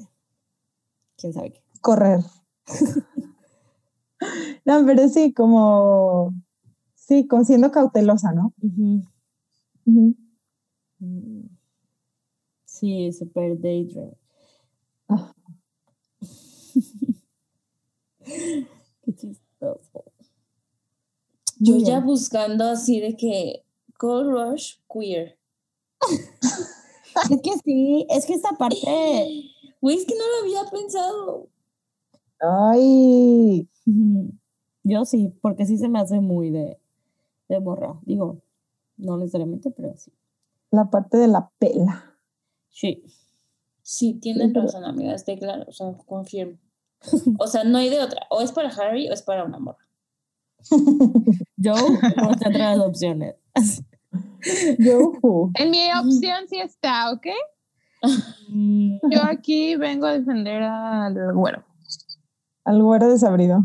quién 1.17 1.33
sabe 1.33 1.53
qué. 1.53 1.63
Correr. 1.81 2.19
no, 4.65 4.85
pero 4.85 5.07
sí, 5.09 5.33
como. 5.33 6.33
Sí, 7.09 7.25
como 7.27 7.43
siendo 7.43 7.71
cautelosa, 7.71 8.31
¿no? 8.33 8.53
Ujú. 8.61 9.01
Ujú. 9.87 10.15
Mm. 10.99 11.49
Sí, 12.65 13.11
super 13.11 13.59
daydream. 13.59 14.11
Ah. 15.07 15.33
Qué 18.23 19.15
chistoso. 19.15 20.03
Yo 21.57 21.73
Muy 21.73 21.83
ya 21.83 21.95
bien. 21.95 22.05
buscando 22.05 22.65
así 22.65 22.99
de 22.99 23.17
que 23.17 23.63
Gold 23.97 24.29
Rush 24.29 24.75
queer. 24.87 25.39
Es 27.31 27.41
que 27.41 27.57
sí, 27.65 28.05
es 28.07 28.27
que 28.27 28.33
esta 28.35 28.51
parte, 28.51 28.77
Güey, 29.81 29.97
es 29.97 30.05
que 30.05 30.13
no 30.13 30.25
lo 30.27 30.41
había 30.43 30.69
pensado. 30.69 31.49
Ay, 32.39 33.67
yo 34.83 35.05
sí, 35.05 35.33
porque 35.41 35.65
sí 35.65 35.79
se 35.79 35.89
me 35.89 35.99
hace 35.99 36.19
muy 36.21 36.51
de, 36.51 36.78
de 37.49 37.59
morra. 37.59 37.99
Digo, 38.03 38.41
no 38.97 39.17
necesariamente, 39.17 39.71
pero 39.71 39.95
sí. 39.97 40.11
la 40.71 40.89
parte 40.89 41.17
de 41.17 41.27
la 41.27 41.51
pela. 41.59 42.15
Sí. 42.69 43.03
Sí, 43.81 44.13
tienes 44.13 44.53
razón, 44.53 44.85
amiga, 44.85 45.13
estoy 45.15 45.37
claro, 45.37 45.65
o 45.67 45.71
sea, 45.71 45.93
confirmo. 46.05 46.57
O 47.39 47.47
sea, 47.47 47.63
no 47.63 47.77
hay 47.77 47.89
de 47.89 48.01
otra. 48.01 48.21
O 48.29 48.41
es 48.41 48.51
para 48.51 48.69
Harry 48.69 49.09
o 49.09 49.13
es 49.13 49.21
para 49.21 49.45
una 49.45 49.57
morra. 49.57 49.87
Yo 51.55 51.73
no 52.17 52.31
entre 52.31 52.57
las 52.57 52.79
opciones. 52.79 53.35
Yo. 54.79 55.13
En 55.55 55.71
mi 55.71 55.89
opción 55.93 56.47
sí 56.49 56.59
está, 56.59 57.11
¿ok? 57.11 57.27
Mm, 58.49 58.97
Yo 59.11 59.23
aquí 59.23 59.75
vengo 59.75 60.05
a 60.05 60.13
defender 60.13 60.61
al 60.61 61.33
güero. 61.33 61.63
Al 62.65 62.81
güero 62.83 63.09
desabrido. 63.09 63.63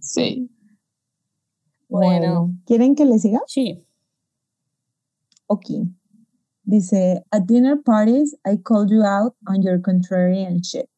Sí. 0.00 0.53
Bueno. 1.88 2.18
Bueno, 2.20 2.54
¿quieren 2.66 2.94
que 2.94 3.04
le 3.04 3.18
siga? 3.18 3.40
Sí. 3.46 3.84
Ok. 5.46 5.70
Dice, 6.64 7.22
at 7.30 7.46
dinner 7.46 7.76
parties, 7.76 8.34
I 8.46 8.56
called 8.56 8.90
you 8.90 9.02
out 9.02 9.34
on 9.46 9.62
your 9.62 9.78
contrarian 9.78 10.64
shit. 10.64 10.88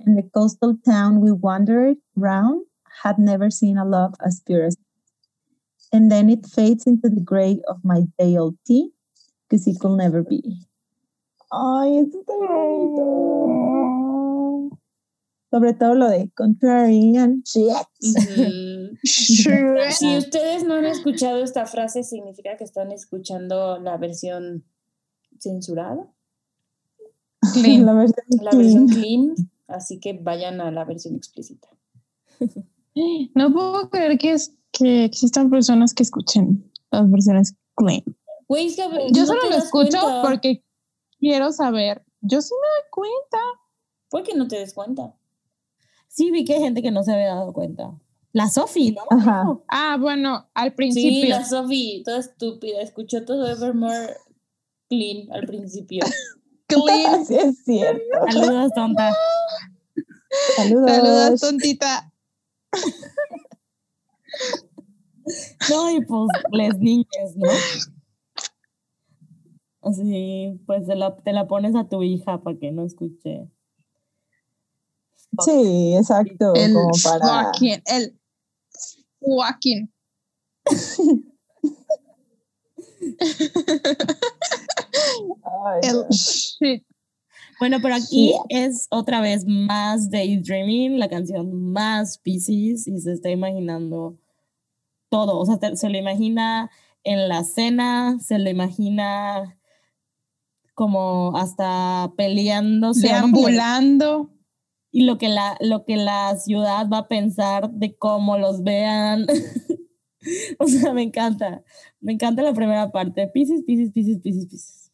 In 0.00 0.16
the 0.16 0.22
coastal 0.22 0.76
town 0.84 1.20
we 1.20 1.30
wandered 1.32 1.98
round, 2.16 2.66
had 3.02 3.18
never 3.18 3.50
seen 3.50 3.78
a 3.78 3.84
love 3.84 4.14
as 4.24 4.40
pure 4.44 4.64
as 4.64 4.76
And 5.92 6.10
then 6.10 6.28
it 6.28 6.44
fades 6.44 6.86
into 6.86 7.08
the 7.08 7.20
gray 7.20 7.62
of 7.66 7.82
my 7.82 8.02
day 8.18 8.36
old 8.36 8.58
tea, 8.66 8.90
because 9.48 9.66
it 9.66 9.78
could 9.80 9.96
never 9.96 10.22
be. 10.22 10.42
Ay, 11.50 11.98
esto 11.98 12.18
está 12.20 12.34
bonito. 12.36 13.06
Sobre 15.50 15.72
todo 15.72 15.94
lo 15.94 16.10
de 16.10 16.30
contrarian 16.36 17.42
shit. 17.46 17.86
Si 19.02 20.16
ustedes 20.16 20.64
no 20.64 20.74
han 20.74 20.86
escuchado 20.86 21.42
esta 21.42 21.66
frase, 21.66 22.02
significa 22.02 22.56
que 22.56 22.64
están 22.64 22.92
escuchando 22.92 23.78
la 23.78 23.96
versión 23.96 24.64
censurada, 25.38 26.08
Clean. 27.54 27.86
La 27.86 27.92
versión 27.94 28.24
la 28.42 28.50
clean. 28.50 28.58
versión 28.58 28.88
clean, 28.88 29.34
así 29.68 30.00
que 30.00 30.12
vayan 30.14 30.60
a 30.60 30.70
la 30.70 30.84
versión 30.84 31.14
explícita. 31.16 31.68
No 33.36 33.52
puedo 33.52 33.90
creer 33.90 34.18
que, 34.18 34.32
es, 34.32 34.56
que 34.72 35.04
existan 35.04 35.50
personas 35.50 35.94
que 35.94 36.02
escuchen 36.02 36.68
las 36.90 37.08
versiones 37.08 37.54
clean. 37.76 38.02
Yo 39.12 39.20
no 39.20 39.26
solo 39.26 39.50
lo 39.50 39.56
escucho 39.56 40.00
cuenta. 40.00 40.22
porque 40.22 40.64
quiero 41.20 41.52
saber. 41.52 42.04
Yo 42.22 42.42
sí 42.42 42.52
me 42.60 42.66
doy 42.66 42.90
cuenta. 42.90 43.38
¿Por 44.10 44.24
qué 44.24 44.34
no 44.34 44.48
te 44.48 44.58
des 44.58 44.74
cuenta? 44.74 45.14
Sí, 46.08 46.32
vi 46.32 46.44
que 46.44 46.54
hay 46.54 46.60
gente 46.60 46.82
que 46.82 46.90
no 46.90 47.04
se 47.04 47.12
había 47.12 47.36
dado 47.36 47.52
cuenta. 47.52 47.96
La 48.38 48.48
Sofi, 48.48 48.92
¿no? 48.92 49.02
Ajá. 49.10 49.58
Ah, 49.66 49.96
bueno, 49.98 50.48
al 50.54 50.68
Sí, 50.70 50.76
principio. 50.76 51.28
la 51.30 51.44
Sophie, 51.44 52.02
toda 52.04 52.18
estúpida, 52.20 52.80
escuchó 52.80 53.24
todo 53.24 53.48
Evermore 53.48 54.14
clean 54.88 55.30
al 55.32 55.44
principio. 55.44 56.04
Clean. 56.68 57.26
Sí, 57.26 57.34
es 57.34 57.64
cierto. 57.64 58.02
Saludos, 58.30 58.72
tonta. 58.76 59.12
Saludos. 60.56 60.90
Saludos, 60.90 61.40
tontita. 61.40 62.12
No, 65.68 65.90
y 65.90 66.00
pues 66.06 66.28
les 66.52 66.78
niñas, 66.78 67.36
¿no? 67.36 67.50
Así, 69.82 70.58
pues 70.66 70.86
te 70.86 70.94
la, 70.96 71.16
te 71.16 71.32
la 71.34 71.46
pones 71.46 71.74
a 71.76 71.86
tu 71.88 72.02
hija 72.02 72.40
para 72.42 72.56
que 72.58 72.72
no 72.72 72.84
escuche. 72.86 73.50
Sí, 75.44 75.94
exacto. 75.96 76.54
El 76.54 76.72
como 76.72 76.90
para. 77.04 77.26
Joaquín. 77.42 77.82
El 77.84 78.17
Joaquín. 79.20 79.92
El 85.82 86.06
shit. 86.10 86.84
Bueno, 87.58 87.78
pero 87.82 87.94
aquí 87.96 88.32
es 88.48 88.86
otra 88.90 89.20
vez 89.20 89.44
más 89.46 90.10
Daydreaming, 90.10 90.98
la 90.98 91.08
canción 91.08 91.72
más 91.72 92.18
Pisces, 92.18 92.86
y 92.86 93.00
se 93.00 93.12
está 93.12 93.30
imaginando 93.30 94.16
todo. 95.08 95.38
O 95.38 95.46
sea, 95.46 95.58
te- 95.58 95.76
se 95.76 95.88
lo 95.88 95.98
imagina 95.98 96.70
en 97.02 97.28
la 97.28 97.42
cena, 97.42 98.18
se 98.20 98.38
lo 98.38 98.48
imagina 98.48 99.58
como 100.74 101.36
hasta 101.36 102.12
peleándose. 102.16 103.08
Deambulando. 103.08 104.30
Y 104.90 105.04
lo 105.04 105.18
que, 105.18 105.28
la, 105.28 105.56
lo 105.60 105.84
que 105.84 105.96
la 105.96 106.36
ciudad 106.36 106.88
va 106.90 106.98
a 106.98 107.08
pensar 107.08 107.70
de 107.70 107.96
cómo 107.96 108.38
los 108.38 108.62
vean. 108.62 109.26
o 110.58 110.66
sea, 110.66 110.92
me 110.92 111.02
encanta. 111.02 111.62
Me 112.00 112.12
encanta 112.12 112.42
la 112.42 112.54
primera 112.54 112.90
parte. 112.90 113.28
Pisces, 113.28 113.62
Pisces, 113.64 113.92
Pisces, 113.92 114.18
Pisces, 114.18 114.46
Pisces. 114.46 114.92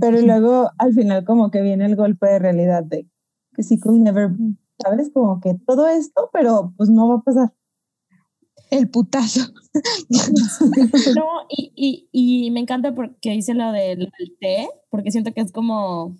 Pero 0.00 0.20
luego 0.20 0.70
al 0.78 0.92
final 0.92 1.24
como 1.24 1.50
que 1.50 1.62
viene 1.62 1.86
el 1.86 1.96
golpe 1.96 2.26
de 2.26 2.38
realidad 2.38 2.84
de 2.84 3.08
que 3.54 3.62
sí 3.62 3.78
could 3.78 3.98
never, 3.98 4.30
¿sabes? 4.78 5.10
Como 5.12 5.40
que 5.40 5.54
todo 5.66 5.88
esto, 5.88 6.30
pero 6.32 6.72
pues 6.76 6.88
no 6.90 7.08
va 7.08 7.16
a 7.16 7.22
pasar. 7.22 7.52
El 8.70 8.88
putazo. 8.88 9.40
No, 11.16 11.46
y, 11.48 11.72
y, 11.74 12.08
y 12.12 12.50
me 12.50 12.60
encanta 12.60 12.94
porque 12.94 13.34
hice 13.34 13.54
lo 13.54 13.72
del 13.72 14.12
té, 14.38 14.68
porque 14.90 15.10
siento 15.10 15.32
que 15.32 15.40
es 15.40 15.50
como. 15.50 16.16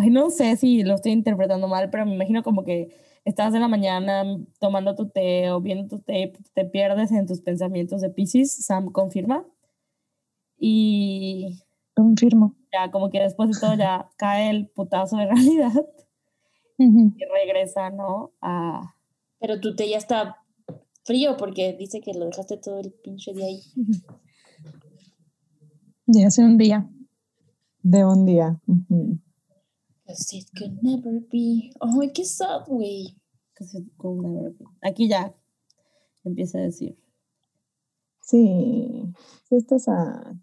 Ay, 0.00 0.10
no 0.10 0.30
sé 0.30 0.56
si 0.56 0.82
lo 0.82 0.94
estoy 0.94 1.12
interpretando 1.12 1.68
mal, 1.68 1.90
pero 1.90 2.06
me 2.06 2.14
imagino 2.14 2.42
como 2.42 2.64
que 2.64 2.94
estás 3.24 3.54
en 3.54 3.60
la 3.60 3.68
mañana 3.68 4.24
tomando 4.60 4.94
tu 4.94 5.08
té 5.08 5.50
o 5.50 5.60
viendo 5.60 5.86
tu 5.88 6.02
té, 6.02 6.32
te 6.54 6.64
pierdes 6.64 7.12
en 7.12 7.26
tus 7.26 7.40
pensamientos 7.40 8.00
de 8.00 8.10
Pisces, 8.10 8.64
Sam 8.64 8.90
confirma. 8.92 9.44
Y 10.58 11.58
Confirmo. 11.94 12.54
ya, 12.72 12.90
como 12.90 13.10
que 13.10 13.20
después 13.20 13.50
de 13.50 13.60
todo, 13.60 13.74
ya 13.74 14.08
cae 14.16 14.50
el 14.50 14.68
putazo 14.68 15.16
de 15.16 15.26
realidad 15.30 15.72
y 16.78 17.24
regresa, 17.24 17.90
¿no? 17.90 18.32
A. 18.40 18.94
Pero 19.40 19.60
tu 19.60 19.74
té 19.74 19.88
ya 19.88 19.98
está 19.98 20.36
frío 21.04 21.36
porque 21.36 21.74
dice 21.78 22.00
que 22.00 22.12
lo 22.14 22.26
dejaste 22.26 22.56
todo 22.56 22.78
el 22.80 22.92
pinche 22.92 23.32
día 23.32 23.46
ahí. 23.46 23.60
Ya 26.06 26.26
hace 26.28 26.42
un 26.44 26.56
día. 26.56 26.88
De 27.82 28.04
un 28.04 28.26
día. 28.26 28.60
Ujú. 28.66 29.18
Cause 30.08 30.34
it 30.34 30.48
could 30.56 30.82
never 30.82 31.20
be. 31.30 31.70
Ay, 31.82 32.10
qué 32.14 32.24
sad, 32.24 32.66
güey. 32.66 33.14
Cause 33.54 33.78
it 33.78 33.84
could 33.98 34.22
never 34.22 34.52
be. 34.52 34.64
Aquí 34.80 35.06
ya 35.06 35.34
empieza 36.24 36.58
a 36.58 36.62
decir. 36.62 36.96
Sí, 38.22 39.12
sí 39.48 39.54
estás 39.54 39.86
a... 39.88 40.34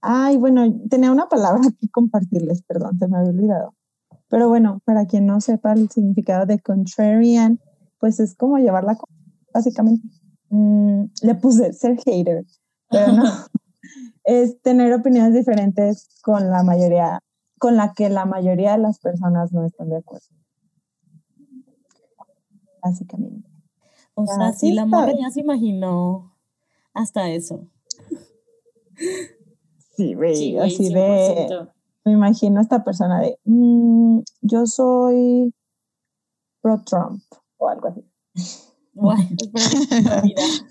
Ay, 0.00 0.38
bueno, 0.38 0.64
tenía 0.88 1.12
una 1.12 1.28
palabra 1.28 1.60
que 1.78 1.88
compartirles, 1.90 2.62
perdón, 2.62 2.98
se 2.98 3.06
me 3.06 3.18
había 3.18 3.30
olvidado. 3.30 3.74
Pero 4.28 4.48
bueno, 4.48 4.80
para 4.86 5.04
quien 5.04 5.26
no 5.26 5.42
sepa 5.42 5.74
el 5.74 5.90
significado 5.90 6.46
de 6.46 6.60
contrarian, 6.60 7.60
pues 8.00 8.18
es 8.18 8.34
como 8.34 8.56
llevarla, 8.56 8.96
básicamente. 9.52 10.08
Mm, 10.48 11.04
le 11.20 11.34
puse 11.34 11.74
ser 11.74 11.98
hater, 11.98 12.46
pero 12.88 13.12
no. 13.12 13.24
es 14.24 14.58
tener 14.62 14.94
opiniones 14.94 15.34
diferentes 15.34 16.08
con 16.22 16.48
la 16.48 16.62
mayoría, 16.62 17.20
con 17.62 17.76
la 17.76 17.92
que 17.92 18.08
la 18.10 18.24
mayoría 18.26 18.72
de 18.72 18.78
las 18.78 18.98
personas 18.98 19.52
no 19.52 19.64
están 19.64 19.88
de 19.88 19.98
acuerdo. 19.98 20.26
Básicamente. 22.82 23.48
O 24.14 24.26
sea, 24.26 24.48
Así 24.48 24.70
sí, 24.70 24.72
la 24.72 24.84
morra 24.84 25.12
ya 25.16 25.30
se 25.30 25.42
imaginó 25.42 26.36
hasta 26.92 27.30
eso. 27.30 27.68
Sí, 29.96 30.14
güey, 30.14 30.34
Sí, 30.34 30.58
así 30.58 30.92
de... 30.92 31.46
100%. 31.48 31.72
me 32.04 32.12
imagino 32.12 32.58
a 32.58 32.62
esta 32.62 32.82
persona 32.82 33.20
de, 33.20 33.38
"Mm, 33.44 34.22
yo 34.40 34.66
soy 34.66 35.54
pro 36.62 36.82
Trump 36.82 37.22
o 37.58 37.68
algo 37.68 37.88
así. 37.88 38.04
Guay. 38.92 39.36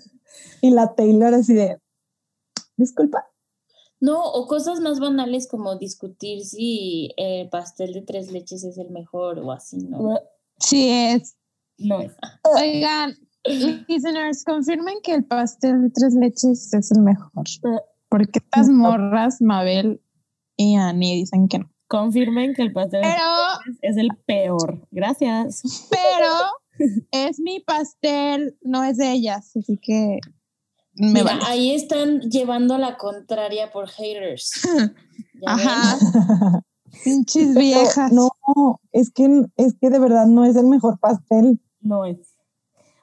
Y 0.60 0.70
la 0.70 0.94
Taylor 0.94 1.32
así 1.32 1.54
de, 1.54 1.80
disculpa. 2.76 3.31
No, 4.02 4.20
o 4.20 4.48
cosas 4.48 4.80
más 4.80 4.98
banales 4.98 5.46
como 5.46 5.76
discutir 5.76 6.44
si 6.44 7.14
el 7.16 7.48
pastel 7.48 7.92
de 7.92 8.02
tres 8.02 8.32
leches 8.32 8.64
es 8.64 8.76
el 8.76 8.90
mejor 8.90 9.38
o 9.38 9.52
así, 9.52 9.76
¿no? 9.76 10.18
Sí 10.58 10.88
es. 10.88 11.36
No. 11.78 11.98
Oigan, 12.60 13.14
listeners, 13.86 14.42
confirmen 14.44 14.96
que 15.04 15.14
el 15.14 15.24
pastel 15.24 15.82
de 15.82 15.90
tres 15.90 16.14
leches 16.14 16.74
es 16.74 16.90
el 16.90 17.02
mejor. 17.02 17.44
Porque 18.08 18.40
estas 18.40 18.68
morras, 18.68 19.40
Mabel 19.40 20.02
y 20.56 20.74
Annie, 20.74 21.14
dicen 21.14 21.46
que 21.46 21.60
no. 21.60 21.70
Confirmen 21.86 22.54
que 22.54 22.62
el 22.62 22.72
pastel 22.72 23.02
de 23.02 23.08
Pero, 23.08 23.78
es 23.82 23.96
el 23.96 24.08
peor. 24.26 24.84
Gracias. 24.90 25.88
pero 25.88 26.96
es 27.12 27.38
mi 27.38 27.60
pastel, 27.60 28.58
no 28.62 28.82
es 28.82 28.96
de 28.96 29.12
ellas. 29.12 29.56
Así 29.56 29.78
que 29.80 30.18
me 30.94 31.08
Mira, 31.08 31.24
vale. 31.24 31.40
ahí 31.46 31.74
están 31.74 32.20
llevando 32.20 32.76
la 32.78 32.96
contraria 32.98 33.70
por 33.70 33.88
haters. 33.88 34.52
¿Ya 35.34 35.54
Ajá. 35.54 35.98
Pinches 37.04 37.48
Pero 37.48 37.60
viejas. 37.60 38.12
No, 38.12 38.30
es 38.92 39.10
que, 39.10 39.46
es 39.56 39.74
que 39.80 39.90
de 39.90 39.98
verdad 39.98 40.26
no 40.26 40.44
es 40.44 40.56
el 40.56 40.66
mejor 40.66 40.98
pastel. 41.00 41.60
No 41.80 42.04
es. 42.04 42.18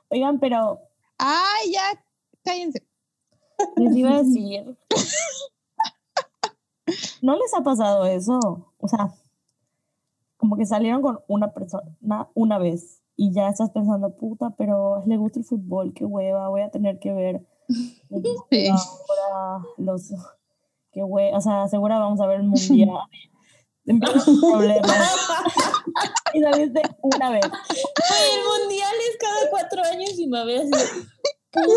Oigan, 0.10 0.40
pero 0.40 0.80
Ay, 1.18 1.72
ya, 1.74 2.04
cállense. 2.46 2.86
les 3.76 3.96
iba 3.96 4.12
a 4.12 4.24
decir. 4.24 4.78
¿No 7.22 7.36
les 7.36 7.54
ha 7.54 7.62
pasado 7.62 8.06
eso? 8.06 8.40
O 8.78 8.88
sea, 8.88 9.12
como 10.38 10.56
que 10.56 10.66
salieron 10.66 11.02
con 11.02 11.20
una 11.28 11.52
persona 11.54 12.30
una 12.34 12.58
vez 12.58 13.02
y 13.16 13.34
ya 13.34 13.50
estás 13.50 13.72
pensando, 13.72 14.16
puta, 14.16 14.52
pero 14.58 15.04
le 15.06 15.18
gusta 15.18 15.40
el 15.40 15.46
fútbol, 15.46 15.94
qué 15.94 16.06
hueva, 16.06 16.48
voy 16.48 16.62
a 16.62 16.72
tener 16.72 17.00
que 17.00 17.12
ver 17.12 17.46
Sí. 17.70 18.68
ahora 18.68 19.64
los, 19.78 20.12
qué 20.92 21.04
hueva, 21.04 21.38
o 21.38 21.42
sea, 21.42 21.68
segura 21.68 22.00
vamos 22.00 22.20
a 22.22 22.28
ver 22.28 22.38
el 22.38 22.48
mundial. 22.48 22.90
Empiezan 23.86 24.40
problemas. 24.40 24.92
y 26.34 26.42
saliste 26.42 26.82
una 27.02 27.30
vez. 27.32 27.44
Ay, 27.44 28.30
el 28.38 28.46
mundial 28.62 28.96
es 29.10 29.18
cada 29.18 29.50
cuatro 29.50 29.82
años 29.84 30.18
y 30.18 30.28
me 30.28 30.42
voy 30.44 30.56
a 30.56 30.64
decir, 30.64 31.10
puta 31.52 31.68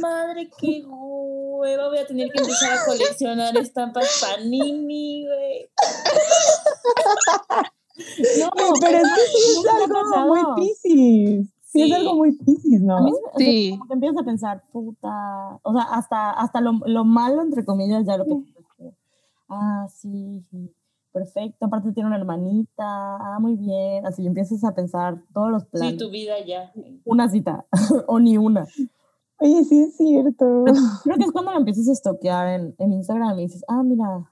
madre, 0.00 0.50
qué 0.58 0.82
hueva, 0.84 1.88
voy 1.88 1.98
a 1.98 2.06
tener 2.06 2.30
que 2.30 2.40
empezar 2.40 2.78
a 2.78 2.84
coleccionar 2.84 3.56
estampas 3.58 4.20
Panini, 4.20 5.26
güey. 5.26 5.70
No, 8.38 8.50
Pero 8.78 8.98
es 8.98 9.08
que 9.14 9.26
sí 9.26 9.58
es 9.58 9.66
algo 9.66 10.04
muy 10.26 10.42
piscis. 10.54 11.48
Sí, 11.76 11.92
es 11.92 11.98
algo 11.98 12.14
muy 12.14 12.32
piscis, 12.32 12.80
A 12.82 12.84
¿no? 12.84 13.04
mí 13.04 13.12
Sí. 13.38 13.70
como 13.70 13.86
que 13.88 13.94
empiezas 13.94 14.18
a 14.22 14.24
pensar, 14.24 14.64
puta, 14.72 15.58
o 15.62 15.72
sea, 15.72 15.82
hasta, 15.82 16.30
hasta 16.30 16.60
lo, 16.60 16.72
lo 16.86 17.04
malo, 17.04 17.42
entre 17.42 17.64
comillas, 17.64 18.04
ya 18.06 18.16
lo 18.16 18.24
piensas. 18.24 18.54
Ah, 19.48 19.86
sí, 19.88 20.40
sí, 20.50 20.74
perfecto, 21.12 21.66
aparte 21.66 21.92
tiene 21.92 22.08
una 22.08 22.16
hermanita, 22.16 22.82
ah, 22.84 23.38
muy 23.40 23.54
bien, 23.56 24.04
así 24.06 24.26
empiezas 24.26 24.64
a 24.64 24.74
pensar 24.74 25.22
todos 25.32 25.50
los 25.50 25.64
planes. 25.66 25.92
Sí, 25.92 25.98
tu 25.98 26.10
vida 26.10 26.34
ya. 26.44 26.72
Una 27.04 27.28
cita, 27.28 27.64
o 28.08 28.18
ni 28.18 28.36
una. 28.38 28.66
Oye, 29.38 29.64
sí 29.64 29.82
es 29.82 29.96
cierto. 29.96 30.64
Creo 31.04 31.16
que 31.16 31.24
es 31.24 31.30
cuando 31.32 31.52
lo 31.52 31.58
empiezas 31.58 31.88
a 31.88 31.92
estoquear 31.92 32.48
en, 32.60 32.74
en 32.78 32.92
Instagram 32.92 33.38
y 33.38 33.42
dices, 33.42 33.62
ah, 33.68 33.82
mira, 33.82 34.30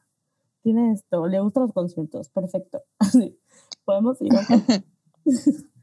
tiene 0.62 0.92
esto, 0.92 1.26
le 1.26 1.40
gustan 1.40 1.64
los 1.64 1.72
conciertos, 1.72 2.30
perfecto. 2.30 2.82
Así, 2.98 3.38
podemos 3.84 4.20
ir. 4.22 4.32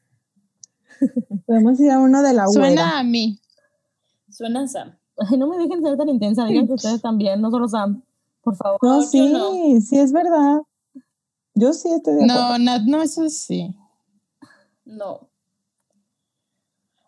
a- 1.02 1.36
Podemos 1.46 1.80
ir 1.80 1.92
a 1.92 2.00
uno 2.00 2.22
de 2.24 2.34
la. 2.34 2.48
Suena 2.48 3.00
a 3.00 3.04
mí. 3.04 3.40
Suena 4.30 4.68
Sam. 4.68 4.98
Ay, 5.18 5.38
no 5.38 5.48
me 5.48 5.58
dejen 5.58 5.82
ser 5.84 5.98
tan 5.98 6.10
intensa, 6.10 6.46
digan 6.46 6.68
que 6.68 6.74
ustedes 6.76 7.02
también, 7.02 7.42
no 7.42 7.52
solo 7.52 7.68
Sam, 7.68 8.02
por 8.42 8.56
favor. 8.56 8.80
No, 8.82 8.98
No, 8.98 9.02
sí, 9.04 9.32
no. 9.32 9.52
sí 9.82 10.00
es 10.00 10.12
verdad. 10.14 10.62
Yo 11.54 11.74
sí 11.74 11.90
estoy 11.92 12.16
de 12.16 12.24
acuerdo. 12.24 12.50
No, 12.50 12.58
Nat, 12.60 12.82
no, 12.84 13.02
eso 13.02 13.30
sí. 13.30 13.76
No. 14.86 15.28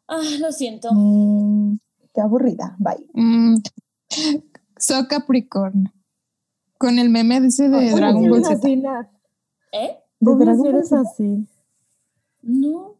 Ah, 0.08 0.20
lo 0.40 0.52
siento. 0.52 0.90
Mm, 0.92 1.78
qué 2.14 2.22
aburrida. 2.22 2.76
Bye. 2.78 3.08
Mm, 3.14 3.56
soy 4.78 5.08
Capricornio. 5.08 5.92
Con 6.78 7.00
el 7.00 7.10
meme 7.10 7.40
de 7.40 7.48
ese 7.48 7.70
de 7.70 7.92
Dragon 7.92 8.24
si 8.24 8.30
Ball 8.30 8.44
Z. 8.46 8.68
¿Eh? 9.72 9.98
¿De 10.20 10.36
Dragon 10.36 10.58
Ball 10.62 10.76
así. 10.82 11.48
No. 12.42 12.93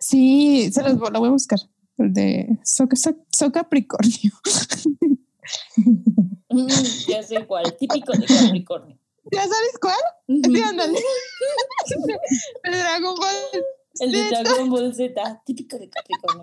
Sí, 0.00 0.70
se 0.72 0.82
los 0.82 0.98
voy- 0.98 1.10
lo 1.12 1.20
voy 1.20 1.28
a 1.28 1.32
buscar. 1.32 1.58
El 1.98 2.12
de 2.14 2.58
soy, 2.64 2.86
soy- 2.94 3.16
soy 3.32 3.50
Capricornio. 3.52 4.32
Mm, 6.52 6.66
ya 7.08 7.22
sé 7.22 7.46
cuál. 7.46 7.76
Típico 7.76 8.12
de 8.12 8.26
Capricornio. 8.26 8.98
¿Ya 9.32 9.42
sabes 9.42 9.78
cuál? 9.80 9.94
Sí, 10.26 10.60
ándale. 10.62 10.98
El 12.64 12.72
Dragon 12.72 13.14
Ball. 13.16 13.34
El 14.00 14.10
de. 14.12 14.28
Dragon 14.30 14.68
Ball 14.70 14.92
Z. 14.94 15.42
Típico 15.46 15.78
de 15.78 15.88
Capricornio. 15.88 16.42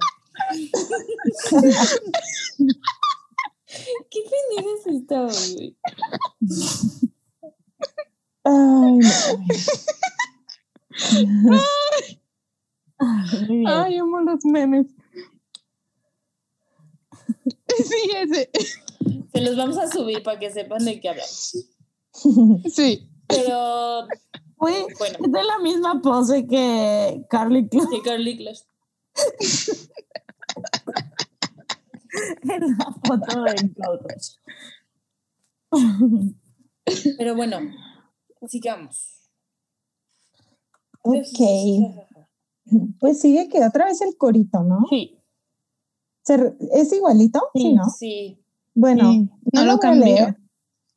¿Qué 4.09 4.19
pendeja 4.21 4.69
es 4.79 4.87
esta, 4.95 5.25
güey? 5.25 5.77
Ay, 8.43 8.99
no. 11.25 11.59
Muy 13.47 13.57
bien. 13.57 13.67
Ay, 13.67 13.97
amo 13.97 14.19
los 14.21 14.45
memes. 14.45 14.87
Sí, 17.67 18.09
ese. 18.15 18.49
Se 19.31 19.41
los 19.41 19.55
vamos 19.55 19.77
a 19.77 19.87
subir 19.87 20.23
para 20.23 20.39
que 20.39 20.49
sepan 20.49 20.83
de 20.83 20.99
qué 20.99 21.09
hablamos. 21.09 21.67
Sí. 22.71 23.07
Pero, 23.27 24.07
Uy, 24.59 24.73
bueno, 24.97 25.17
es 25.23 25.31
de 25.31 25.43
la 25.43 25.59
misma 25.59 26.01
pose 26.01 26.47
que 26.47 27.23
Carly 27.29 27.67
Clark 27.69 27.89
de 27.89 28.01
Carly 28.01 28.37
Clash. 28.37 28.61
en 32.43 32.77
la 32.77 32.95
foto 33.05 33.43
de. 33.43 33.53
Pero 37.17 37.35
bueno, 37.35 37.59
sigamos. 38.47 39.29
Ok. 41.03 41.39
Pues 42.99 43.19
sigue 43.21 43.47
que 43.49 43.63
otra 43.65 43.85
vez 43.85 44.01
el 44.01 44.15
corito, 44.17 44.63
¿no? 44.63 44.79
Sí. 44.89 45.17
¿Es 46.73 46.91
igualito? 46.93 47.41
Sí, 47.53 47.61
Sí. 47.61 47.73
¿no? 47.75 47.83
Sí. 47.89 48.43
Bueno, 48.75 49.09
Sí, 49.11 49.29
no 49.53 49.61
lo 49.61 49.67
voy 49.71 49.75
a 49.75 49.79
cambió. 49.79 50.05
leer, 50.05 50.37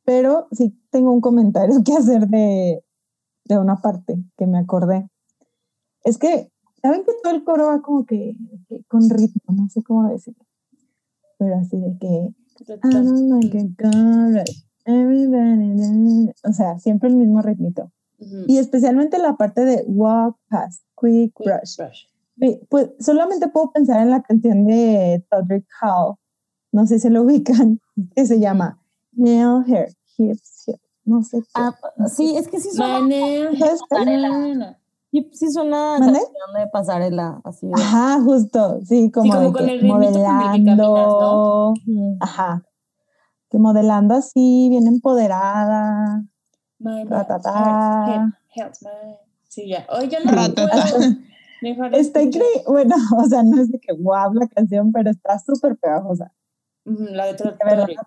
pero 0.03 0.47
sí 0.51 0.77
tengo 0.91 1.11
un 1.11 1.21
comentario 1.21 1.75
que 1.85 1.93
hacer 1.93 2.27
de, 2.27 2.83
de 3.45 3.57
una 3.57 3.81
parte 3.81 4.17
que 4.37 4.45
me 4.47 4.59
acordé. 4.59 5.09
Es 6.03 6.17
que, 6.17 6.51
¿saben 6.81 7.03
que 7.05 7.11
todo 7.23 7.33
el 7.33 7.43
coro 7.43 7.67
va 7.67 7.81
como 7.81 8.05
que, 8.05 8.35
que 8.67 8.83
con 8.85 9.09
ritmo? 9.09 9.41
No 9.55 9.69
sé 9.69 9.81
cómo 9.83 10.09
decirlo. 10.09 10.43
Pero 11.37 11.55
así 11.55 11.79
de 11.79 11.97
que... 11.97 12.33
I 12.67 12.75
don't 12.93 13.43
like 13.43 13.57
a 13.83 14.43
everybody- 14.85 16.33
O 16.43 16.53
sea, 16.53 16.77
siempre 16.79 17.09
el 17.09 17.15
mismo 17.15 17.41
ritmito. 17.41 17.91
Ujú. 18.19 18.43
Y 18.47 18.57
especialmente 18.59 19.17
la 19.17 19.35
parte 19.37 19.65
de 19.65 19.83
walk 19.87 20.37
past, 20.49 20.83
quick 21.01 21.33
Quick 21.35 21.45
brush. 21.47 21.77
brush. 21.77 22.05
Sí, 22.39 22.59
Pues 22.69 22.91
solamente 22.99 23.47
puedo 23.49 23.71
pensar 23.71 23.99
en 24.01 24.09
la 24.11 24.21
canción 24.21 24.65
de 24.65 25.25
Todrick 25.29 25.65
Hall, 25.81 26.15
no 26.71 26.87
sé 26.87 26.99
si 26.99 27.09
lo 27.09 27.23
ubican, 27.23 27.79
que 28.15 28.25
se 28.25 28.39
llama 28.39 28.79
Nail 29.11 29.63
Hair, 29.67 29.89
Hips, 30.17 30.63
Hips, 30.67 30.79
no 31.05 31.21
sé 31.23 31.41
qué. 31.41 31.47
Ah, 31.55 31.75
sí, 32.07 32.35
es 32.37 32.47
que 32.47 32.59
sí 32.59 32.69
suena, 32.71 32.99
Manea. 32.99 33.49
¿Sabes 33.59 33.81
cuál? 33.89 34.05
Manea. 34.05 34.79
sí, 35.11 35.29
sí 35.33 35.51
suena 35.51 35.97
¿Mande? 35.99 36.19
canción 36.19 36.53
de 36.63 36.67
pasarela, 36.71 37.41
así 37.43 37.67
de- 37.67 37.73
Ajá, 37.75 38.21
justo, 38.23 38.79
sí, 38.85 39.11
como, 39.11 39.29
como 39.31 39.41
de 39.43 39.51
con 39.51 39.65
que 39.65 39.73
el 39.73 39.81
ritmito 39.81 39.97
con 39.97 40.03
el 40.03 40.13
que 40.13 40.23
caminas, 40.23 40.77
modelando, 40.77 41.73
Mm. 41.85 42.17
ajá, 42.21 42.63
que 43.49 43.57
modelando 43.59 44.15
así, 44.15 44.67
bien 44.69 44.87
empoderada. 44.87 46.23
Ratatá. 46.79 48.05
Help, 48.07 48.33
help, 48.55 48.73
manea. 48.81 49.19
Sí, 49.51 49.67
ya. 49.67 49.85
Oye, 49.89 50.07
yo 50.07 50.19
no 50.23 50.47
de 50.47 51.19
Está 51.99 52.21
increíble, 52.21 52.63
bueno, 52.65 52.95
o 53.17 53.25
sea, 53.25 53.43
no 53.43 53.61
es 53.61 53.69
de 53.69 53.79
que 53.79 53.91
guau 53.91 54.33
la 54.33 54.47
canción, 54.47 54.93
pero 54.93 55.11
está 55.11 55.37
súper 55.39 55.75
pegajosa. 55.75 56.33
La 56.85 57.25
de. 57.25 57.33
Todrick. 57.33 57.99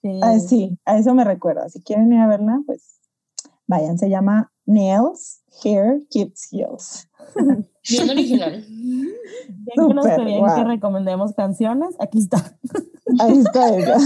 Sí. 0.00 0.20
Ah, 0.22 0.38
sí, 0.38 0.78
a 0.86 0.96
eso 0.96 1.14
me 1.14 1.24
recuerda. 1.24 1.68
Si 1.68 1.82
quieren 1.82 2.10
ir 2.12 2.20
a 2.20 2.26
verla, 2.26 2.60
pues 2.66 2.98
vayan. 3.66 3.98
Se 3.98 4.08
llama 4.08 4.50
Nails, 4.64 5.42
Hair, 5.62 6.00
Keeps 6.10 6.48
Heels. 6.50 7.08
Bien 7.90 8.10
original. 8.10 8.64
Ya 8.64 9.86
que 9.86 9.94
nos 9.94 10.06
pedían 10.06 10.38
guau. 10.40 10.56
que 10.56 10.64
recomendemos 10.64 11.34
canciones, 11.34 11.94
aquí 12.00 12.18
está. 12.18 12.56
Ahí 13.20 13.38
está 13.38 13.76
ella. 13.76 13.98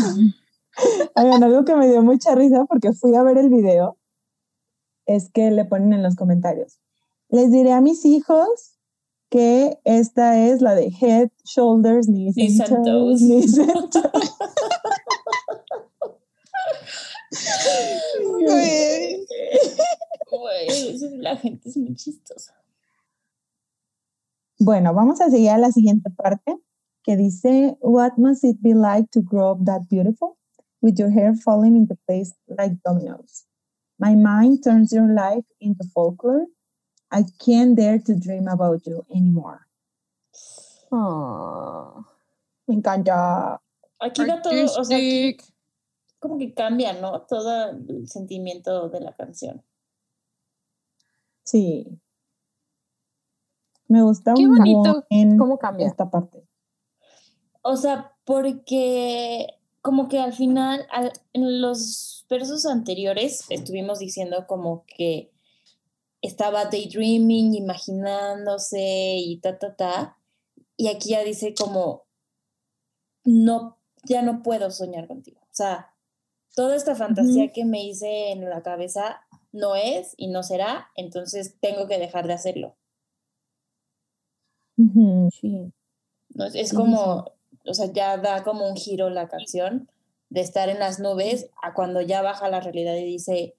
Oigan, 1.15 1.45
algo 1.45 1.65
que 1.65 1.77
me 1.77 1.89
dio 1.89 2.03
mucha 2.03 2.35
risa 2.35 2.65
porque 2.65 2.93
fui 2.93 3.15
a 3.15 3.23
ver 3.23 3.39
el 3.39 3.51
video 3.51 3.96
es 5.07 5.31
que 5.31 5.51
le 5.51 5.65
ponen 5.65 5.93
en 5.93 6.03
los 6.03 6.17
comentarios. 6.17 6.79
Les 7.29 7.51
diré 7.51 7.73
a 7.73 7.81
mis 7.81 8.05
hijos 8.05 8.79
que 9.31 9.79
esta 9.85 10.47
es 10.47 10.61
la 10.61 10.75
de 10.75 10.93
Head, 11.01 11.31
Shoulders, 11.45 12.07
Knees, 12.07 12.35
Knees 12.35 12.61
and 12.61 12.85
Toes. 12.85 13.21
knees 13.21 13.59
and 13.59 13.91
toes. 13.91 14.33
Güey. 20.31 21.17
La 21.19 21.37
gente 21.37 21.69
es 21.69 21.77
muy 21.77 21.95
chistosa. 21.95 22.55
Bueno, 24.59 24.95
vamos 24.95 25.21
a 25.21 25.31
seguir 25.31 25.51
a 25.51 25.59
la 25.59 25.71
siguiente 25.71 26.11
parte 26.11 26.57
que 27.03 27.17
dice, 27.17 27.77
What 27.81 28.13
must 28.17 28.45
it 28.45 28.57
be 28.61 28.75
like 28.75 29.09
to 29.13 29.23
grow 29.23 29.53
up 29.53 29.65
that 29.65 29.83
beautiful 29.91 30.39
with 30.81 30.97
your 30.97 31.11
hair 31.11 31.35
falling 31.35 31.77
into 31.77 31.97
place 32.07 32.35
like 32.47 32.77
dominoes? 32.85 33.47
My 33.99 34.15
mind 34.15 34.63
turns 34.63 34.93
your 34.93 35.09
life 35.13 35.45
into 35.61 35.85
folklore. 35.95 36.47
I 37.11 37.25
can't 37.39 37.77
dare 37.77 37.99
to 38.01 38.15
dream 38.15 38.49
about 38.49 38.87
you 38.87 39.05
anymore. 39.15 39.67
Ah. 40.93 42.05
Me 42.69 42.75
encanta. 42.75 43.61
Aquí 44.01 44.25
va 44.27 44.43
todo, 44.43 44.53
o 44.53 44.85
sea, 44.85 44.97
aquí 44.99 45.37
como 46.19 46.39
que 46.39 46.53
cambia, 46.53 46.93
¿no? 46.93 47.23
Todo 47.23 47.71
el 47.71 48.09
sentimiento 48.09 48.89
de 48.89 49.01
la 49.01 49.15
canción. 49.15 49.63
Sí. 51.45 51.99
Me 53.89 54.03
gusta 54.03 54.35
Qué 54.35 54.47
un 54.47 54.57
bonito. 54.57 55.07
buen 55.09 55.39
¿Cómo 55.39 55.59
cambia? 55.59 55.87
esta 55.87 56.11
parte. 56.11 56.47
O 57.63 57.77
sea, 57.77 58.13
porque 58.25 59.47
como 59.87 60.09
que 60.09 60.19
al 60.19 60.33
final, 60.33 60.85
al- 60.91 61.13
en 61.33 61.61
los 61.63 62.27
versos 62.29 62.67
anteriores 62.67 63.45
estuvimos 63.51 64.01
diciendo 64.01 64.49
como 64.49 64.85
que 64.85 65.31
estaba 66.21 66.65
daydreaming, 66.65 67.55
imaginándose 67.55 68.81
y 69.19 69.39
ta, 69.39 69.61
ta, 69.61 69.77
ta. 69.77 70.19
Y 70.77 70.89
aquí 70.89 71.11
ya 71.11 71.23
dice 71.23 71.55
como, 71.55 72.03
no, 73.25 73.79
ya 74.03 74.23
no 74.23 74.43
puedo 74.43 74.73
soñar 74.73 75.07
contigo. 75.07 75.39
O 75.43 75.55
sea, 75.55 75.95
toda 76.57 76.75
esta 76.75 76.97
fantasía 76.97 77.53
que 77.53 77.65
me 77.65 77.85
hice 77.85 78.33
en 78.33 78.51
la 78.51 78.65
cabeza 78.65 79.21
no 79.53 79.77
es 79.77 80.15
y 80.17 80.27
no 80.27 80.43
será, 80.43 80.91
entonces 80.97 81.61
tengo 81.61 81.87
que 81.87 81.99
dejar 81.99 82.27
de 82.27 82.33
hacerlo. 82.35 82.77
Sí. 85.31 85.73
¿no? 86.35 86.45
Es, 86.45 86.57
es 86.57 86.73
como, 86.75 87.36
o 87.67 87.75
sea, 87.75 87.93
ya 87.93 88.17
da 88.17 88.45
como 88.45 88.69
un 88.69 88.77
giro 88.77 89.11
la 89.11 89.29
canción 89.29 89.89
de 90.31 90.41
estar 90.41 90.69
en 90.69 90.79
las 90.79 90.99
nubes 91.01 91.51
a 91.63 91.75
cuando 91.75 92.01
ya 92.01 92.23
baja 92.23 92.49
la 92.49 92.61
realidad 92.61 92.95
y 92.95 93.05
dice, 93.05 93.55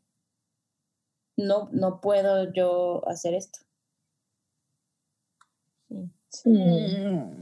no, 1.37 1.69
no 1.71 2.01
puedo 2.01 2.51
yo 2.51 3.07
hacer 3.07 3.33
esto. 3.33 3.59
Sí. 6.29 6.51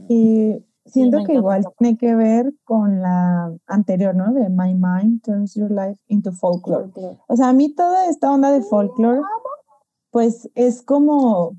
Y 0.08 0.64
siento 0.84 1.24
que 1.24 1.34
igual 1.34 1.64
tiene 1.78 1.98
que 1.98 2.14
ver 2.14 2.54
con 2.64 3.02
la 3.02 3.56
anterior, 3.66 4.14
¿no? 4.14 4.32
De 4.32 4.48
My 4.48 4.74
Mind 4.74 5.22
Turns 5.22 5.54
Your 5.54 5.70
Life 5.70 5.98
into 6.08 6.32
Folklore. 6.32 6.90
O 7.26 7.36
sea, 7.36 7.48
a 7.48 7.52
mí 7.52 7.74
toda 7.74 8.06
esta 8.06 8.30
onda 8.30 8.52
de 8.52 8.62
folklore, 8.62 9.22
pues 10.10 10.48
es 10.54 10.82
como, 10.82 11.56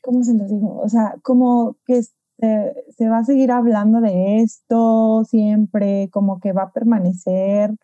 ¿cómo 0.00 0.24
se 0.24 0.34
los 0.34 0.50
digo? 0.50 0.80
O 0.80 0.88
sea, 0.88 1.14
como 1.22 1.76
que 1.86 2.02
se, 2.40 2.84
se 2.96 3.08
va 3.08 3.18
a 3.18 3.24
seguir 3.24 3.52
hablando 3.52 4.00
de 4.00 4.38
esto 4.38 5.24
siempre, 5.24 6.08
como 6.10 6.40
que 6.40 6.52
va 6.52 6.64
a 6.64 6.72
permanecer, 6.72 7.74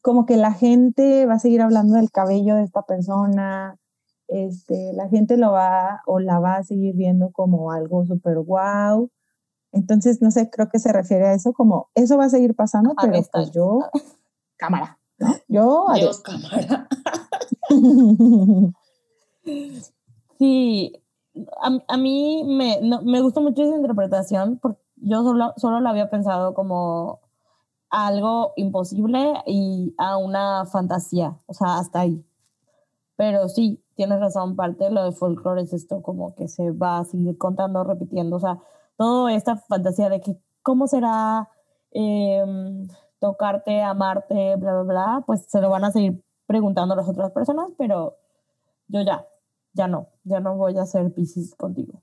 como 0.00 0.26
que 0.26 0.36
la 0.36 0.52
gente 0.52 1.26
va 1.26 1.34
a 1.34 1.38
seguir 1.38 1.62
hablando 1.62 1.94
del 1.94 2.10
cabello 2.10 2.56
de 2.56 2.64
esta 2.64 2.82
persona, 2.82 3.76
este, 4.28 4.92
la 4.94 5.08
gente 5.08 5.36
lo 5.36 5.52
va 5.52 6.02
o 6.06 6.20
la 6.20 6.38
va 6.38 6.56
a 6.56 6.64
seguir 6.64 6.94
viendo 6.94 7.30
como 7.32 7.72
algo 7.72 8.06
súper 8.06 8.38
guau. 8.40 9.10
Entonces, 9.72 10.22
no 10.22 10.30
sé, 10.30 10.50
creo 10.50 10.68
que 10.68 10.78
se 10.78 10.92
refiere 10.92 11.26
a 11.26 11.34
eso, 11.34 11.52
como 11.52 11.90
eso 11.94 12.16
va 12.16 12.26
a 12.26 12.30
seguir 12.30 12.54
pasando, 12.54 12.94
pero 13.00 13.20
pues 13.32 13.50
yo, 13.52 13.80
cámara, 14.56 14.98
Yo, 15.48 15.88
adiós. 15.90 16.20
cámara. 16.20 16.88
Sí, 20.38 21.01
a, 21.62 21.78
a 21.88 21.96
mí 21.96 22.44
me, 22.46 22.80
no- 22.82 23.02
me 23.02 23.20
gusta 23.20 23.40
mucho 23.40 23.62
esa 23.62 23.76
interpretación 23.76 24.58
porque 24.60 24.80
yo 24.96 25.22
solo, 25.22 25.52
solo 25.56 25.80
la 25.80 25.90
había 25.90 26.10
pensado 26.10 26.54
como 26.54 27.20
algo 27.90 28.52
imposible 28.56 29.34
y 29.46 29.94
a 29.98 30.16
una 30.18 30.66
fantasía, 30.66 31.38
o 31.46 31.54
sea, 31.54 31.78
hasta 31.78 32.00
ahí. 32.00 32.24
Pero 33.16 33.48
sí, 33.48 33.82
tienes 33.94 34.20
razón, 34.20 34.56
parte 34.56 34.84
de 34.84 34.90
lo 34.90 35.04
de 35.04 35.12
folclore 35.12 35.62
es 35.62 35.72
esto 35.72 36.02
como 36.02 36.34
que 36.34 36.48
se 36.48 36.70
va 36.72 36.98
a 36.98 37.04
seguir 37.04 37.36
contando, 37.38 37.84
repitiendo, 37.84 38.36
o 38.36 38.40
sea, 38.40 38.58
toda 38.96 39.32
esta 39.34 39.56
fantasía 39.56 40.08
de 40.08 40.20
que 40.20 40.36
cómo 40.62 40.86
será 40.86 41.48
em, 41.92 42.88
tocarte, 43.20 43.82
amarte, 43.82 44.56
bla, 44.56 44.72
bla, 44.74 44.82
bla, 44.82 45.24
pues 45.26 45.44
se 45.48 45.60
lo 45.60 45.70
van 45.70 45.84
a 45.84 45.92
seguir 45.92 46.22
preguntando 46.46 46.96
las 46.96 47.08
otras 47.08 47.30
personas, 47.32 47.68
pero 47.78 48.16
yo 48.88 49.02
ya, 49.02 49.26
ya 49.74 49.88
no, 49.88 50.08
ya 50.24 50.40
no 50.40 50.56
voy 50.56 50.76
a 50.78 50.82
hacer 50.82 51.12
Pisces 51.12 51.54
contigo. 51.54 52.02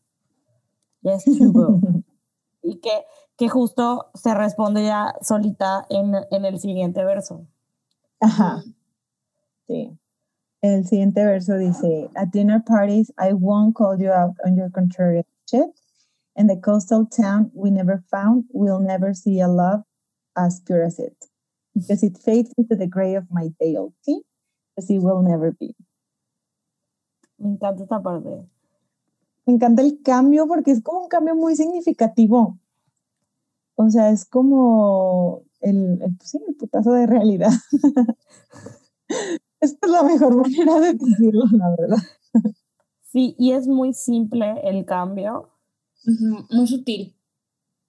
Ya 1.01 1.13
es 1.13 1.25
y 2.61 2.79
que, 2.79 3.05
que 3.37 3.49
justo 3.49 4.09
se 4.13 4.33
responde 4.33 4.83
ya 4.83 5.15
solita 5.21 5.85
en, 5.89 6.13
en 6.31 6.45
el 6.45 6.59
siguiente 6.59 7.03
verso. 7.03 7.47
Ajá, 8.19 8.63
sí. 9.67 9.97
El 10.61 10.85
siguiente 10.85 11.23
verso 11.23 11.57
dice, 11.57 12.09
At 12.15 12.31
dinner 12.31 12.61
parties, 12.61 13.13
I 13.17 13.31
won't 13.31 13.75
call 13.75 13.97
you 13.97 14.11
out 14.11 14.35
on 14.45 14.57
your 14.57 14.69
contrary 14.69 15.23
shit. 15.49 15.69
In 16.35 16.47
the 16.47 16.59
coastal 16.59 17.05
town 17.05 17.51
we 17.53 17.71
never 17.71 18.03
found, 18.11 18.45
we'll 18.51 18.81
never 18.81 19.13
see 19.13 19.39
a 19.39 19.47
love 19.47 19.83
as 20.37 20.61
pure 20.61 20.83
as 20.83 20.99
it. 20.99 21.15
Because 21.73 22.03
it 22.03 22.17
fades 22.17 22.51
into 22.57 22.75
the 22.75 22.87
gray 22.87 23.15
of 23.15 23.25
my 23.31 23.49
dale, 23.59 23.93
see? 24.01 24.21
Because 24.75 24.89
it 24.89 24.99
will 25.01 25.21
never 25.21 25.51
be. 25.51 25.75
Me 27.39 27.49
encanta 27.49 27.83
esta 27.83 28.01
parte. 28.01 28.29
Me 29.45 29.53
encanta 29.53 29.81
el 29.81 30.01
cambio 30.03 30.47
porque 30.47 30.71
es 30.71 30.81
como 30.83 31.01
un 31.01 31.07
cambio 31.09 31.35
muy 31.35 31.55
significativo. 31.55 32.57
O 33.75 33.89
sea, 33.89 34.09
es 34.11 34.25
como 34.25 35.43
el, 35.61 36.01
el, 36.01 36.17
pues 36.17 36.29
sí, 36.31 36.39
el 36.47 36.55
putazo 36.55 36.91
de 36.91 37.07
realidad. 37.07 37.51
Esta 39.61 39.87
es 39.87 39.91
la 39.91 40.03
mejor 40.03 40.35
manera 40.35 40.79
de 40.79 40.93
decirlo, 40.93 41.43
la 41.51 41.69
verdad. 41.77 41.97
Sí, 43.11 43.35
y 43.39 43.53
es 43.53 43.67
muy 43.67 43.93
simple 43.93 44.61
el 44.63 44.85
cambio, 44.85 45.49
Ujú, 46.07 46.45
Muy 46.51 46.67
sutil. 46.67 47.13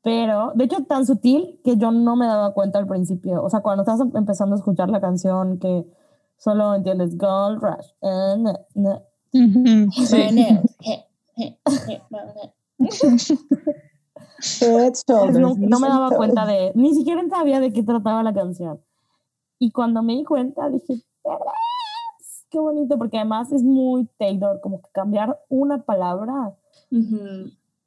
pero 0.03 0.53
de 0.57 0.65
hecho 0.65 0.85
tan 0.85 1.07
sutil 1.07 1.61
que 1.63 1.77
yo 1.77 1.93
no 1.93 2.17
me 2.17 2.27
daba 2.27 2.55
cuenta 2.55 2.79
al 2.79 2.87
principio. 2.89 3.43
O 3.43 3.51
sea, 3.51 3.61
cuando 3.61 3.83
estás 3.83 4.01
empezando 4.15 4.57
a 4.57 4.59
escuchar 4.59 4.89
la 4.91 5.01
canción 5.01 5.59
que 5.59 5.87
solo 6.39 6.75
entiendes 6.75 7.17
Gold 7.19 7.63
Rush. 7.63 7.87
eh, 8.03 8.95
No, 15.39 15.55
me 15.81 15.89
daba 15.89 16.11
cuenta 16.11 16.47
de, 16.47 16.73
ni 16.75 16.95
siquiera 16.95 17.23
sabía 17.29 17.61
de 17.61 17.73
qué 17.73 17.83
trataba 17.83 18.23
la 18.23 18.33
canción. 18.33 18.81
Y 19.59 19.71
cuando 19.71 20.03
me 20.03 20.15
di 20.15 20.25
cuenta 20.25 20.69
dije, 20.71 21.03
"Verás, 21.25 22.47
qué 22.51 22.59
bonito, 22.59 22.99
porque 22.99 23.19
además 23.19 23.53
es 23.53 23.63
muy 23.63 24.07
Taylor, 24.19 24.61
como 24.61 24.83
que 24.83 24.91
cambiar 24.93 25.39
una 25.49 25.83
palabra 25.85 26.57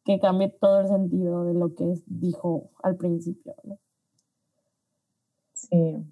que 0.05 0.19
cambie 0.19 0.49
todo 0.49 0.81
el 0.81 0.87
sentido 0.87 1.45
de 1.45 1.53
lo 1.53 1.73
que 1.75 2.01
dijo 2.05 2.69
al 2.81 2.95
principio. 2.95 3.55
¿no? 3.63 3.77
Sí. 5.53 6.03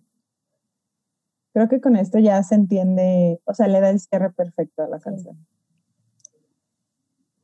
Creo 1.53 1.67
que 1.67 1.81
con 1.81 1.95
esto 1.97 2.17
ya 2.19 2.41
se 2.43 2.55
entiende, 2.55 3.41
o 3.45 3.53
sea, 3.53 3.67
le 3.67 3.81
da 3.81 3.89
el 3.89 3.99
cierre 3.99 4.31
perfecto 4.31 4.83
a 4.83 4.87
la 4.87 4.99
canción. 4.99 5.45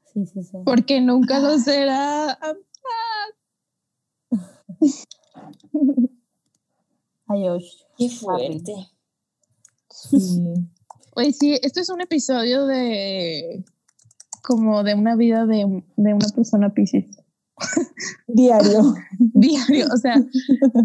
Sí, 0.06 0.26
sí, 0.26 0.44
sí. 0.44 0.58
Porque 0.66 1.02
nunca 1.02 1.40
lo 1.40 1.58
será. 1.60 2.40
Ayosh. 7.28 7.84
Qué 7.98 8.10
fuerte. 8.10 8.74
Sí. 9.90 10.54
Oye, 11.16 11.34
sí, 11.34 11.60
esto 11.62 11.82
es 11.82 11.90
un 11.90 12.02
episodio 12.02 12.66
de 12.68 13.66
como 14.44 14.84
de 14.84 14.94
una 14.94 15.16
vida 15.18 15.46
de, 15.46 15.84
de 15.98 16.14
una 16.14 16.30
persona 16.34 16.74
Pisces. 16.74 17.17
Diario. 18.28 18.94
Diario, 19.20 19.88
o 19.94 19.98
sea, 19.98 20.16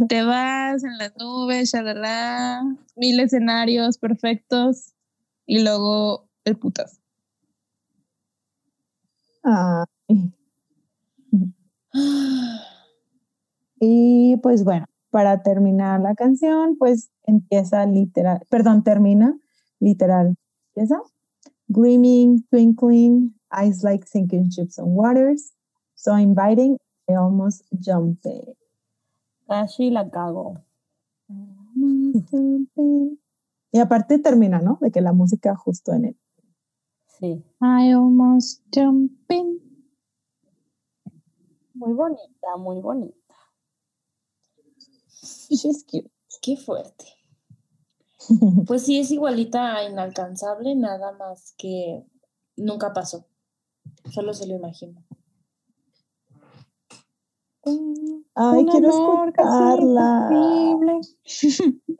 te 0.08 0.22
vas 0.22 0.84
en 0.84 0.98
las 0.98 1.12
nubes, 1.18 1.70
shalala, 1.70 2.62
mil 2.96 3.20
escenarios 3.20 3.98
perfectos 3.98 4.94
y 5.46 5.62
luego 5.62 6.28
el 6.44 6.56
putas. 6.56 7.00
Ay. 9.44 10.32
Y 13.84 14.36
pues 14.44 14.62
bueno, 14.62 14.86
para 15.10 15.42
terminar 15.42 16.00
la 16.00 16.14
canción, 16.14 16.76
pues 16.78 17.10
empieza 17.24 17.84
literal, 17.84 18.40
perdón, 18.48 18.84
termina 18.84 19.36
literal. 19.80 20.36
Empieza. 20.68 21.02
Gleaming, 21.66 22.46
twinkling, 22.48 23.34
eyes 23.50 23.82
like 23.82 24.06
sinking 24.06 24.50
ships 24.50 24.78
on 24.78 24.94
waters, 24.94 25.52
so 26.02 26.16
inviting, 26.16 26.76
I 27.08 27.14
almost 27.14 27.62
jumped 27.78 28.26
in. 28.26 28.54
Casi 29.48 29.90
la 29.90 30.10
cago. 30.10 30.64
Almost 31.30 32.26
jumped 32.30 32.76
in. 32.76 33.18
Y 33.70 33.78
aparte 33.78 34.18
termina, 34.18 34.60
¿no? 34.60 34.78
De 34.80 34.90
que 34.90 35.00
la 35.00 35.12
música 35.12 35.54
justo 35.54 35.92
en 35.92 36.06
él. 36.06 36.16
Sí. 37.06 37.44
I 37.60 37.92
almost 37.92 38.62
jumping. 38.74 39.60
Muy 41.74 41.92
bonita, 41.94 42.56
muy 42.58 42.80
bonita. 42.80 43.34
She's 45.50 45.84
cute. 45.84 46.10
Qué 46.42 46.56
fuerte. 46.56 47.04
Pues 48.66 48.84
sí, 48.84 48.98
es 49.00 49.10
igualita 49.10 49.76
a 49.76 49.84
inalcanzable, 49.84 50.74
nada 50.76 51.12
más 51.12 51.54
que 51.58 52.04
nunca 52.56 52.92
pasó. 52.92 53.26
Solo 54.12 54.32
se 54.32 54.46
lo 54.46 54.54
imagino. 54.54 55.04
Ay, 57.64 58.60
Un 58.60 58.66
quiero 58.66 58.94
amor 58.94 59.32
casi 59.32 59.48
escucharla. 59.48 60.28
imposible. 60.32 61.78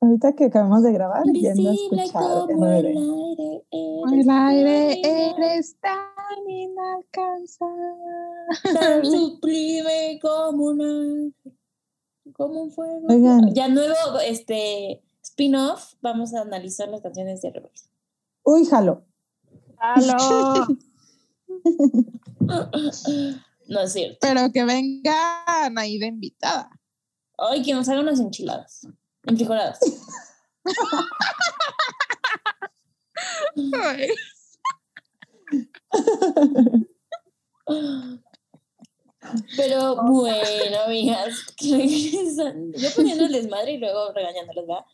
Ahorita 0.00 0.34
que 0.34 0.44
acabamos 0.44 0.82
de 0.82 0.92
grabar, 0.92 1.24
yendo 1.24 1.70
a 1.70 1.72
Invisible 1.72 2.02
escuchar 2.02 2.22
como 2.22 2.66
el 2.66 2.86
aire. 2.86 3.64
El 3.72 4.30
aire 4.30 5.00
eres 5.00 5.36
eres 5.38 5.76
tan 5.80 6.48
inalcanzable. 6.48 7.82
tan 8.74 9.04
sublime 9.06 10.18
como 10.20 10.64
una 10.66 11.32
como 12.34 12.62
un 12.64 12.70
fuego. 12.70 13.06
Oigan. 13.08 13.54
Ya 13.54 13.68
nuevo 13.68 13.94
este 14.24 15.02
spin-off 15.22 15.94
vamos 16.02 16.34
a 16.34 16.42
analizar 16.42 16.88
las 16.88 17.00
canciones 17.00 17.40
de 17.40 17.50
Rebels. 17.50 17.88
Uy, 18.44 18.66
jalo. 18.66 19.04
¡Halo! 19.78 20.66
No 23.68 23.80
es 23.80 23.92
cierto. 23.92 24.18
Pero 24.20 24.52
que 24.52 24.64
venga 24.64 25.64
Anaí 25.64 25.98
de 25.98 26.06
invitada. 26.06 26.70
Ay, 27.38 27.62
que 27.62 27.74
nos 27.74 27.88
hagan 27.88 28.02
unas 28.02 28.20
enchiladas. 28.20 28.86
Enfrijoladas. 29.24 29.80
Pero 39.56 39.96
bueno, 39.96 40.80
amigas, 40.86 41.54
regresando. 41.60 42.78
Yo 42.78 42.88
poniendo 42.94 43.24
el 43.24 43.32
desmadre 43.32 43.72
y 43.72 43.78
luego 43.78 44.12
regañándolas, 44.12 44.66
¿verdad? 44.66 44.84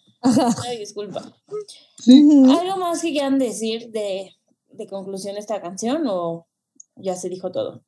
Ay, 0.67 0.79
disculpa. 0.79 1.21
¿Algo 1.21 2.77
más 2.79 3.03
que 3.03 3.11
quieran 3.11 3.39
decir 3.39 3.91
de, 3.91 4.35
de 4.71 4.87
conclusión 4.87 5.35
de 5.35 5.41
esta 5.41 5.61
canción 5.61 6.05
o 6.07 6.47
ya 6.97 7.17
se 7.17 7.29
dijo 7.29 7.53
todo? 7.53 7.85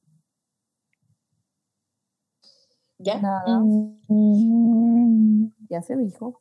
¿Ya? 2.99 3.21
Nada, 3.21 3.61
Mm, 4.09 5.49
ya 5.69 5.83
se 5.83 5.97
dijo. 5.97 6.41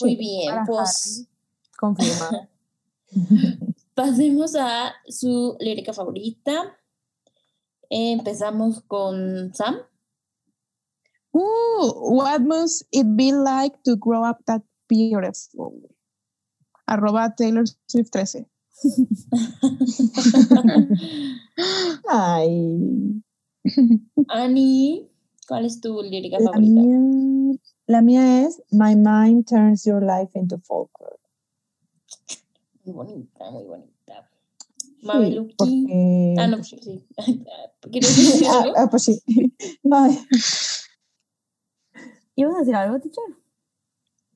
Muy 0.00 0.10
Sí, 0.10 0.16
bien, 0.16 0.50
para 0.50 0.64
pues 0.64 1.28
Confirmado. 1.78 2.48
pasemos 3.94 4.54
a 4.56 4.92
su 5.08 5.56
lírica 5.60 5.92
favorita. 5.92 6.76
Empezamos 7.90 8.80
con 8.82 9.52
Sam. 9.54 9.76
Ooh, 11.32 11.92
what 12.16 12.40
must 12.40 12.86
it 12.92 13.06
be 13.16 13.32
like 13.32 13.76
to 13.84 13.96
grow 13.96 14.24
up 14.24 14.38
that 14.46 14.62
beautiful? 14.88 15.72
Arroba 16.86 17.32
Taylor 17.36 17.64
Swift 17.86 18.12
13. 18.12 18.46
Ay, 22.08 23.22
Annie, 24.28 25.08
¿cuál 25.46 25.64
es 25.66 25.80
tu 25.80 26.02
lírica 26.02 26.38
la 26.38 26.50
favorita? 26.52 26.80
mía, 26.80 27.58
la 27.86 28.02
mía 28.02 28.46
es 28.46 28.62
My 28.70 28.94
mind 28.96 29.46
turns 29.46 29.84
your 29.84 30.02
life 30.02 30.30
into 30.38 30.58
folklore. 30.58 31.16
Muy 32.84 32.94
bonita, 32.94 33.50
muy 33.50 33.64
bonita. 33.64 34.30
Sí, 34.78 35.06
Mabeluki. 35.06 35.54
porque- 35.56 36.34
Ah, 36.40 36.46
no, 36.46 36.56
pues 36.58 36.68
sí. 36.68 37.06
¿Quieres 37.92 38.16
decir 38.16 38.46
Ah, 38.50 38.62
algo? 38.62 38.74
ah, 38.76 38.88
pues 38.90 39.02
sí. 39.04 39.22
No, 39.82 40.06
¿Ibas 42.36 42.56
a 42.56 42.58
decir 42.60 42.74
algo, 42.74 42.98
teacher? 43.00 43.24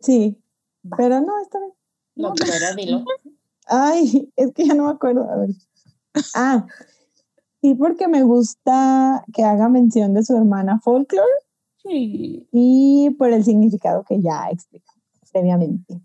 sí, 0.00 0.40
Va. 0.84 0.96
pero 0.96 1.20
no, 1.20 1.40
está 1.42 1.59
bien. 1.59 1.72
No, 2.14 2.32
pero 2.34 2.76
dilo. 2.76 3.04
Ay, 3.66 4.32
es 4.36 4.52
que 4.52 4.66
ya 4.66 4.74
no 4.74 4.84
me 4.86 4.90
acuerdo. 4.92 5.28
A 5.28 5.36
ver. 5.36 5.50
Ah, 6.34 6.66
sí, 7.68 7.74
porque 7.74 8.08
me 8.08 8.22
gusta 8.22 9.24
que 9.32 9.44
haga 9.44 9.68
mención 9.68 10.14
de 10.14 10.24
su 10.24 10.36
hermana 10.36 10.80
Folklore 10.80 11.28
Sí. 11.82 12.46
y 12.52 13.10
por 13.18 13.30
el 13.30 13.44
significado 13.44 14.04
que 14.04 14.20
ya 14.20 14.48
explicamos 14.50 15.02
previamente. 15.32 16.00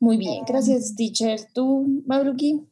Muy 0.00 0.16
bien, 0.16 0.44
gracias, 0.46 0.94
teacher. 0.96 1.40
¿Tú, 1.52 2.02
Mabeluki? 2.06 2.66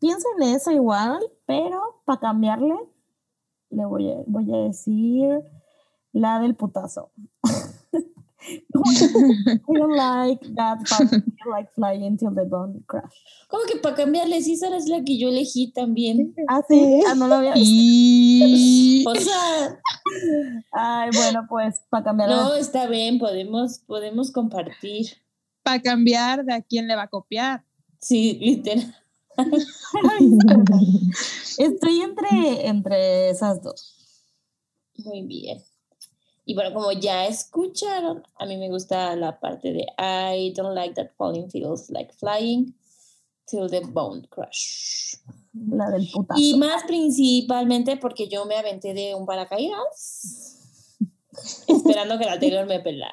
Pienso 0.00 0.28
en 0.36 0.54
eso 0.54 0.70
igual, 0.70 1.20
pero 1.46 2.00
para 2.04 2.20
cambiarle, 2.20 2.76
le 3.70 3.84
voy 3.84 4.12
a, 4.12 4.16
voy 4.26 4.52
a 4.54 4.58
decir 4.58 5.42
la 6.12 6.40
del 6.40 6.54
putazo. 6.54 7.10
I 8.48 9.78
don't 9.78 9.96
like 9.96 10.40
that 10.54 10.78
part, 10.88 11.12
I 11.12 11.48
like 11.50 11.72
flying 11.74 12.16
till 12.16 12.30
the 12.34 12.44
bone 12.44 12.82
crash. 12.86 13.12
¿Cómo 13.48 13.64
que 13.66 13.78
para 13.78 13.96
cambiarle? 13.96 14.40
Sí, 14.42 14.52
esa 14.54 14.74
es 14.76 14.88
la 14.88 15.02
que 15.02 15.18
yo 15.18 15.28
elegí 15.28 15.72
también. 15.72 16.34
Ah, 16.48 16.62
sí, 16.68 17.02
ah, 17.08 17.14
no 17.14 17.26
lo 17.28 17.34
había 17.36 17.52
visto. 17.54 17.66
Y 17.66 19.04
O 19.06 19.14
sea, 19.16 19.80
Ay, 20.72 21.10
bueno, 21.14 21.46
pues 21.48 21.82
para 21.90 22.04
cambiarle. 22.04 22.36
no, 22.36 22.54
está 22.54 22.86
bien, 22.86 23.18
podemos, 23.18 23.80
podemos 23.86 24.30
compartir. 24.30 25.06
para 25.62 25.82
cambiar 25.82 26.44
de 26.44 26.54
a 26.54 26.62
quién 26.62 26.86
le 26.86 26.94
va 26.96 27.02
a 27.02 27.08
copiar. 27.08 27.64
Sí, 28.00 28.38
literal. 28.40 28.94
Estoy 31.58 32.00
entre, 32.02 32.66
entre 32.68 33.30
esas 33.30 33.62
dos. 33.62 33.94
Muy 34.96 35.22
bien. 35.22 35.58
Y 36.48 36.54
bueno, 36.54 36.72
como 36.72 36.90
ya 36.92 37.26
escucharon, 37.26 38.22
a 38.38 38.46
mí 38.46 38.56
me 38.56 38.70
gusta 38.70 39.14
la 39.16 39.38
parte 39.38 39.70
de 39.70 39.84
I 39.98 40.54
don't 40.54 40.74
like 40.74 40.94
that 40.94 41.10
falling 41.18 41.50
feels 41.50 41.90
like 41.90 42.10
flying 42.14 42.74
till 43.46 43.68
the 43.68 43.80
bone 43.80 44.26
crush. 44.30 45.16
La 45.52 45.90
del 45.90 46.08
putazo. 46.10 46.40
Y 46.40 46.56
más 46.56 46.84
principalmente 46.84 47.98
porque 47.98 48.28
yo 48.28 48.46
me 48.46 48.56
aventé 48.56 48.94
de 48.94 49.14
un 49.14 49.26
paracaídas 49.26 50.56
esperando 51.68 52.18
que 52.18 52.24
la 52.24 52.38
Taylor 52.38 52.66
me 52.66 52.80
pelara. 52.80 53.12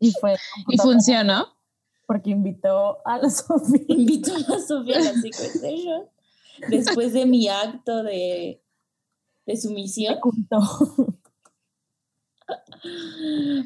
Y 0.00 0.12
fue 0.12 0.34
Y 0.68 0.78
funcionó. 0.78 1.58
porque 2.06 2.30
invitó 2.30 3.00
a 3.04 3.18
la 3.18 3.28
Sofía. 3.28 3.84
Invito 3.86 4.32
a 4.34 4.60
Sofía 4.66 4.96
a 4.96 5.00
la 5.00 5.12
Secret 5.12 5.52
Session 5.60 6.08
después 6.70 7.12
de 7.12 7.26
mi 7.26 7.48
acto 7.48 8.02
de, 8.02 8.62
de 9.46 9.56
sumisión. 9.56 10.18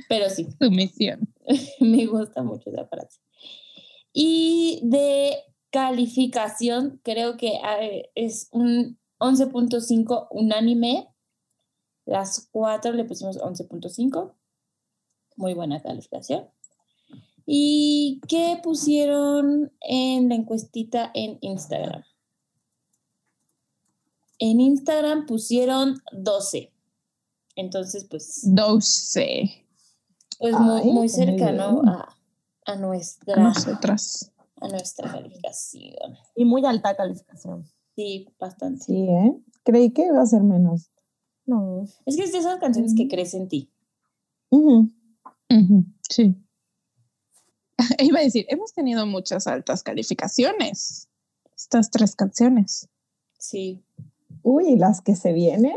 Pero 0.08 0.30
sí, 0.30 0.46
Su 0.58 0.70
misión. 0.70 1.28
me 1.80 2.06
gusta 2.06 2.42
mucho 2.42 2.70
esa 2.70 2.86
frase. 2.86 3.20
Y 4.12 4.80
de 4.84 5.38
calificación, 5.70 7.00
creo 7.04 7.36
que 7.36 7.58
eh, 7.80 8.10
es 8.14 8.48
un 8.52 8.98
11.5 9.18 10.28
unánime. 10.30 11.08
Las 12.06 12.48
cuatro 12.50 12.92
le 12.92 13.04
pusimos 13.04 13.38
11.5. 13.38 14.34
Muy 15.36 15.54
buena 15.54 15.80
calificación. 15.80 16.48
¿Y 17.46 18.20
qué 18.28 18.60
pusieron 18.62 19.72
en 19.80 20.28
la 20.28 20.34
encuestita 20.34 21.10
en 21.14 21.38
Instagram? 21.40 22.04
En 24.40 24.58
Instagram 24.58 25.26
pusieron 25.26 26.00
12. 26.12 26.72
Entonces, 27.56 28.04
pues, 28.10 28.40
12. 28.44 29.66
pues 30.38 30.54
muy, 30.58 30.80
Ay, 30.80 30.84
muy 30.86 30.92
muy 30.94 31.08
cercano 31.08 31.82
a, 31.86 32.16
a 32.64 32.76
nuestra, 32.76 33.36
Nosotras. 33.36 34.32
a 34.60 34.68
nuestra 34.68 35.12
calificación. 35.12 36.16
Y 36.34 36.44
muy 36.46 36.64
alta 36.64 36.96
calificación. 36.96 37.66
Sí, 37.94 38.28
bastante. 38.38 38.84
Sí, 38.84 39.02
¿eh? 39.08 39.36
Creí 39.62 39.90
que 39.92 40.06
iba 40.06 40.22
a 40.22 40.26
ser 40.26 40.42
menos. 40.42 40.90
No. 41.44 41.84
Es 42.06 42.16
que 42.16 42.22
es 42.22 42.32
de 42.32 42.38
esas 42.38 42.58
canciones 42.60 42.94
que 42.96 43.08
crees 43.08 43.34
en 43.34 43.48
ti. 43.48 43.70
Ujú. 44.50 44.90
Ujú, 45.50 45.84
Sí. 46.08 46.34
Iba 47.98 48.20
a 48.20 48.22
decir, 48.22 48.46
hemos 48.48 48.72
tenido 48.72 49.04
muchas 49.06 49.46
altas 49.46 49.82
calificaciones. 49.82 51.08
Estas 51.56 51.90
tres 51.90 52.14
canciones. 52.16 52.88
Sí. 53.38 53.82
Uy, 54.42 54.76
las 54.76 55.00
que 55.00 55.16
se 55.16 55.32
vienen. 55.32 55.76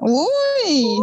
Uy. 0.00 0.98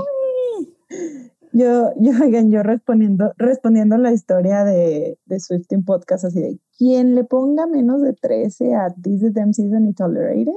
Yo, 1.52 1.91
yo, 1.98 2.12
oigan, 2.22 2.52
yo 2.52 2.64
respondiendo, 2.64 3.34
respondiendo 3.38 3.98
la 3.98 4.12
historia 4.12 4.66
de, 4.66 5.18
de 5.26 5.39
Swifting 5.39 5.86
Podcast, 5.86 6.26
así 6.26 6.41
de 6.41 6.60
quien 6.78 7.16
le 7.16 7.24
ponga 7.24 7.66
menos 7.66 8.02
de 8.02 8.14
13 8.14 8.76
a 8.76 8.93
This 9.02 9.24
is 9.24 9.34
Them 9.34 9.54
Season 9.54 9.88
y 9.88 9.93
Tolerated, 9.93 10.52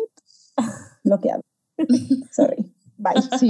bloqueado. 1.05 1.43
Sorry. 2.33 2.75
Bye. 2.97 3.23
Sí. 3.39 3.49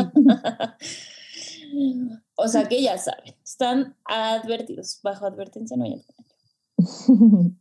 o 2.37 2.49
sea 2.49 2.69
que 2.69 2.83
ya 2.83 2.99
saben, 2.99 3.35
están 3.43 3.97
advertidos. 4.05 5.01
Bajo 5.03 5.25
advertencia 5.25 5.77
no 5.77 5.85
hay. 5.85 6.05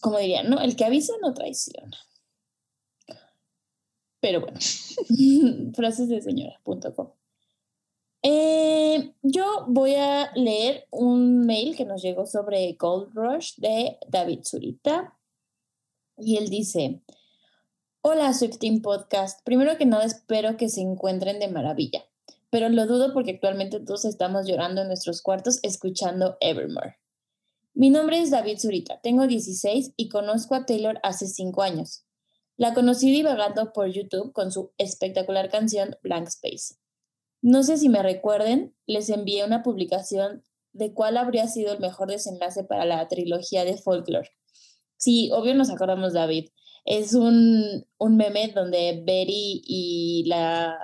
Como 0.00 0.18
dirían, 0.18 0.48
¿no? 0.48 0.60
El 0.60 0.76
que 0.76 0.84
avisa 0.84 1.12
no 1.20 1.34
traiciona. 1.34 1.96
Pero 4.22 4.40
bueno, 4.40 4.58
frases 5.74 6.08
de 6.08 6.22
señora.com. 6.22 7.10
Eh, 8.22 9.14
yo 9.22 9.64
voy 9.66 9.96
a 9.96 10.30
leer 10.36 10.86
un 10.92 11.40
mail 11.40 11.74
que 11.74 11.84
nos 11.84 12.02
llegó 12.02 12.24
sobre 12.24 12.72
Gold 12.74 13.12
Rush 13.14 13.56
de 13.56 13.98
David 14.08 14.44
Zurita. 14.44 15.18
Y 16.16 16.36
él 16.36 16.50
dice, 16.50 17.02
hola 18.00 18.32
Swifting 18.32 18.80
Podcast, 18.80 19.40
primero 19.44 19.76
que 19.76 19.86
nada 19.86 20.04
espero 20.04 20.56
que 20.56 20.68
se 20.68 20.82
encuentren 20.82 21.40
de 21.40 21.48
maravilla, 21.48 22.04
pero 22.48 22.68
lo 22.68 22.86
dudo 22.86 23.12
porque 23.12 23.32
actualmente 23.32 23.80
todos 23.80 24.04
estamos 24.04 24.46
llorando 24.46 24.82
en 24.82 24.88
nuestros 24.88 25.20
cuartos 25.20 25.58
escuchando 25.64 26.36
Evermore. 26.40 26.98
Mi 27.74 27.90
nombre 27.90 28.20
es 28.20 28.30
David 28.30 28.58
Zurita, 28.60 29.00
tengo 29.00 29.26
16 29.26 29.94
y 29.96 30.08
conozco 30.10 30.54
a 30.54 30.64
Taylor 30.64 31.00
hace 31.02 31.26
5 31.26 31.60
años. 31.62 32.04
La 32.56 32.74
conocí 32.74 33.10
divagando 33.10 33.72
por 33.72 33.88
YouTube 33.90 34.32
con 34.32 34.52
su 34.52 34.72
espectacular 34.78 35.50
canción 35.50 35.96
Blank 36.02 36.28
Space. 36.28 36.74
No 37.40 37.62
sé 37.62 37.76
si 37.76 37.88
me 37.88 38.02
recuerden, 38.02 38.74
les 38.86 39.08
envié 39.08 39.44
una 39.44 39.62
publicación 39.62 40.44
de 40.72 40.94
cuál 40.94 41.16
habría 41.16 41.48
sido 41.48 41.72
el 41.72 41.80
mejor 41.80 42.08
desenlace 42.08 42.64
para 42.64 42.84
la 42.84 43.06
trilogía 43.08 43.64
de 43.64 43.76
Folklore. 43.76 44.30
Sí, 44.96 45.30
obvio 45.32 45.54
nos 45.54 45.70
acordamos, 45.70 46.12
David. 46.12 46.50
Es 46.84 47.14
un, 47.14 47.84
un 47.98 48.16
meme 48.16 48.52
donde 48.54 49.02
Betty 49.04 49.62
y 49.64 50.24
la, 50.26 50.78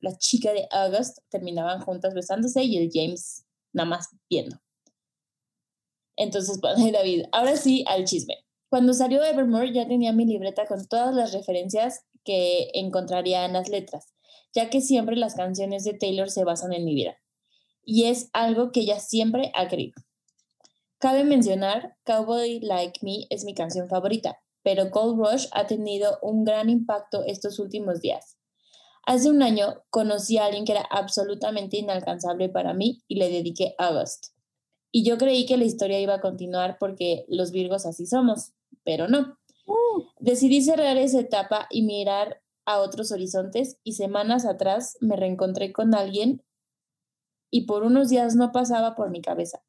la 0.00 0.16
chica 0.18 0.52
de 0.52 0.68
August 0.70 1.18
terminaban 1.30 1.80
juntas 1.80 2.14
besándose 2.14 2.62
y 2.64 2.76
el 2.78 2.90
James 2.92 3.44
nada 3.72 3.88
más 3.88 4.08
viendo. 4.30 4.56
Entonces, 6.16 6.58
pues, 6.60 6.76
David, 6.92 7.24
ahora 7.32 7.56
sí 7.56 7.84
al 7.88 8.04
chisme. 8.04 8.45
Cuando 8.68 8.92
salió 8.94 9.22
Evermore 9.22 9.72
ya 9.72 9.86
tenía 9.86 10.12
mi 10.12 10.26
libreta 10.26 10.66
con 10.66 10.86
todas 10.86 11.14
las 11.14 11.32
referencias 11.32 12.04
que 12.24 12.70
encontraría 12.74 13.44
en 13.44 13.52
las 13.52 13.68
letras, 13.68 14.12
ya 14.52 14.70
que 14.70 14.80
siempre 14.80 15.16
las 15.16 15.34
canciones 15.34 15.84
de 15.84 15.94
Taylor 15.94 16.30
se 16.30 16.44
basan 16.44 16.72
en 16.72 16.84
mi 16.84 16.94
vida. 16.94 17.16
Y 17.84 18.04
es 18.04 18.28
algo 18.32 18.72
que 18.72 18.80
ella 18.80 18.98
siempre 18.98 19.52
ha 19.54 19.68
querido. 19.68 19.94
Cabe 20.98 21.24
mencionar, 21.24 21.96
Cowboy 22.04 22.60
Like 22.60 23.00
Me 23.02 23.26
es 23.30 23.44
mi 23.44 23.54
canción 23.54 23.88
favorita, 23.88 24.40
pero 24.62 24.90
Gold 24.90 25.18
Rush 25.18 25.46
ha 25.52 25.68
tenido 25.68 26.18
un 26.22 26.44
gran 26.44 26.68
impacto 26.68 27.22
estos 27.24 27.60
últimos 27.60 28.00
días. 28.00 28.36
Hace 29.06 29.30
un 29.30 29.40
año 29.40 29.84
conocí 29.90 30.38
a 30.38 30.46
alguien 30.46 30.64
que 30.64 30.72
era 30.72 30.84
absolutamente 30.90 31.76
inalcanzable 31.76 32.48
para 32.48 32.74
mí 32.74 33.04
y 33.06 33.16
le 33.16 33.28
dediqué 33.28 33.76
August. 33.78 34.32
Y 34.90 35.04
yo 35.04 35.18
creí 35.18 35.46
que 35.46 35.56
la 35.56 35.64
historia 35.64 36.00
iba 36.00 36.14
a 36.14 36.20
continuar 36.20 36.78
porque 36.80 37.24
los 37.28 37.52
Virgos 37.52 37.86
así 37.86 38.06
somos, 38.06 38.54
pero 38.86 39.08
no. 39.08 39.36
Uh. 39.66 40.04
Decidí 40.20 40.62
cerrar 40.62 40.96
esa 40.96 41.20
etapa 41.20 41.66
y 41.70 41.82
mirar 41.82 42.40
a 42.64 42.80
otros 42.80 43.12
horizontes 43.12 43.78
y 43.82 43.92
semanas 43.92 44.46
atrás 44.46 44.96
me 45.00 45.16
reencontré 45.16 45.72
con 45.72 45.94
alguien 45.94 46.42
y 47.50 47.66
por 47.66 47.82
unos 47.82 48.08
días 48.08 48.36
no 48.36 48.52
pasaba 48.52 48.94
por 48.94 49.10
mi 49.10 49.20
cabeza. 49.20 49.62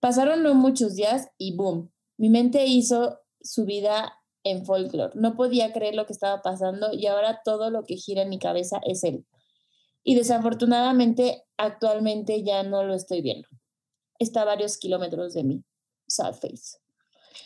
Pasaron 0.00 0.42
no 0.42 0.54
muchos 0.54 0.94
días 0.94 1.28
y 1.36 1.56
boom, 1.56 1.92
mi 2.16 2.30
mente 2.30 2.64
hizo 2.66 3.20
su 3.40 3.64
vida 3.64 4.20
en 4.44 4.64
folklore. 4.64 5.12
No 5.14 5.34
podía 5.34 5.72
creer 5.72 5.96
lo 5.96 6.06
que 6.06 6.12
estaba 6.12 6.42
pasando 6.42 6.92
y 6.92 7.06
ahora 7.06 7.40
todo 7.44 7.70
lo 7.70 7.82
que 7.82 7.96
gira 7.96 8.22
en 8.22 8.28
mi 8.28 8.38
cabeza 8.38 8.80
es 8.86 9.02
él. 9.02 9.26
Y 10.04 10.14
desafortunadamente 10.14 11.44
actualmente 11.56 12.44
ya 12.44 12.62
no 12.62 12.84
lo 12.84 12.94
estoy 12.94 13.22
viendo. 13.22 13.48
Está 14.20 14.42
a 14.42 14.44
varios 14.44 14.78
kilómetros 14.78 15.34
de 15.34 15.42
mí. 15.42 15.64
Sad 16.06 16.34
face. 16.34 16.85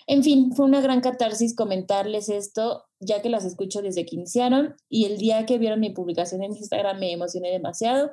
En 0.07 0.23
fin, 0.23 0.53
fue 0.53 0.67
una 0.67 0.81
gran 0.81 1.01
catarsis 1.01 1.55
comentarles 1.55 2.29
esto, 2.29 2.85
ya 3.01 3.23
que 3.23 3.31
las 3.31 3.45
escucho 3.45 3.83
desde 3.83 4.05
que 4.07 4.17
iniciaron 4.17 4.75
y 4.89 5.07
el 5.07 5.19
día 5.19 5.47
que 5.47 5.59
vieron 5.59 5.81
mi 5.81 5.91
publicación 5.91 6.43
en 6.43 6.57
Instagram 6.57 6.99
me 6.99 7.13
emocioné 7.13 7.51
demasiado. 7.51 8.11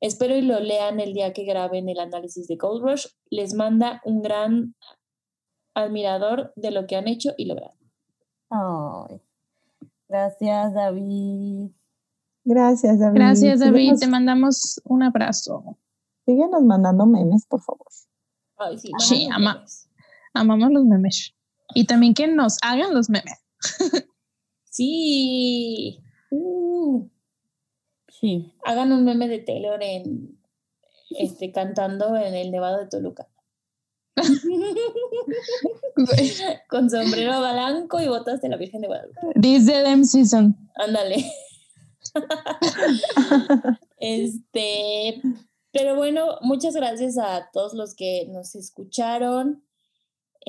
Espero 0.00 0.36
y 0.36 0.42
lo 0.42 0.60
lean 0.60 1.00
el 1.00 1.12
día 1.12 1.32
que 1.32 1.44
graben 1.44 1.88
el 1.88 1.98
análisis 1.98 2.46
de 2.46 2.56
Gold 2.56 2.82
Rush. 2.82 3.06
Les 3.30 3.54
manda 3.54 4.00
un 4.04 4.22
gran 4.22 4.74
admirador 5.74 6.52
de 6.56 6.70
lo 6.70 6.86
que 6.86 6.96
han 6.96 7.08
hecho 7.08 7.30
y 7.36 7.46
logrado. 7.46 7.74
Ay, 8.50 9.20
gracias, 10.08 10.74
David. 10.74 11.70
Gracias, 12.44 12.98
David. 12.98 13.14
Gracias, 13.18 13.60
David. 13.60 13.94
Te 13.98 14.06
mandamos 14.06 14.80
un 14.84 15.02
abrazo. 15.02 15.76
Síguenos 16.24 16.62
mandando 16.62 17.06
memes, 17.06 17.46
por 17.46 17.60
favor. 17.60 17.86
Ay, 18.56 18.78
sí, 18.78 18.90
sí 18.98 19.28
amamos 20.34 20.70
los 20.70 20.84
memes. 20.84 21.34
Y 21.74 21.84
también 21.84 22.14
que 22.14 22.26
nos 22.26 22.56
hagan 22.62 22.94
los 22.94 23.10
memes. 23.10 23.38
sí. 24.64 26.00
Uh. 26.30 27.08
Sí. 28.08 28.54
Hagan 28.64 28.92
un 28.92 29.04
meme 29.04 29.28
de 29.28 29.38
Taylor 29.38 29.82
en 29.82 30.38
este 31.10 31.52
cantando 31.52 32.16
en 32.16 32.34
el 32.34 32.50
Nevado 32.50 32.78
de 32.78 32.88
Toluca. 32.88 33.28
Con 36.68 36.90
sombrero 36.90 37.38
blanco 37.38 38.00
y 38.00 38.08
botas 38.08 38.40
de 38.40 38.48
la 38.48 38.56
Virgen 38.56 38.80
de 38.80 38.88
Guadalupe. 38.88 39.20
Dice 39.36 39.84
them 39.84 40.04
season. 40.04 40.56
Ándale. 40.74 41.24
este, 43.98 45.22
pero 45.72 45.96
bueno, 45.96 46.38
muchas 46.42 46.74
gracias 46.74 47.18
a 47.18 47.50
todos 47.52 47.74
los 47.74 47.94
que 47.94 48.26
nos 48.30 48.54
escucharon. 48.54 49.64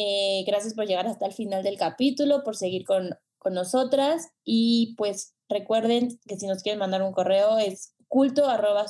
Eh, 0.02 0.46
gracias 0.48 0.76
por 0.76 0.88
llegar 0.88 1.08
hasta 1.08 1.26
el 1.26 1.34
final 1.34 1.62
del 1.62 1.78
capítulo, 1.78 2.46
por 2.46 2.56
seguir 2.56 2.86
con, 2.86 3.10
con 3.38 3.54
nosotras. 3.54 4.30
Y 4.46 4.96
pues 4.98 5.36
recuerden 5.50 6.18
que 6.26 6.38
si 6.38 6.48
nos 6.48 6.64
quieren 6.64 6.80
mandar 6.80 7.04
un 7.04 7.12
correo 7.12 7.58
es 7.58 7.96
culto 8.08 8.48
arroba 8.48 8.86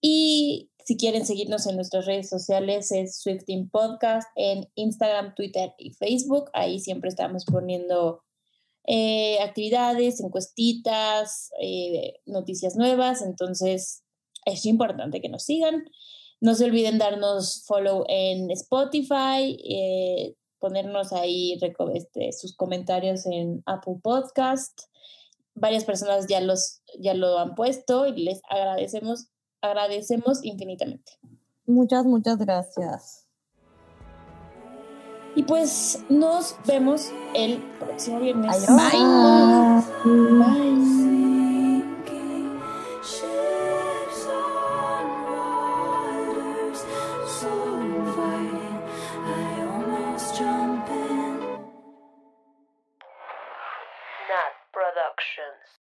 y 0.00 0.70
si 0.84 0.96
quieren 0.96 1.26
seguirnos 1.26 1.66
en 1.66 1.74
nuestras 1.74 2.06
redes 2.06 2.28
sociales 2.28 2.92
es 2.92 3.18
Swifting 3.18 3.68
Podcast 3.68 4.28
en 4.36 4.68
Instagram, 4.76 5.34
Twitter 5.34 5.74
y 5.76 5.94
Facebook. 5.94 6.48
Ahí 6.52 6.78
siempre 6.78 7.08
estamos 7.08 7.44
poniendo 7.44 8.22
eh, 8.86 9.40
actividades, 9.40 10.20
encuestitas, 10.20 11.50
eh, 11.60 12.20
noticias 12.26 12.76
nuevas. 12.76 13.22
Entonces 13.22 14.04
es 14.44 14.66
importante 14.66 15.20
que 15.20 15.28
nos 15.28 15.44
sigan. 15.44 15.84
No 16.42 16.54
se 16.54 16.66
olviden 16.66 16.98
darnos 16.98 17.64
follow 17.66 18.04
en 18.08 18.50
Spotify, 18.50 19.56
eh, 19.64 20.34
ponernos 20.58 21.12
ahí 21.12 21.58
este, 21.94 22.32
sus 22.32 22.54
comentarios 22.54 23.24
en 23.26 23.62
Apple 23.64 23.94
Podcast. 24.02 24.82
Varias 25.54 25.84
personas 25.84 26.26
ya, 26.26 26.40
los, 26.40 26.82
ya 26.98 27.14
lo 27.14 27.38
han 27.38 27.54
puesto 27.54 28.06
y 28.06 28.24
les 28.24 28.42
agradecemos 28.50 29.28
agradecemos 29.62 30.44
infinitamente. 30.44 31.12
Muchas, 31.66 32.04
muchas 32.04 32.36
gracias. 32.36 33.26
Y 35.34 35.44
pues 35.44 36.04
nos 36.10 36.56
vemos 36.66 37.10
el 37.34 37.62
próximo 37.78 38.20
viernes. 38.20 38.66
Bye. 38.66 40.12
Bye. 40.38 41.01